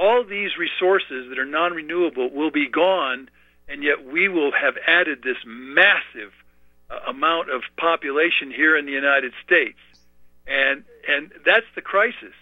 All 0.00 0.24
these 0.24 0.56
resources 0.58 1.28
that 1.28 1.38
are 1.38 1.44
non-renewable 1.44 2.30
will 2.30 2.50
be 2.50 2.68
gone, 2.68 3.28
and 3.68 3.82
yet 3.82 4.04
we 4.04 4.28
will 4.28 4.52
have 4.52 4.74
added 4.86 5.22
this 5.22 5.36
massive 5.46 6.32
uh, 6.90 7.10
amount 7.10 7.50
of 7.50 7.62
population 7.76 8.50
here 8.50 8.76
in 8.76 8.86
the 8.86 8.92
United 8.92 9.32
States, 9.44 9.78
and 10.46 10.84
and 11.06 11.30
that's 11.44 11.66
the 11.74 11.82
crisis. 11.82 12.34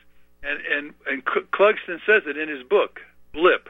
And 0.43 0.61
and 0.61 0.95
and 1.07 1.25
Clugston 1.25 1.99
says 2.07 2.23
it 2.27 2.37
in 2.37 2.49
his 2.49 2.63
book, 2.63 3.01
Blip 3.33 3.69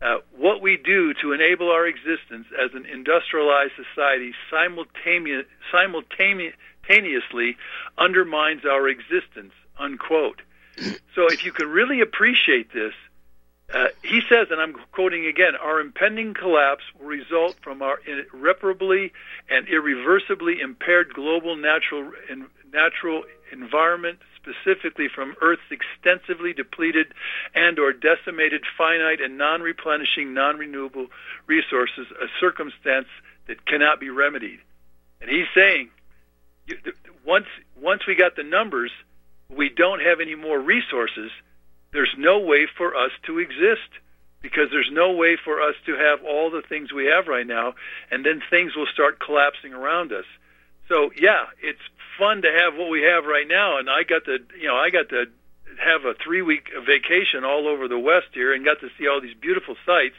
uh, 0.00 0.18
what 0.36 0.62
we 0.62 0.76
do 0.76 1.12
to 1.14 1.32
enable 1.32 1.70
our 1.70 1.86
existence 1.86 2.46
as 2.62 2.70
an 2.74 2.86
industrialized 2.86 3.72
society 3.76 4.32
simultaneous, 4.50 5.44
simultaneously 5.72 7.56
undermines 7.96 8.64
our 8.64 8.88
existence, 8.88 9.52
unquote. 9.78 10.40
So 11.16 11.26
if 11.26 11.44
you 11.44 11.50
can 11.50 11.68
really 11.68 12.00
appreciate 12.00 12.72
this, 12.72 12.94
uh, 13.72 13.88
he 14.02 14.20
says, 14.28 14.48
and 14.50 14.60
I'm 14.60 14.74
quoting 14.92 15.26
again, 15.26 15.52
our 15.60 15.80
impending 15.80 16.32
collapse 16.32 16.84
will 16.98 17.06
result 17.06 17.56
from 17.62 17.82
our 17.82 18.00
irreparably 18.06 19.12
and 19.50 19.68
irreversibly 19.68 20.60
impaired 20.60 21.12
global 21.12 21.54
natural, 21.56 22.12
natural 22.72 23.24
environment 23.52 24.18
specifically 24.36 25.08
from 25.14 25.34
Earth's 25.42 25.70
extensively 25.70 26.52
depleted 26.52 27.08
and 27.54 27.78
or 27.78 27.92
decimated 27.92 28.62
finite 28.76 29.20
and 29.20 29.36
non-replenishing, 29.36 30.32
non-renewable 30.32 31.08
resources, 31.46 32.06
a 32.22 32.26
circumstance 32.40 33.08
that 33.46 33.66
cannot 33.66 34.00
be 34.00 34.08
remedied. 34.08 34.60
And 35.20 35.30
he's 35.30 35.46
saying, 35.54 35.90
once 37.26 37.46
once 37.80 38.06
we 38.06 38.14
got 38.14 38.36
the 38.36 38.42
numbers, 38.42 38.92
we 39.54 39.68
don't 39.68 40.00
have 40.00 40.20
any 40.20 40.34
more 40.34 40.58
resources. 40.58 41.30
There's 41.92 42.14
no 42.18 42.38
way 42.38 42.66
for 42.76 42.94
us 42.94 43.10
to 43.26 43.38
exist 43.38 43.88
because 44.40 44.68
there's 44.70 44.90
no 44.92 45.12
way 45.12 45.36
for 45.42 45.60
us 45.60 45.74
to 45.86 45.96
have 45.96 46.24
all 46.24 46.50
the 46.50 46.62
things 46.62 46.92
we 46.92 47.06
have 47.06 47.26
right 47.26 47.46
now, 47.46 47.74
and 48.10 48.24
then 48.24 48.42
things 48.50 48.76
will 48.76 48.86
start 48.86 49.18
collapsing 49.20 49.72
around 49.72 50.12
us. 50.12 50.24
So 50.88 51.10
yeah, 51.20 51.46
it's 51.62 51.80
fun 52.18 52.42
to 52.42 52.50
have 52.50 52.76
what 52.76 52.90
we 52.90 53.02
have 53.02 53.24
right 53.24 53.48
now, 53.48 53.78
and 53.78 53.90
I 53.90 54.04
got 54.04 54.24
to 54.26 54.38
you 54.58 54.68
know 54.68 54.76
I 54.76 54.90
got 54.90 55.08
to 55.10 55.26
have 55.82 56.04
a 56.04 56.14
three 56.14 56.42
week 56.42 56.70
vacation 56.86 57.44
all 57.44 57.68
over 57.68 57.88
the 57.88 57.98
West 57.98 58.28
here 58.32 58.52
and 58.52 58.64
got 58.64 58.80
to 58.80 58.88
see 58.98 59.06
all 59.06 59.20
these 59.20 59.36
beautiful 59.40 59.76
sights, 59.84 60.16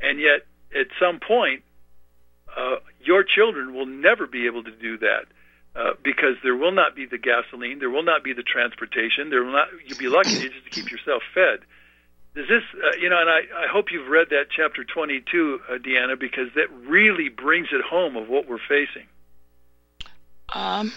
and 0.00 0.20
yet 0.20 0.46
at 0.78 0.86
some 1.00 1.18
point, 1.18 1.62
uh, 2.56 2.76
your 3.00 3.24
children 3.24 3.74
will 3.74 3.86
never 3.86 4.26
be 4.26 4.46
able 4.46 4.62
to 4.64 4.70
do 4.70 4.98
that. 4.98 5.26
Uh, 5.74 5.92
because 6.02 6.34
there 6.42 6.56
will 6.56 6.72
not 6.72 6.96
be 6.96 7.06
the 7.06 7.16
gasoline, 7.16 7.78
there 7.78 7.90
will 7.90 8.02
not 8.02 8.24
be 8.24 8.32
the 8.32 8.42
transportation, 8.42 9.30
there 9.30 9.44
will 9.44 9.52
not. 9.52 9.68
You'll 9.86 9.98
be 9.98 10.08
lucky 10.08 10.30
just 10.50 10.64
to 10.64 10.70
keep 10.70 10.90
yourself 10.90 11.22
fed. 11.32 11.60
Does 12.34 12.48
this, 12.48 12.62
uh, 12.74 12.96
you 13.00 13.08
know, 13.08 13.20
and 13.20 13.30
I, 13.30 13.40
I 13.64 13.66
hope 13.72 13.92
you've 13.92 14.08
read 14.08 14.28
that 14.30 14.46
chapter 14.54 14.84
22, 14.84 15.60
uh, 15.68 15.72
Deanna, 15.78 16.18
because 16.18 16.48
that 16.54 16.70
really 16.88 17.28
brings 17.28 17.68
it 17.72 17.82
home 17.82 18.16
of 18.16 18.28
what 18.28 18.48
we're 18.48 18.58
facing. 18.68 19.06
Um, 20.48 20.92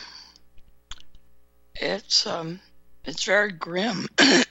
it's 1.76 2.28
um, 2.28 2.60
it's 3.06 3.24
very 3.24 3.52
grim. 3.52 4.08
yes, 4.20 4.44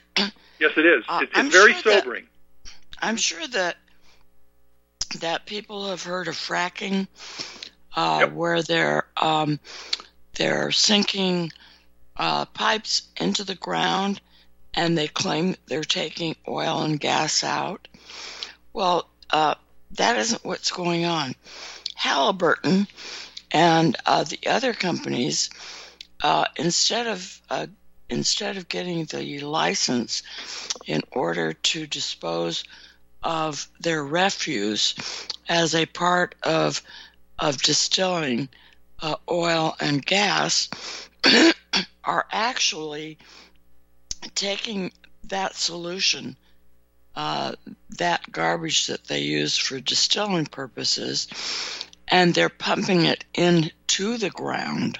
it 0.59 0.85
is. 0.85 1.03
Uh, 1.07 1.19
it's, 1.23 1.31
it's 1.35 1.55
very 1.55 1.73
sure 1.73 1.99
sobering. 1.99 2.27
That, 2.63 2.73
I'm 3.01 3.17
sure 3.17 3.45
that 3.47 3.77
that 5.19 5.45
people 5.45 5.89
have 5.89 6.03
heard 6.03 6.27
of 6.27 6.35
fracking, 6.35 7.07
uh, 7.95 8.19
yep. 8.21 8.33
where 8.33 8.61
they're 8.61 9.05
um, 9.17 9.59
they're 10.35 10.71
sinking 10.71 11.51
uh, 12.17 12.45
pipes 12.45 13.03
into 13.19 13.43
the 13.43 13.55
ground, 13.55 14.21
and 14.73 14.97
they 14.97 15.07
claim 15.07 15.55
they're 15.67 15.83
taking 15.83 16.35
oil 16.47 16.81
and 16.81 16.99
gas 16.99 17.43
out. 17.43 17.87
Well, 18.71 19.09
uh, 19.29 19.55
that 19.91 20.17
isn't 20.17 20.43
what's 20.43 20.71
going 20.71 21.05
on. 21.05 21.35
Halliburton 21.95 22.87
and 23.51 23.95
uh, 24.05 24.23
the 24.23 24.39
other 24.47 24.73
companies, 24.73 25.49
uh, 26.23 26.45
instead 26.55 27.07
of 27.07 27.41
uh, 27.49 27.67
instead 28.09 28.57
of 28.57 28.67
getting 28.67 29.05
the 29.05 29.39
license 29.39 30.23
in 30.85 31.01
order 31.11 31.53
to 31.53 31.87
dispose 31.87 32.63
of 33.21 33.67
their 33.79 34.03
refuse 34.03 34.95
as 35.47 35.75
a 35.75 35.85
part 35.85 36.35
of 36.43 36.81
of 37.39 37.61
distilling 37.61 38.49
uh, 39.03 39.17
oil 39.29 39.75
and 39.79 40.03
gas, 40.03 40.69
are 42.03 42.25
actually 42.31 43.17
taking 44.33 44.91
that 45.25 45.55
solution 45.55 46.35
uh, 47.15 47.53
that 47.97 48.31
garbage 48.31 48.87
that 48.87 49.03
they 49.05 49.19
use 49.19 49.55
for 49.55 49.79
distilling 49.79 50.45
purposes 50.47 51.27
and 52.07 52.33
they're 52.33 52.49
pumping 52.49 53.05
it 53.05 53.23
into 53.33 54.17
the 54.17 54.31
ground, 54.31 54.97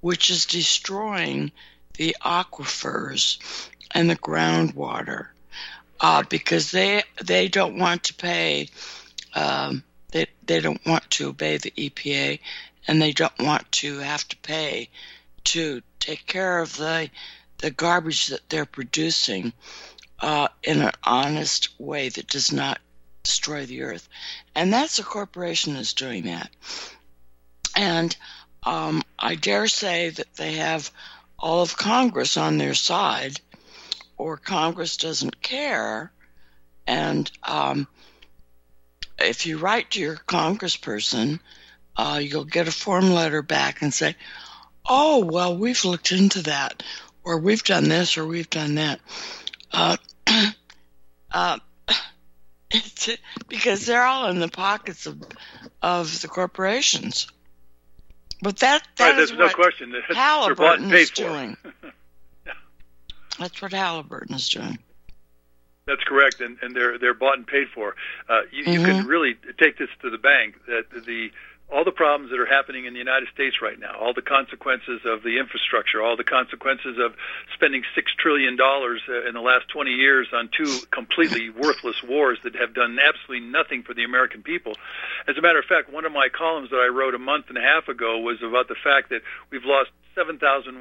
which 0.00 0.30
is 0.30 0.46
destroying 0.46 1.52
the 1.98 2.16
aquifers 2.24 3.68
and 3.90 4.08
the 4.08 4.16
groundwater 4.16 5.26
uh, 6.00 6.22
because 6.28 6.70
they 6.70 7.02
they 7.22 7.48
don't 7.48 7.78
want 7.78 8.04
to 8.04 8.14
pay 8.14 8.68
um, 9.34 9.82
they 10.12 10.26
they 10.46 10.60
don't 10.60 10.84
want 10.86 11.08
to 11.10 11.28
obey 11.28 11.56
the 11.56 11.70
EPA 11.72 12.38
and 12.86 13.00
they 13.00 13.12
don't 13.12 13.38
want 13.38 13.70
to 13.72 13.98
have 13.98 14.26
to 14.28 14.36
pay 14.38 14.88
to 15.44 15.82
take 15.98 16.26
care 16.26 16.60
of 16.60 16.76
the 16.76 17.10
the 17.58 17.70
garbage 17.70 18.28
that 18.28 18.48
they're 18.48 18.66
producing 18.66 19.52
uh, 20.20 20.48
in 20.62 20.82
an 20.82 20.92
honest 21.02 21.68
way 21.78 22.08
that 22.08 22.26
does 22.26 22.52
not 22.52 22.78
destroy 23.22 23.64
the 23.64 23.82
earth. 23.82 24.08
And 24.54 24.72
that's 24.72 24.98
a 24.98 25.02
corporation 25.04 25.74
that's 25.74 25.94
doing 25.94 26.24
that. 26.24 26.50
And 27.76 28.14
um, 28.64 29.02
I 29.18 29.34
dare 29.34 29.66
say 29.68 30.10
that 30.10 30.34
they 30.34 30.54
have 30.54 30.90
all 31.38 31.62
of 31.62 31.76
Congress 31.76 32.36
on 32.36 32.58
their 32.58 32.74
side, 32.74 33.40
or 34.16 34.36
Congress 34.36 34.96
doesn't 34.96 35.42
care. 35.42 36.12
And 36.86 37.30
um, 37.42 37.86
if 39.18 39.46
you 39.46 39.58
write 39.58 39.90
to 39.92 40.00
your 40.00 40.16
congressperson, 40.16 41.40
uh, 41.96 42.20
you'll 42.22 42.44
get 42.44 42.68
a 42.68 42.72
form 42.72 43.10
letter 43.10 43.42
back 43.42 43.82
and 43.82 43.92
say, 43.92 44.16
Oh, 44.86 45.24
well, 45.24 45.56
we've 45.56 45.84
looked 45.84 46.12
into 46.12 46.42
that, 46.42 46.82
or 47.22 47.38
we've 47.38 47.64
done 47.64 47.88
this, 47.88 48.18
or 48.18 48.26
we've 48.26 48.50
done 48.50 48.74
that. 48.74 49.00
Uh, 49.72 49.96
uh, 51.32 51.58
it's 52.70 53.08
because 53.48 53.86
they're 53.86 54.04
all 54.04 54.28
in 54.28 54.40
the 54.40 54.48
pockets 54.48 55.06
of 55.06 55.22
of 55.80 56.20
the 56.20 56.28
corporations. 56.28 57.26
But 58.42 58.58
that 58.58 58.86
that 58.96 59.12
right, 59.12 59.18
is 59.18 59.30
there's 59.30 59.38
what 59.38 59.46
no 59.46 59.54
question 59.54 59.92
that 59.92 60.14
Halliburton 60.14 60.92
is 60.92 61.10
doing. 61.10 61.56
That's 63.38 63.60
what 63.60 63.72
Halliburton 63.72 64.34
is 64.36 64.48
doing. 64.48 64.78
That's 65.86 66.04
correct, 66.04 66.40
and, 66.40 66.58
and 66.62 66.74
they're 66.74 66.98
they're 66.98 67.14
bought 67.14 67.36
and 67.36 67.46
paid 67.46 67.68
for. 67.74 67.94
Uh, 68.28 68.42
you, 68.50 68.64
you 68.64 68.80
Mhm. 68.80 68.84
can 68.84 69.06
really 69.06 69.34
take 69.58 69.78
this 69.78 69.88
to 70.02 70.10
the 70.10 70.18
bank 70.18 70.56
that 70.66 70.84
the 71.06 71.30
all 71.74 71.82
the 71.82 71.90
problems 71.90 72.30
that 72.30 72.38
are 72.38 72.46
happening 72.46 72.86
in 72.86 72.92
the 72.92 73.00
United 73.00 73.28
States 73.34 73.56
right 73.60 73.78
now, 73.78 73.98
all 73.98 74.14
the 74.14 74.22
consequences 74.22 75.00
of 75.04 75.24
the 75.24 75.42
infrastructure, 75.42 76.00
all 76.00 76.16
the 76.16 76.22
consequences 76.22 76.98
of 77.02 77.14
spending 77.52 77.82
six 77.96 78.14
trillion 78.14 78.54
dollars 78.54 79.02
uh, 79.08 79.26
in 79.26 79.34
the 79.34 79.40
last 79.40 79.66
20 79.74 79.90
years 79.90 80.28
on 80.32 80.48
two 80.56 80.70
completely 80.92 81.50
worthless 81.50 82.00
wars 82.06 82.38
that 82.44 82.54
have 82.54 82.74
done 82.74 82.96
absolutely 83.02 83.50
nothing 83.50 83.82
for 83.82 83.92
the 83.92 84.04
American 84.04 84.40
people. 84.40 84.74
As 85.26 85.36
a 85.36 85.42
matter 85.42 85.58
of 85.58 85.64
fact, 85.64 85.92
one 85.92 86.04
of 86.04 86.12
my 86.12 86.28
columns 86.30 86.70
that 86.70 86.78
I 86.78 86.86
wrote 86.86 87.16
a 87.16 87.18
month 87.18 87.46
and 87.48 87.58
a 87.58 87.62
half 87.62 87.88
ago 87.88 88.20
was 88.20 88.38
about 88.40 88.68
the 88.68 88.78
fact 88.78 89.10
that 89.10 89.22
we've 89.50 89.66
lost 89.66 89.90
7,100 90.14 90.78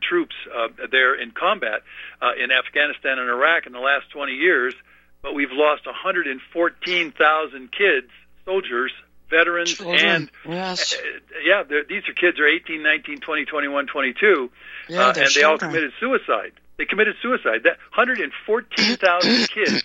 troops 0.00 0.34
uh, 0.56 0.68
there 0.90 1.14
in 1.20 1.32
combat 1.32 1.82
uh, 2.22 2.32
in 2.42 2.50
Afghanistan 2.50 3.18
and 3.18 3.28
Iraq 3.28 3.66
in 3.66 3.74
the 3.74 3.78
last 3.78 4.08
20 4.10 4.32
years, 4.32 4.72
but 5.20 5.34
we've 5.34 5.52
lost 5.52 5.84
114,000 5.84 7.68
kids, 7.72 8.08
soldiers, 8.46 8.90
veterans 9.30 9.74
Children, 9.74 10.04
and 10.04 10.30
yes. 10.46 10.94
uh, 10.94 10.98
yeah, 11.44 11.62
these 11.88 12.02
are 12.08 12.12
kids 12.12 12.38
are 12.38 12.46
18, 12.46 12.82
19, 12.82 13.20
20, 13.20 13.44
21, 13.44 13.86
22, 13.86 14.50
Yeah, 14.88 15.00
uh, 15.00 15.12
they're 15.12 15.24
and 15.24 15.34
they 15.34 15.42
all 15.42 15.58
committed 15.58 15.92
suicide. 16.00 16.52
They 16.76 16.84
committed 16.84 17.14
suicide. 17.22 17.62
That 17.64 17.78
114,000 17.94 19.48
kids 19.54 19.82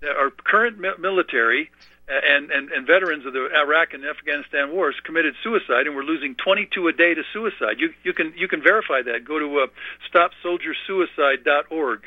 that 0.00 0.10
are 0.10 0.30
current 0.30 0.78
military 0.98 1.70
uh, 2.08 2.12
and, 2.28 2.50
and, 2.50 2.72
and 2.72 2.86
veterans 2.86 3.24
of 3.26 3.32
the 3.32 3.48
Iraq 3.54 3.94
and 3.94 4.04
Afghanistan 4.04 4.72
wars 4.72 4.96
committed 5.04 5.34
suicide, 5.44 5.86
and 5.86 5.94
we're 5.94 6.02
losing 6.02 6.34
22 6.34 6.88
a 6.88 6.92
day 6.92 7.14
to 7.14 7.22
suicide. 7.32 7.78
You 7.78 7.92
you 8.02 8.12
can 8.12 8.32
you 8.36 8.48
can 8.48 8.62
verify 8.62 9.02
that. 9.02 9.24
Go 9.24 9.38
to 9.38 9.60
uh, 9.60 9.66
stopsoldiersuicide.org. 10.12 12.00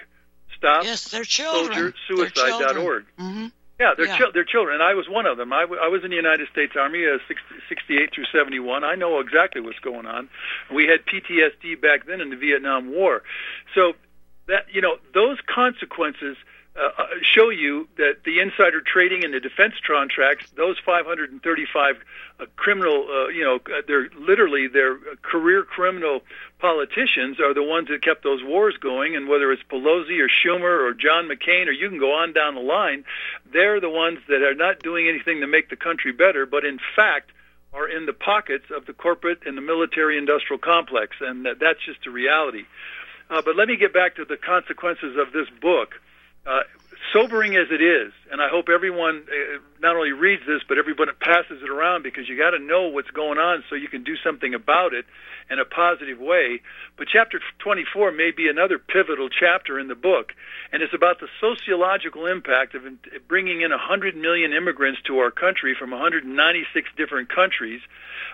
Stop 0.57 0.84
Yes, 0.84 1.09
they're 1.09 1.23
children. 1.23 1.93
soldiersuicide.org. 2.09 3.05
hmm 3.17 3.47
Yeah, 3.84 3.93
they're 3.97 4.05
Yeah. 4.07 4.17
chil- 4.17 4.31
they're 4.31 4.45
children, 4.45 4.75
and 4.75 4.84
I 4.84 4.93
was 4.93 5.09
one 5.09 5.25
of 5.25 5.36
them. 5.36 5.51
I, 5.51 5.61
w- 5.67 5.81
I 5.81 5.89
was 5.89 6.05
in 6.05 6.09
the 6.09 6.15
United 6.15 6.47
States 6.47 6.73
Army, 6.77 7.05
uh, 7.05 7.17
60, 7.27 7.43
68 7.67 8.13
through 8.13 8.25
71. 8.31 8.86
I 8.86 8.95
know 8.95 9.19
exactly 9.19 9.59
what's 9.59 9.79
going 9.79 10.05
on. 10.05 10.29
We 10.71 10.88
had 10.88 11.05
PTSD 11.05 11.81
back 11.81 12.05
then 12.05 12.21
in 12.21 12.29
the 12.29 12.38
Vietnam 12.38 12.91
War, 12.91 13.23
so 13.75 13.93
that 14.47 14.67
you 14.71 14.79
know 14.81 14.95
those 15.13 15.38
consequences 15.53 16.38
uh, 16.76 16.89
uh, 16.97 17.05
show 17.21 17.49
you 17.49 17.88
that 17.97 18.24
the 18.26 18.39
insider 18.39 18.82
trading 18.82 19.24
and 19.24 19.32
the 19.32 19.39
defense 19.39 19.76
contracts, 19.86 20.49
those 20.57 20.76
535 20.84 21.97
uh, 22.39 22.45
criminal, 22.55 23.07
uh, 23.07 23.28
you 23.28 23.43
know, 23.43 23.57
uh, 23.57 23.82
they're 23.88 24.09
literally 24.17 24.67
they're 24.67 24.97
career 25.21 25.63
criminal 25.63 26.21
politicians 26.57 27.39
are 27.39 27.53
the 27.53 27.61
ones 27.61 27.89
that 27.89 28.01
kept 28.01 28.24
those 28.24 28.43
wars 28.43 28.76
going. 28.82 29.15
And 29.15 29.28
whether 29.28 29.51
it's 29.51 29.61
Pelosi 29.69 30.19
or 30.19 30.28
Schumer 30.28 30.89
or 30.89 30.95
John 30.95 31.30
McCain 31.30 31.67
or 31.67 31.71
you 31.71 31.89
can 31.89 31.99
go 31.99 32.11
on 32.13 32.34
down 32.34 32.55
the 32.55 32.61
line, 32.61 33.05
they're 33.51 33.80
the 33.80 33.89
ones 33.89 34.17
that 34.28 34.41
are 34.41 34.55
not 34.55 34.80
doing 34.80 35.07
anything 35.07 35.41
to 35.41 35.47
make 35.47 35.69
the 35.69 35.76
country 35.76 36.11
better, 36.11 36.47
but 36.47 36.65
in 36.65 36.80
fact 36.95 37.32
are 37.71 37.88
in 37.88 38.05
the 38.05 38.13
pockets 38.13 38.65
of 38.76 38.86
the 38.86 38.93
corporate 38.93 39.45
and 39.45 39.57
the 39.57 39.61
military 39.61 40.17
industrial 40.17 40.59
complex. 40.59 41.17
And 41.21 41.45
that, 41.45 41.59
that's 41.59 41.84
just 41.86 42.05
a 42.07 42.11
reality. 42.11 42.63
Uh, 43.30 43.41
but 43.43 43.55
let 43.55 43.67
me 43.67 43.78
get 43.78 43.93
back 43.93 44.15
to 44.15 44.26
the 44.26 44.38
consequences 44.38 45.17
of 45.17 45.34
this 45.34 45.47
book. 45.61 45.99
Uh, 46.46 46.60
sobering 47.14 47.56
as 47.56 47.68
it 47.72 47.82
is, 47.82 48.12
and 48.34 48.41
I 48.41 48.49
hope 48.49 48.65
everyone 48.67 49.27
uh, 49.29 49.59
not 49.79 49.95
only 49.95 50.11
reads 50.11 50.41
this, 50.47 50.61
but 50.67 50.79
everyone 50.79 51.07
passes 51.21 51.61
it 51.61 51.69
around 51.69 52.01
because 52.01 52.27
you 52.27 52.36
got 52.36 52.57
to 52.57 52.59
know 52.59 52.88
what's 52.88 53.11
going 53.11 53.38
on 53.38 53.63
so 53.69 53.75
you 53.75 53.88
can 53.88 54.03
do 54.03 54.15
something 54.25 54.55
about 54.55 54.95
it 54.95 55.05
in 55.51 55.59
a 55.59 55.65
positive 55.65 56.17
way. 56.17 56.59
But 56.97 57.09
chapter 57.13 57.39
24 57.59 58.11
may 58.11 58.31
be 58.31 58.49
another 58.49 58.79
pivotal 58.79 59.29
chapter 59.29 59.77
in 59.77 59.88
the 59.88 59.93
book, 59.93 60.34
and 60.71 60.81
it's 60.81 60.95
about 60.95 61.19
the 61.19 61.27
sociological 61.39 62.25
impact 62.25 62.73
of 62.73 62.81
bringing 63.27 63.61
in 63.61 63.69
100 63.69 64.17
million 64.17 64.51
immigrants 64.51 64.99
to 65.05 65.19
our 65.19 65.29
country 65.29 65.75
from 65.77 65.91
196 65.91 66.89
different 66.97 67.29
countries 67.29 67.81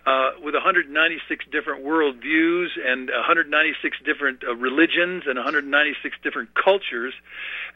uh, 0.06 0.32
with 0.42 0.54
196 0.54 1.44
different 1.52 1.84
worldviews 1.84 2.70
and 2.86 3.10
196 3.10 3.98
different 4.06 4.46
uh, 4.48 4.56
religions 4.56 5.24
and 5.28 5.36
196 5.36 6.16
different 6.24 6.56
cultures, 6.56 7.14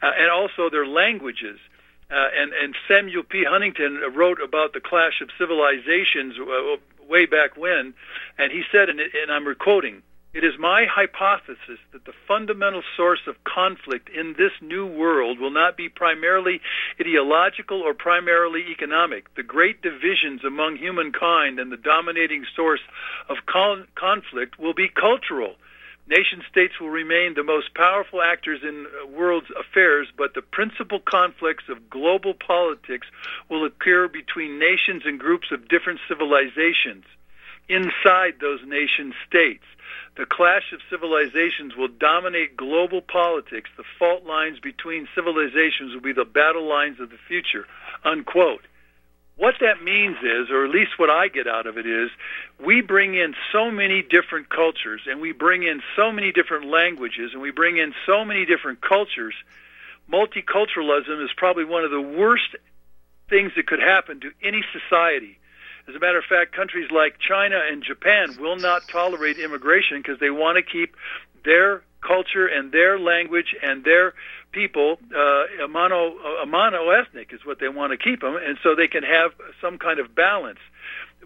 uh, 0.00 0.10
and 0.18 0.30
also 0.30 0.70
their 0.70 0.86
languages. 0.86 1.60
Uh, 2.14 2.28
and, 2.36 2.52
and 2.52 2.76
Samuel 2.86 3.24
P. 3.24 3.44
Huntington 3.44 4.00
wrote 4.14 4.40
about 4.40 4.72
the 4.72 4.80
clash 4.80 5.20
of 5.20 5.30
civilizations 5.36 6.34
uh, 6.38 6.76
way 7.08 7.26
back 7.26 7.56
when, 7.56 7.92
and 8.38 8.52
he 8.52 8.62
said, 8.70 8.88
and, 8.88 9.00
and 9.00 9.32
I'm 9.32 9.52
quoting, 9.56 10.02
it 10.32 10.44
is 10.44 10.58
my 10.58 10.84
hypothesis 10.84 11.78
that 11.92 12.04
the 12.04 12.12
fundamental 12.26 12.82
source 12.96 13.20
of 13.28 13.42
conflict 13.44 14.08
in 14.08 14.34
this 14.36 14.52
new 14.60 14.84
world 14.84 15.38
will 15.38 15.50
not 15.50 15.76
be 15.76 15.88
primarily 15.88 16.60
ideological 17.00 17.80
or 17.80 17.94
primarily 17.94 18.64
economic. 18.70 19.32
The 19.36 19.44
great 19.44 19.80
divisions 19.80 20.44
among 20.44 20.76
humankind 20.76 21.60
and 21.60 21.70
the 21.70 21.76
dominating 21.76 22.44
source 22.54 22.82
of 23.28 23.38
con- 23.46 23.86
conflict 23.94 24.58
will 24.58 24.74
be 24.74 24.88
cultural. 24.88 25.54
Nation 26.06 26.42
states 26.50 26.74
will 26.78 26.90
remain 26.90 27.32
the 27.34 27.42
most 27.42 27.74
powerful 27.74 28.20
actors 28.20 28.60
in 28.62 28.86
uh, 28.86 29.06
world's 29.06 29.48
affairs, 29.58 30.06
but 30.16 30.34
the 30.34 30.42
principal 30.42 31.00
conflicts 31.00 31.64
of 31.70 31.88
global 31.88 32.34
politics 32.34 33.06
will 33.48 33.64
occur 33.64 34.06
between 34.08 34.58
nations 34.58 35.02
and 35.06 35.18
groups 35.18 35.48
of 35.50 35.68
different 35.68 36.00
civilizations 36.06 37.04
inside 37.68 38.34
those 38.40 38.60
nation 38.66 39.14
states. 39.26 39.64
The 40.16 40.26
clash 40.26 40.72
of 40.72 40.80
civilizations 40.90 41.74
will 41.74 41.88
dominate 41.88 42.56
global 42.56 43.00
politics. 43.00 43.70
The 43.76 43.88
fault 43.98 44.24
lines 44.24 44.60
between 44.60 45.08
civilizations 45.14 45.94
will 45.94 46.02
be 46.02 46.12
the 46.12 46.24
battle 46.24 46.68
lines 46.68 47.00
of 47.00 47.10
the 47.10 47.18
future. 47.26 47.66
Unquote. 48.04 48.62
What 49.36 49.56
that 49.60 49.82
means 49.82 50.16
is, 50.22 50.50
or 50.50 50.64
at 50.64 50.70
least 50.70 50.92
what 50.96 51.10
I 51.10 51.28
get 51.28 51.48
out 51.48 51.66
of 51.66 51.76
it 51.76 51.86
is, 51.86 52.10
we 52.64 52.80
bring 52.82 53.14
in 53.14 53.34
so 53.52 53.70
many 53.70 54.00
different 54.02 54.48
cultures 54.48 55.02
and 55.10 55.20
we 55.20 55.32
bring 55.32 55.64
in 55.64 55.82
so 55.96 56.12
many 56.12 56.30
different 56.30 56.66
languages 56.66 57.32
and 57.32 57.42
we 57.42 57.50
bring 57.50 57.76
in 57.76 57.94
so 58.06 58.24
many 58.24 58.46
different 58.46 58.80
cultures. 58.80 59.34
Multiculturalism 60.10 61.24
is 61.24 61.30
probably 61.36 61.64
one 61.64 61.84
of 61.84 61.90
the 61.90 62.00
worst 62.00 62.54
things 63.28 63.52
that 63.56 63.66
could 63.66 63.80
happen 63.80 64.20
to 64.20 64.30
any 64.42 64.62
society. 64.72 65.38
As 65.88 65.94
a 65.94 65.98
matter 65.98 66.18
of 66.18 66.24
fact, 66.24 66.54
countries 66.54 66.90
like 66.90 67.18
China 67.18 67.60
and 67.70 67.82
Japan 67.82 68.36
will 68.38 68.56
not 68.56 68.88
tolerate 68.88 69.38
immigration 69.38 69.98
because 69.98 70.20
they 70.20 70.30
want 70.30 70.56
to 70.56 70.62
keep 70.62 70.96
their 71.44 71.82
culture 72.00 72.46
and 72.46 72.70
their 72.70 72.98
language 72.98 73.54
and 73.62 73.84
their 73.84 74.14
people 74.54 74.98
uh, 75.14 75.64
a 75.64 75.68
mono 75.68 76.16
a 76.42 76.46
mono 76.46 76.90
ethnic 76.90 77.32
is 77.32 77.44
what 77.44 77.58
they 77.58 77.68
want 77.68 77.90
to 77.90 77.98
keep 77.98 78.20
them, 78.20 78.36
and 78.36 78.56
so 78.62 78.74
they 78.74 78.88
can 78.88 79.02
have 79.02 79.32
some 79.60 79.76
kind 79.78 79.98
of 79.98 80.14
balance. 80.14 80.60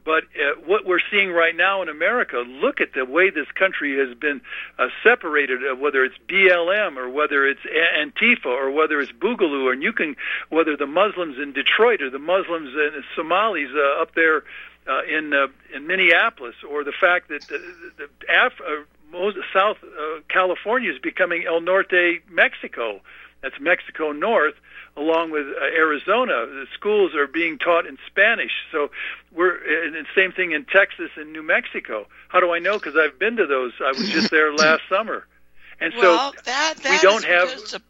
But 0.05 0.25
uh, 0.25 0.61
what 0.65 0.87
we're 0.87 1.05
seeing 1.11 1.31
right 1.33 1.55
now 1.55 1.83
in 1.83 1.89
America, 1.89 2.39
look 2.39 2.81
at 2.81 2.95
the 2.95 3.05
way 3.05 3.31
this 3.31 3.51
country 3.55 3.99
has 3.99 4.17
been 4.17 4.41
uh, 4.79 4.89
separated, 5.03 5.61
uh, 5.61 5.77
whether 5.77 6.05
it's 6.05 6.17
BLM 6.29 6.97
or 6.97 7.11
whether 7.11 7.47
it's 7.47 7.61
Antifa 7.61 8.47
or 8.47 8.71
whether 8.71 9.01
it's 9.01 9.13
Boogaloo, 9.13 9.71
and 9.73 9.83
you 9.83 9.93
can, 9.93 10.17
whether 10.49 10.77
the 10.77 10.87
Muslims 10.87 11.37
in 11.39 11.53
Detroit 11.53 12.01
or 12.01 12.11
the 12.11 12.19
Muslims 12.19 12.71
and 12.75 13.05
Somalis 13.15 13.71
uh, 13.75 14.01
up 14.03 14.15
there 14.15 14.45
uh, 14.87 15.03
in 15.05 15.35
uh, 15.35 15.49
in 15.75 15.87
Minneapolis, 15.87 16.55
or 16.69 16.85
the 16.85 16.93
fact 16.93 17.29
that 17.29 17.47
the, 17.49 17.59
the 17.99 18.09
Af- 18.31 18.63
uh, 18.67 18.85
most, 19.11 19.37
South 19.53 19.79
uh, 19.83 20.21
California 20.29 20.93
is 20.93 20.99
becoming 20.99 21.45
El 21.47 21.61
Norte, 21.61 22.21
Mexico. 22.31 23.01
That's 23.43 23.59
Mexico 23.61 24.13
North, 24.13 24.55
along 24.97 25.31
with 25.31 25.47
uh, 25.47 25.65
Arizona. 25.65 26.47
The 26.47 26.67
schools 26.75 27.15
are 27.15 27.27
being 27.27 27.59
taught 27.59 27.87
in 27.87 27.99
Spanish. 28.07 28.51
So 28.73 28.91
we're 29.33 29.57
and 29.87 29.95
the 29.95 30.05
same 30.15 30.33
thing 30.33 30.53
in 30.53 30.65
Texas 30.65 31.11
and 31.17 31.33
New 31.33 31.43
Mexico. 31.43 32.07
How 32.29 32.41
do 32.41 32.53
I 32.53 32.59
know? 32.59 32.79
Because 32.79 32.97
I've 32.97 33.19
been 33.19 33.37
to 33.37 33.47
those. 33.47 33.73
I 33.81 33.91
was 33.91 34.09
just 34.11 34.31
there 34.31 34.53
last 34.55 34.83
summer, 34.89 35.27
and 35.81 35.95
well, 35.97 36.33
so 36.33 36.41
that, 36.45 36.75
that 36.83 36.91
we 36.91 36.99
don't 36.99 37.25
have. 37.25 37.49
the 37.71 37.83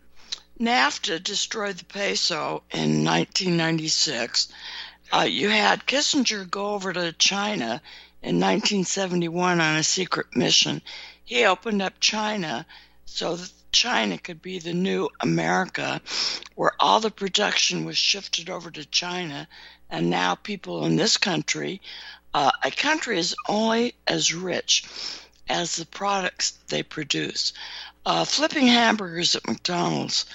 NAFTA 0.60 1.22
destroyed 1.22 1.76
the 1.76 1.84
peso 1.84 2.62
in 2.70 3.04
1996. 3.04 4.48
Uh, 5.10 5.20
you 5.20 5.48
had 5.48 5.86
Kissinger 5.86 6.48
go 6.50 6.74
over 6.74 6.92
to 6.92 7.12
China 7.12 7.80
in 8.22 8.36
1971 8.36 9.60
on 9.60 9.76
a 9.76 9.82
secret 9.82 10.34
mission. 10.34 10.82
He 11.24 11.44
opened 11.44 11.82
up 11.82 12.00
China 12.00 12.66
so 13.04 13.36
that 13.36 13.52
China 13.72 14.18
could 14.18 14.42
be 14.42 14.58
the 14.58 14.72
new 14.72 15.08
America, 15.20 16.00
where 16.54 16.72
all 16.80 17.00
the 17.00 17.10
production 17.10 17.84
was 17.84 17.98
shifted 17.98 18.50
over 18.50 18.70
to 18.70 18.84
China, 18.84 19.46
and 19.90 20.10
now 20.10 20.34
people 20.34 20.84
in 20.84 20.96
this 20.96 21.16
country, 21.16 21.80
uh, 22.34 22.50
a 22.62 22.70
country 22.70 23.18
is 23.18 23.36
only 23.48 23.94
as 24.06 24.34
rich 24.34 24.84
as 25.48 25.76
the 25.76 25.86
products 25.86 26.52
they 26.68 26.82
produce. 26.82 27.52
Uh, 28.04 28.24
flipping 28.24 28.66
hamburgers 28.66 29.34
at 29.34 29.46
McDonald's 29.46 30.26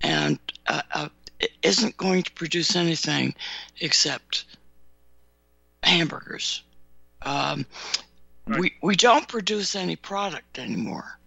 and 0.00 0.38
uh, 0.66 0.82
uh, 0.92 1.08
isn't 1.62 1.96
going 1.96 2.22
to 2.22 2.32
produce 2.32 2.76
anything 2.76 3.34
except 3.80 4.44
hamburgers. 5.82 6.62
Um, 7.24 7.66
we 8.46 8.74
we 8.82 8.96
don't 8.96 9.28
produce 9.28 9.74
any 9.76 9.96
product 9.96 10.58
anymore. 10.58 11.18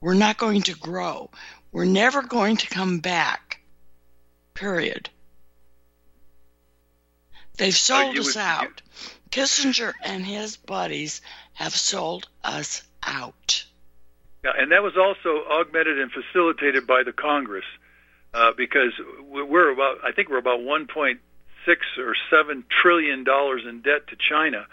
We're 0.00 0.14
not 0.14 0.36
going 0.36 0.62
to 0.62 0.74
grow. 0.74 1.30
We're 1.72 1.84
never 1.84 2.22
going 2.22 2.56
to 2.58 2.66
come 2.68 3.00
back. 3.00 3.60
Period. 4.54 5.10
They've 7.56 7.76
sold 7.76 8.14
you 8.14 8.20
us 8.20 8.34
would- 8.34 8.36
out. 8.36 8.82
Kissinger 9.30 9.92
and 10.02 10.24
his 10.24 10.56
buddies 10.56 11.20
have 11.54 11.74
sold 11.74 12.28
us 12.44 12.82
out. 13.02 13.64
Yeah, 14.44 14.52
and 14.56 14.70
that 14.72 14.82
was 14.82 14.96
also 14.96 15.44
augmented 15.50 15.98
and 15.98 16.10
facilitated 16.12 16.86
by 16.86 17.02
the 17.02 17.12
Congress, 17.12 17.64
uh, 18.32 18.52
because 18.52 18.92
we- 19.22 19.42
we're 19.42 19.70
about, 19.72 20.04
I 20.04 20.12
think 20.12 20.28
we're 20.28 20.38
about 20.38 20.60
1.6 21.66 21.98
or 21.98 22.14
7 22.30 22.64
trillion 22.68 23.24
dollars 23.24 23.62
in 23.68 23.80
debt 23.82 24.06
to 24.08 24.16
China, 24.16 24.66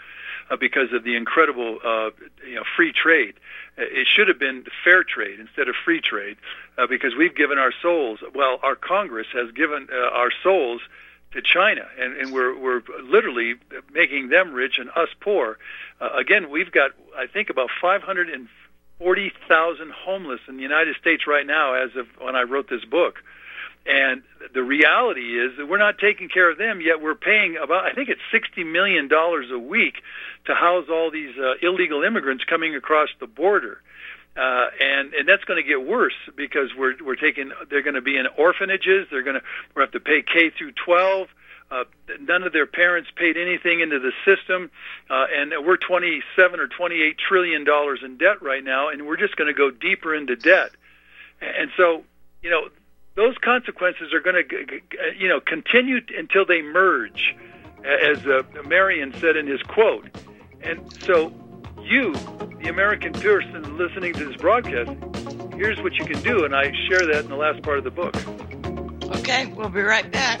uh, 0.50 0.56
because 0.56 0.92
of 0.92 1.04
the 1.04 1.16
incredible, 1.16 1.78
uh, 1.84 2.10
you 2.46 2.54
know, 2.56 2.64
free 2.76 2.92
trade. 2.92 3.34
Uh, 3.78 3.82
It 3.82 4.06
should 4.06 4.28
have 4.28 4.38
been 4.38 4.64
fair 4.84 5.02
trade 5.04 5.40
instead 5.40 5.68
of 5.68 5.74
free 5.84 6.00
trade, 6.00 6.36
uh, 6.78 6.86
because 6.86 7.14
we've 7.16 7.34
given 7.34 7.58
our 7.58 7.72
souls. 7.82 8.20
Well, 8.34 8.58
our 8.62 8.76
Congress 8.76 9.26
has 9.32 9.50
given 9.52 9.88
uh, 9.92 9.96
our 9.96 10.30
souls 10.42 10.80
to 11.32 11.42
China, 11.42 11.86
and, 11.98 12.16
and 12.16 12.32
we're 12.32 12.56
we're 12.56 12.82
literally 13.02 13.56
making 13.92 14.28
them 14.28 14.52
rich 14.52 14.78
and 14.78 14.88
us 14.94 15.08
poor. 15.20 15.58
Uh, 16.00 16.10
again, 16.16 16.48
we've 16.50 16.70
got 16.70 16.92
I 17.16 17.26
think 17.26 17.50
about 17.50 17.70
540,000 17.80 19.90
homeless 19.90 20.40
in 20.46 20.56
the 20.56 20.62
United 20.62 20.94
States 20.96 21.26
right 21.26 21.46
now, 21.46 21.74
as 21.74 21.96
of 21.96 22.06
when 22.20 22.36
I 22.36 22.42
wrote 22.42 22.68
this 22.68 22.84
book. 22.84 23.22
And 23.86 24.22
the 24.54 24.62
reality 24.62 25.38
is 25.38 25.58
that 25.58 25.66
we're 25.66 25.78
not 25.78 25.98
taking 25.98 26.28
care 26.28 26.50
of 26.50 26.56
them 26.56 26.80
yet. 26.80 27.02
We're 27.02 27.14
paying 27.14 27.56
about 27.62 27.84
I 27.84 27.92
think 27.92 28.08
it's 28.08 28.20
60 28.32 28.64
million 28.64 29.08
dollars 29.08 29.50
a 29.52 29.58
week 29.58 29.96
to 30.46 30.54
house 30.54 30.86
all 30.90 31.10
these 31.10 31.36
uh, 31.36 31.54
illegal 31.60 32.02
immigrants 32.02 32.44
coming 32.44 32.74
across 32.74 33.08
the 33.20 33.26
border. 33.26 33.82
Uh, 34.36 34.68
and 34.80 35.14
and 35.14 35.28
that's 35.28 35.44
going 35.44 35.62
to 35.62 35.68
get 35.68 35.86
worse 35.86 36.16
because 36.34 36.70
we're 36.76 36.94
we're 37.04 37.14
taking 37.14 37.52
they're 37.70 37.82
going 37.82 37.94
to 37.94 38.00
be 38.00 38.16
in 38.16 38.26
orphanages. 38.38 39.06
They're 39.10 39.22
going 39.22 39.36
to 39.36 39.42
we 39.76 39.82
have 39.82 39.92
to 39.92 40.00
pay 40.00 40.22
K 40.22 40.50
through 40.50 40.72
12. 40.84 41.28
Uh, 41.70 41.84
none 42.20 42.42
of 42.42 42.52
their 42.52 42.66
parents 42.66 43.10
paid 43.16 43.36
anything 43.36 43.80
into 43.80 43.98
the 43.98 44.12
system, 44.24 44.70
uh, 45.08 45.26
and 45.34 45.52
we're 45.64 45.76
27 45.76 46.60
or 46.60 46.68
28 46.68 47.16
trillion 47.18 47.64
dollars 47.64 48.00
in 48.04 48.16
debt 48.16 48.42
right 48.42 48.62
now, 48.62 48.88
and 48.88 49.06
we're 49.06 49.16
just 49.16 49.36
going 49.36 49.48
to 49.48 49.54
go 49.54 49.70
deeper 49.70 50.14
into 50.14 50.36
debt. 50.36 50.70
And 51.40 51.70
so, 51.76 52.04
you 52.42 52.50
know, 52.50 52.68
those 53.14 53.36
consequences 53.38 54.12
are 54.12 54.20
going 54.20 54.36
to, 54.48 54.80
you 55.16 55.28
know, 55.28 55.40
continue 55.40 56.00
until 56.16 56.44
they 56.44 56.62
merge, 56.62 57.34
as 57.84 58.18
uh, 58.26 58.42
Marion 58.66 59.14
said 59.20 59.36
in 59.36 59.46
his 59.46 59.62
quote. 59.62 60.08
And 60.62 60.92
so, 61.04 61.32
you, 61.82 62.14
the 62.62 62.68
American 62.68 63.12
person 63.12 63.76
listening 63.76 64.14
to 64.14 64.24
this 64.24 64.36
broadcast, 64.36 64.90
here's 65.54 65.80
what 65.80 65.94
you 65.94 66.04
can 66.04 66.20
do, 66.22 66.44
and 66.44 66.56
I 66.56 66.72
share 66.88 67.06
that 67.06 67.24
in 67.24 67.28
the 67.28 67.36
last 67.36 67.62
part 67.62 67.78
of 67.78 67.84
the 67.84 67.90
book. 67.90 68.16
Okay, 69.18 69.46
we'll 69.46 69.68
be 69.68 69.82
right 69.82 70.10
back. 70.10 70.40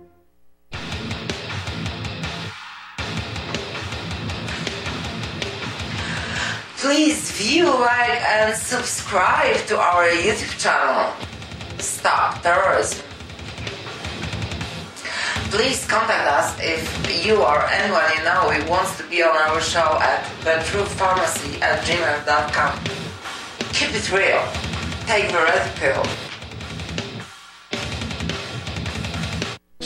Please 6.81 7.29
view, 7.33 7.65
like, 7.65 8.09
and 8.21 8.55
subscribe 8.55 9.55
to 9.67 9.77
our 9.77 10.07
YouTube 10.07 10.57
channel. 10.57 11.13
Stop 11.77 12.41
terrorism. 12.41 13.05
Please 15.51 15.85
contact 15.85 16.27
us 16.27 16.57
if 16.59 17.23
you 17.23 17.35
or 17.43 17.67
anyone 17.67 18.01
you 18.17 18.23
know 18.23 18.49
who 18.49 18.67
wants 18.67 18.97
to 18.97 19.03
be 19.09 19.21
on 19.21 19.29
our 19.29 19.61
show 19.61 19.99
at 20.01 20.23
thetruthpharmacy 20.41 21.61
at 21.61 21.83
gmail.com. 21.83 22.73
Keep 23.73 23.93
it 23.93 24.11
real. 24.11 24.41
Take 25.05 25.27
the 25.31 25.37
red 25.37 25.75
pill. 25.75 26.30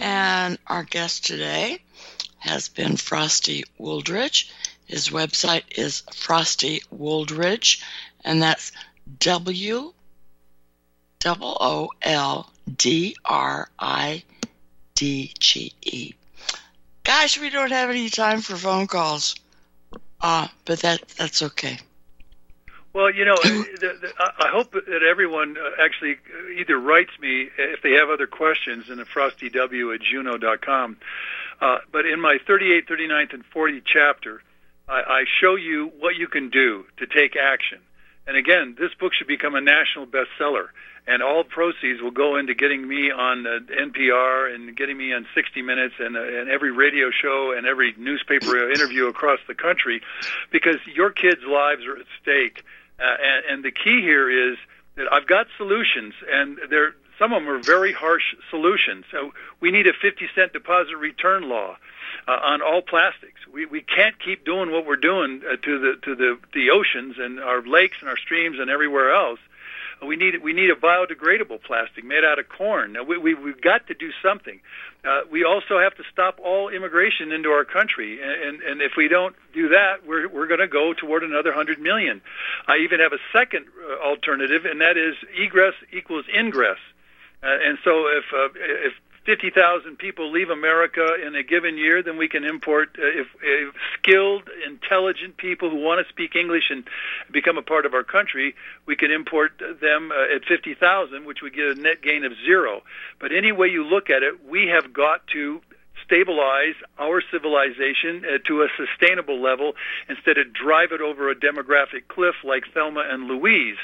And 0.00 0.58
our 0.66 0.84
guest 0.84 1.26
today 1.26 1.80
has 2.38 2.68
been 2.68 2.96
Frosty 2.96 3.64
Wooldridge. 3.80 4.50
His 4.86 5.08
website 5.08 5.64
is 5.76 6.02
Frosty 6.14 6.82
Wooldridge, 6.94 7.82
and 8.24 8.42
that's 8.42 8.72
W 9.18 9.92
O 11.24 11.90
L 12.02 12.52
D 12.76 13.16
R 13.24 13.68
I 13.78 14.22
D 14.94 15.32
G 15.38 15.72
E. 15.82 16.14
Gosh, 17.02 17.40
we 17.40 17.50
don't 17.50 17.72
have 17.72 17.90
any 17.90 18.08
time 18.08 18.40
for 18.40 18.56
phone 18.56 18.86
calls. 18.86 19.34
Uh, 20.20 20.48
but 20.64 20.80
that 20.80 21.06
that's 21.18 21.42
okay. 21.42 21.78
Well, 22.96 23.12
you 23.12 23.26
know, 23.26 23.36
the, 23.36 23.92
the, 24.00 24.12
I 24.18 24.48
hope 24.48 24.72
that 24.72 25.02
everyone 25.06 25.58
uh, 25.58 25.84
actually 25.84 26.16
either 26.58 26.78
writes 26.78 27.10
me 27.20 27.50
if 27.58 27.82
they 27.82 27.92
have 27.92 28.08
other 28.08 28.26
questions 28.26 28.88
in 28.88 28.96
the 28.96 29.04
frostyw 29.04 29.94
at 29.94 30.00
juno.com. 30.00 30.96
Uh, 31.60 31.76
but 31.92 32.06
in 32.06 32.18
my 32.22 32.38
38th, 32.48 32.88
39th, 32.88 33.34
and 33.34 33.44
40th 33.54 33.82
chapter, 33.84 34.42
I, 34.88 34.94
I 34.94 35.24
show 35.42 35.56
you 35.56 35.92
what 36.00 36.16
you 36.16 36.26
can 36.26 36.48
do 36.48 36.86
to 36.96 37.06
take 37.06 37.36
action. 37.36 37.80
And 38.26 38.34
again, 38.34 38.76
this 38.78 38.94
book 38.98 39.12
should 39.12 39.28
become 39.28 39.54
a 39.54 39.60
national 39.60 40.06
bestseller 40.06 40.68
and 41.06 41.22
all 41.22 41.44
proceeds 41.44 42.02
will 42.02 42.10
go 42.10 42.36
into 42.36 42.54
getting 42.54 42.86
me 42.86 43.10
on 43.10 43.46
uh, 43.46 43.60
NPR 43.70 44.52
and 44.52 44.76
getting 44.76 44.96
me 44.96 45.12
on 45.12 45.26
60 45.34 45.62
Minutes 45.62 45.94
and, 45.98 46.16
uh, 46.16 46.20
and 46.20 46.50
every 46.50 46.72
radio 46.72 47.10
show 47.10 47.54
and 47.56 47.66
every 47.66 47.94
newspaper 47.96 48.70
interview 48.70 49.06
across 49.06 49.38
the 49.46 49.54
country, 49.54 50.02
because 50.50 50.76
your 50.92 51.10
kids' 51.10 51.42
lives 51.48 51.84
are 51.86 51.96
at 51.96 52.06
stake. 52.20 52.64
Uh, 52.98 53.04
and, 53.22 53.44
and 53.50 53.64
the 53.64 53.70
key 53.70 54.00
here 54.00 54.50
is 54.52 54.56
that 54.96 55.12
I've 55.12 55.26
got 55.26 55.46
solutions, 55.56 56.14
and 56.30 56.58
they're 56.70 56.94
some 57.18 57.32
of 57.32 57.42
them 57.42 57.48
are 57.50 57.62
very 57.62 57.92
harsh 57.92 58.34
solutions. 58.50 59.06
So 59.10 59.32
we 59.60 59.70
need 59.70 59.86
a 59.86 59.94
50 59.94 60.28
cent 60.34 60.52
deposit 60.52 60.96
return 60.96 61.48
law. 61.48 61.76
Uh, 62.28 62.38
on 62.42 62.62
all 62.62 62.82
plastics. 62.82 63.40
We 63.52 63.66
we 63.66 63.82
can't 63.82 64.18
keep 64.18 64.44
doing 64.44 64.72
what 64.72 64.84
we're 64.84 64.96
doing 64.96 65.42
uh, 65.48 65.56
to 65.62 65.78
the 65.78 65.96
to 66.02 66.14
the 66.16 66.38
the 66.54 66.70
oceans 66.70 67.16
and 67.18 67.38
our 67.38 67.62
lakes 67.62 67.98
and 68.00 68.08
our 68.08 68.16
streams 68.16 68.58
and 68.58 68.68
everywhere 68.68 69.12
else 69.12 69.38
we 70.04 70.16
need 70.16 70.42
we 70.42 70.52
need 70.52 70.70
a 70.70 70.74
biodegradable 70.74 71.62
plastic 71.62 72.04
made 72.04 72.24
out 72.24 72.38
of 72.38 72.48
corn. 72.48 72.92
Now, 72.92 73.02
we, 73.02 73.16
we 73.16 73.34
we've 73.34 73.60
got 73.60 73.86
to 73.86 73.94
do 73.94 74.10
something. 74.22 74.60
Uh, 75.04 75.20
we 75.30 75.44
also 75.44 75.78
have 75.78 75.94
to 75.96 76.02
stop 76.12 76.38
all 76.44 76.68
immigration 76.68 77.32
into 77.32 77.48
our 77.50 77.64
country, 77.64 78.20
and 78.22 78.60
and 78.60 78.82
if 78.82 78.92
we 78.96 79.08
don't 79.08 79.34
do 79.54 79.68
that, 79.70 80.06
we're 80.06 80.28
we're 80.28 80.46
going 80.46 80.60
to 80.60 80.68
go 80.68 80.92
toward 80.92 81.22
another 81.22 81.52
hundred 81.52 81.80
million. 81.80 82.20
I 82.66 82.78
even 82.78 83.00
have 83.00 83.12
a 83.12 83.22
second 83.32 83.66
uh, 83.66 84.06
alternative, 84.06 84.64
and 84.64 84.80
that 84.80 84.96
is 84.96 85.14
egress 85.34 85.74
equals 85.92 86.26
ingress. 86.34 86.78
Uh, 87.42 87.46
and 87.48 87.78
so 87.84 88.08
if 88.08 88.24
uh, 88.34 88.48
if 88.54 88.92
50,000 89.26 89.98
people 89.98 90.30
leave 90.30 90.50
America 90.50 91.04
in 91.26 91.34
a 91.34 91.42
given 91.42 91.76
year, 91.76 92.02
then 92.02 92.16
we 92.16 92.28
can 92.28 92.44
import 92.44 92.96
uh, 92.98 93.02
if, 93.04 93.26
if 93.42 93.74
skilled, 93.98 94.48
intelligent 94.66 95.36
people 95.36 95.68
who 95.68 95.76
want 95.76 96.04
to 96.04 96.12
speak 96.12 96.36
English 96.36 96.70
and 96.70 96.84
become 97.32 97.58
a 97.58 97.62
part 97.62 97.84
of 97.84 97.92
our 97.92 98.04
country. 98.04 98.54
We 98.86 98.94
can 98.94 99.10
import 99.10 99.60
them 99.80 100.12
uh, 100.12 100.36
at 100.36 100.44
50,000, 100.44 101.26
which 101.26 101.42
would 101.42 101.54
get 101.54 101.66
a 101.66 101.74
net 101.74 102.00
gain 102.02 102.24
of 102.24 102.32
zero. 102.44 102.82
But 103.18 103.32
any 103.32 103.50
way 103.50 103.66
you 103.66 103.84
look 103.84 104.10
at 104.10 104.22
it, 104.22 104.46
we 104.48 104.68
have 104.68 104.92
got 104.92 105.26
to 105.28 105.60
stabilize 106.06 106.74
our 106.98 107.20
civilization 107.30 108.24
uh, 108.24 108.38
to 108.46 108.62
a 108.62 108.68
sustainable 108.76 109.42
level 109.42 109.74
instead 110.08 110.38
of 110.38 110.52
drive 110.52 110.92
it 110.92 111.00
over 111.00 111.30
a 111.30 111.34
demographic 111.34 112.08
cliff 112.08 112.36
like 112.44 112.64
Thelma 112.72 113.04
and 113.08 113.24
Louise. 113.24 113.76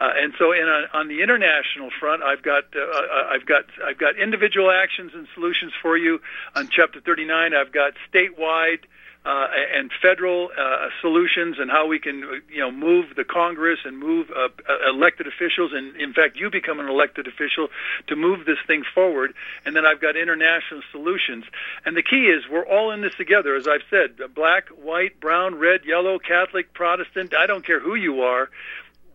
Uh, 0.00 0.10
and 0.16 0.34
so, 0.38 0.52
in 0.52 0.68
a, 0.68 0.96
on 0.96 1.08
the 1.08 1.22
international 1.22 1.90
front, 1.98 2.22
I've 2.22 2.42
got 2.42 2.64
uh, 2.76 2.80
uh 2.80 3.28
I've 3.30 3.46
got 3.46 3.64
I've 3.84 3.98
got 3.98 4.16
individual 4.16 4.70
actions 4.70 5.12
and 5.14 5.26
solutions 5.34 5.72
for 5.80 5.96
you. 5.96 6.20
On 6.54 6.68
chapter 6.68 7.00
39, 7.00 7.54
I've 7.54 7.72
got 7.72 7.94
statewide 8.12 8.84
uh, 9.24 9.46
and 9.72 9.90
federal 10.02 10.50
uh, 10.58 10.88
solutions 11.00 11.56
and 11.60 11.70
how 11.70 11.86
we 11.86 12.00
can, 12.00 12.42
you 12.50 12.58
know, 12.58 12.72
move 12.72 13.06
the 13.14 13.22
Congress 13.24 13.78
and 13.84 13.96
move 13.96 14.30
uh, 14.30 14.48
uh, 14.68 14.90
elected 14.90 15.28
officials, 15.28 15.70
and 15.72 15.94
in 15.96 16.12
fact, 16.12 16.36
you 16.36 16.50
become 16.50 16.80
an 16.80 16.88
elected 16.88 17.28
official 17.28 17.68
to 18.08 18.16
move 18.16 18.44
this 18.46 18.58
thing 18.66 18.82
forward. 18.94 19.32
And 19.64 19.76
then 19.76 19.86
I've 19.86 20.00
got 20.00 20.16
international 20.16 20.82
solutions. 20.90 21.44
And 21.86 21.96
the 21.96 22.02
key 22.02 22.26
is 22.26 22.42
we're 22.50 22.66
all 22.66 22.90
in 22.90 23.00
this 23.00 23.14
together, 23.14 23.54
as 23.54 23.68
I've 23.68 23.84
said, 23.90 24.18
black, 24.34 24.68
white, 24.70 25.20
brown, 25.20 25.54
red, 25.54 25.84
yellow, 25.84 26.18
Catholic, 26.18 26.72
Protestant. 26.74 27.32
I 27.32 27.46
don't 27.46 27.64
care 27.64 27.78
who 27.78 27.94
you 27.94 28.22
are. 28.22 28.50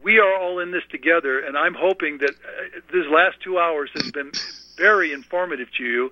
We 0.01 0.19
are 0.19 0.35
all 0.39 0.59
in 0.59 0.71
this 0.71 0.83
together, 0.89 1.39
and 1.39 1.57
I'm 1.57 1.73
hoping 1.73 2.19
that 2.19 2.29
uh, 2.29 2.79
this 2.93 3.07
last 3.11 3.41
two 3.43 3.59
hours 3.59 3.89
has 3.93 4.09
been 4.11 4.31
very 4.77 5.11
informative 5.11 5.67
to 5.77 5.83
you 5.83 6.11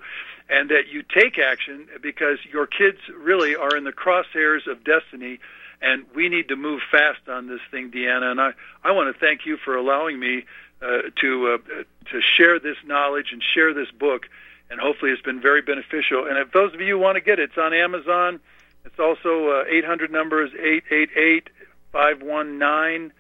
and 0.50 0.70
that 0.70 0.88
you 0.92 1.04
take 1.04 1.40
action 1.40 1.88
because 2.02 2.38
your 2.52 2.68
kids 2.68 3.00
really 3.18 3.56
are 3.56 3.76
in 3.76 3.84
the 3.84 3.92
crosshairs 3.92 4.68
of 4.68 4.84
destiny 4.84 5.40
and 5.82 6.06
we 6.16 6.30
need 6.30 6.48
to 6.50 6.56
move 6.56 6.82
fast 6.92 7.28
on 7.28 7.48
this 7.48 7.60
thing, 7.70 7.92
Deanna. 7.92 8.32
And 8.32 8.42
I, 8.42 8.54
I 8.84 8.92
want 8.92 9.14
to 9.14 9.20
thank 9.20 9.46
you 9.46 9.58
for 9.58 9.76
allowing 9.76 10.20
me 10.20 10.46
uh, 10.82 11.10
to 11.22 11.54
uh, 11.54 11.84
to 12.12 12.22
share 12.22 12.60
this 12.60 12.78
knowledge 12.86 13.28
and 13.32 13.42
share 13.42 13.74
this 13.74 13.92
book. 13.92 14.28
And 14.70 14.80
hopefully, 14.80 15.12
it's 15.12 15.22
been 15.22 15.42
very 15.42 15.62
beneficial. 15.62 16.26
And 16.28 16.38
if 16.38 16.52
those 16.52 16.74
of 16.74 16.82
you 16.82 16.98
want 16.98 17.16
to 17.16 17.22
get 17.22 17.40
it, 17.40 17.50
it's 17.50 17.58
on 17.58 17.74
Amazon. 17.74 18.40
It's 18.84 19.00
also 19.00 19.62
uh, 19.62 19.64
800 19.70 20.12
numbers 20.12 20.52
888 20.54 21.50
519 21.92 23.12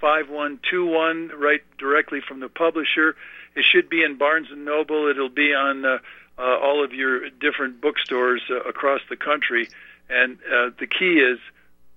5121, 0.00 1.30
right 1.38 1.60
directly 1.78 2.20
from 2.20 2.40
the 2.40 2.48
publisher. 2.48 3.14
It 3.54 3.64
should 3.64 3.88
be 3.88 4.02
in 4.02 4.16
Barnes 4.16 4.48
and 4.50 4.64
Noble. 4.64 5.06
It'll 5.08 5.28
be 5.28 5.54
on 5.54 5.84
uh, 5.84 5.98
uh, 6.38 6.42
all 6.42 6.84
of 6.84 6.92
your 6.92 7.30
different 7.30 7.80
bookstores 7.80 8.42
uh, 8.50 8.60
across 8.60 9.00
the 9.08 9.16
country. 9.16 9.68
And 10.08 10.38
uh, 10.46 10.70
the 10.78 10.86
key 10.86 11.18
is 11.18 11.38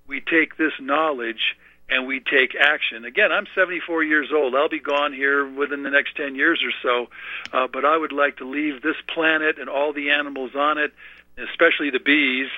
we 0.06 0.20
take 0.20 0.56
this 0.56 0.72
knowledge 0.80 1.56
and 1.88 2.06
we 2.06 2.20
take 2.20 2.56
action. 2.58 3.04
Again, 3.04 3.30
I'm 3.30 3.46
74 3.54 4.02
years 4.02 4.30
old. 4.34 4.54
I'll 4.54 4.68
be 4.68 4.80
gone 4.80 5.12
here 5.12 5.46
within 5.48 5.82
the 5.82 5.90
next 5.90 6.16
10 6.16 6.34
years 6.34 6.62
or 6.64 6.72
so. 6.82 7.10
Uh, 7.52 7.68
but 7.72 7.84
I 7.84 7.96
would 7.96 8.12
like 8.12 8.38
to 8.38 8.48
leave 8.48 8.82
this 8.82 8.96
planet 9.06 9.58
and 9.58 9.68
all 9.68 9.92
the 9.92 10.10
animals 10.10 10.52
on 10.56 10.78
it, 10.78 10.92
especially 11.38 11.90
the 11.90 12.00
bees, 12.00 12.48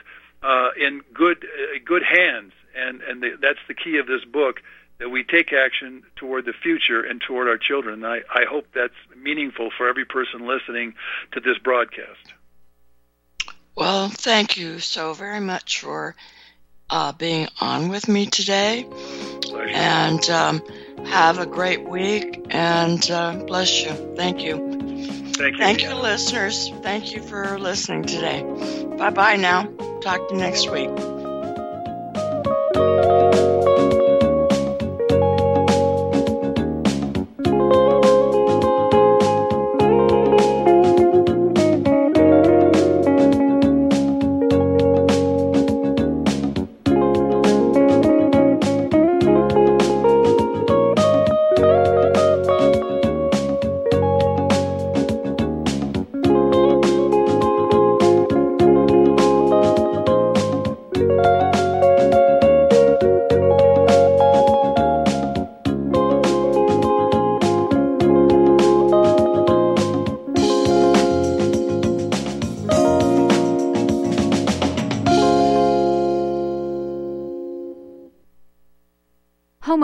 uh, 0.42 0.70
in 0.78 1.02
good 1.12 1.44
uh, 1.44 1.78
good 1.84 2.02
hands. 2.02 2.52
And 2.74 3.02
and 3.02 3.22
the, 3.22 3.36
that's 3.40 3.58
the 3.66 3.74
key 3.74 3.98
of 3.98 4.06
this 4.06 4.24
book 4.24 4.62
that 4.99 5.09
we 5.09 5.22
take 5.22 5.53
action 5.53 6.03
toward 6.16 6.44
the 6.44 6.53
future 6.53 7.03
and 7.03 7.20
toward 7.20 7.49
our 7.49 7.59
children. 7.59 8.05
I, 8.05 8.22
I 8.32 8.44
hope 8.51 8.66
that's 8.74 8.94
meaningful 9.16 9.70
for 9.76 9.88
every 9.88 10.05
person 10.05 10.46
listening 10.46 10.94
to 11.32 11.40
this 11.40 11.59
broadcast. 11.59 12.34
Well, 13.76 14.09
thank 14.09 14.57
you 14.57 14.80
so 14.80 15.12
very 15.12 15.40
much 15.40 15.80
for 15.80 16.16
uh, 16.90 17.12
being 17.12 17.49
on 17.61 17.90
with 17.90 18.09
me 18.09 18.26
today. 18.26 18.86
Pleasure. 19.42 19.68
And 19.68 20.30
um, 20.30 20.62
have 21.07 21.38
a 21.38 21.46
great 21.46 21.88
week 21.88 22.46
and 22.51 23.09
uh, 23.11 23.36
bless 23.46 23.84
you. 23.84 23.90
Thank 24.16 24.42
you. 24.42 24.57
Thank 24.57 25.55
you. 25.55 25.59
Thank 25.59 25.82
you, 25.82 25.94
listeners. 25.94 26.70
Thank 26.82 27.12
you 27.14 27.22
for 27.22 27.59
listening 27.59 28.05
today. 28.05 28.42
Bye 28.99 29.11
bye 29.11 29.36
now. 29.36 29.66
Talk 30.01 30.28
to 30.28 30.34
you 30.34 30.40
next 30.40 30.68
week. 30.70 30.90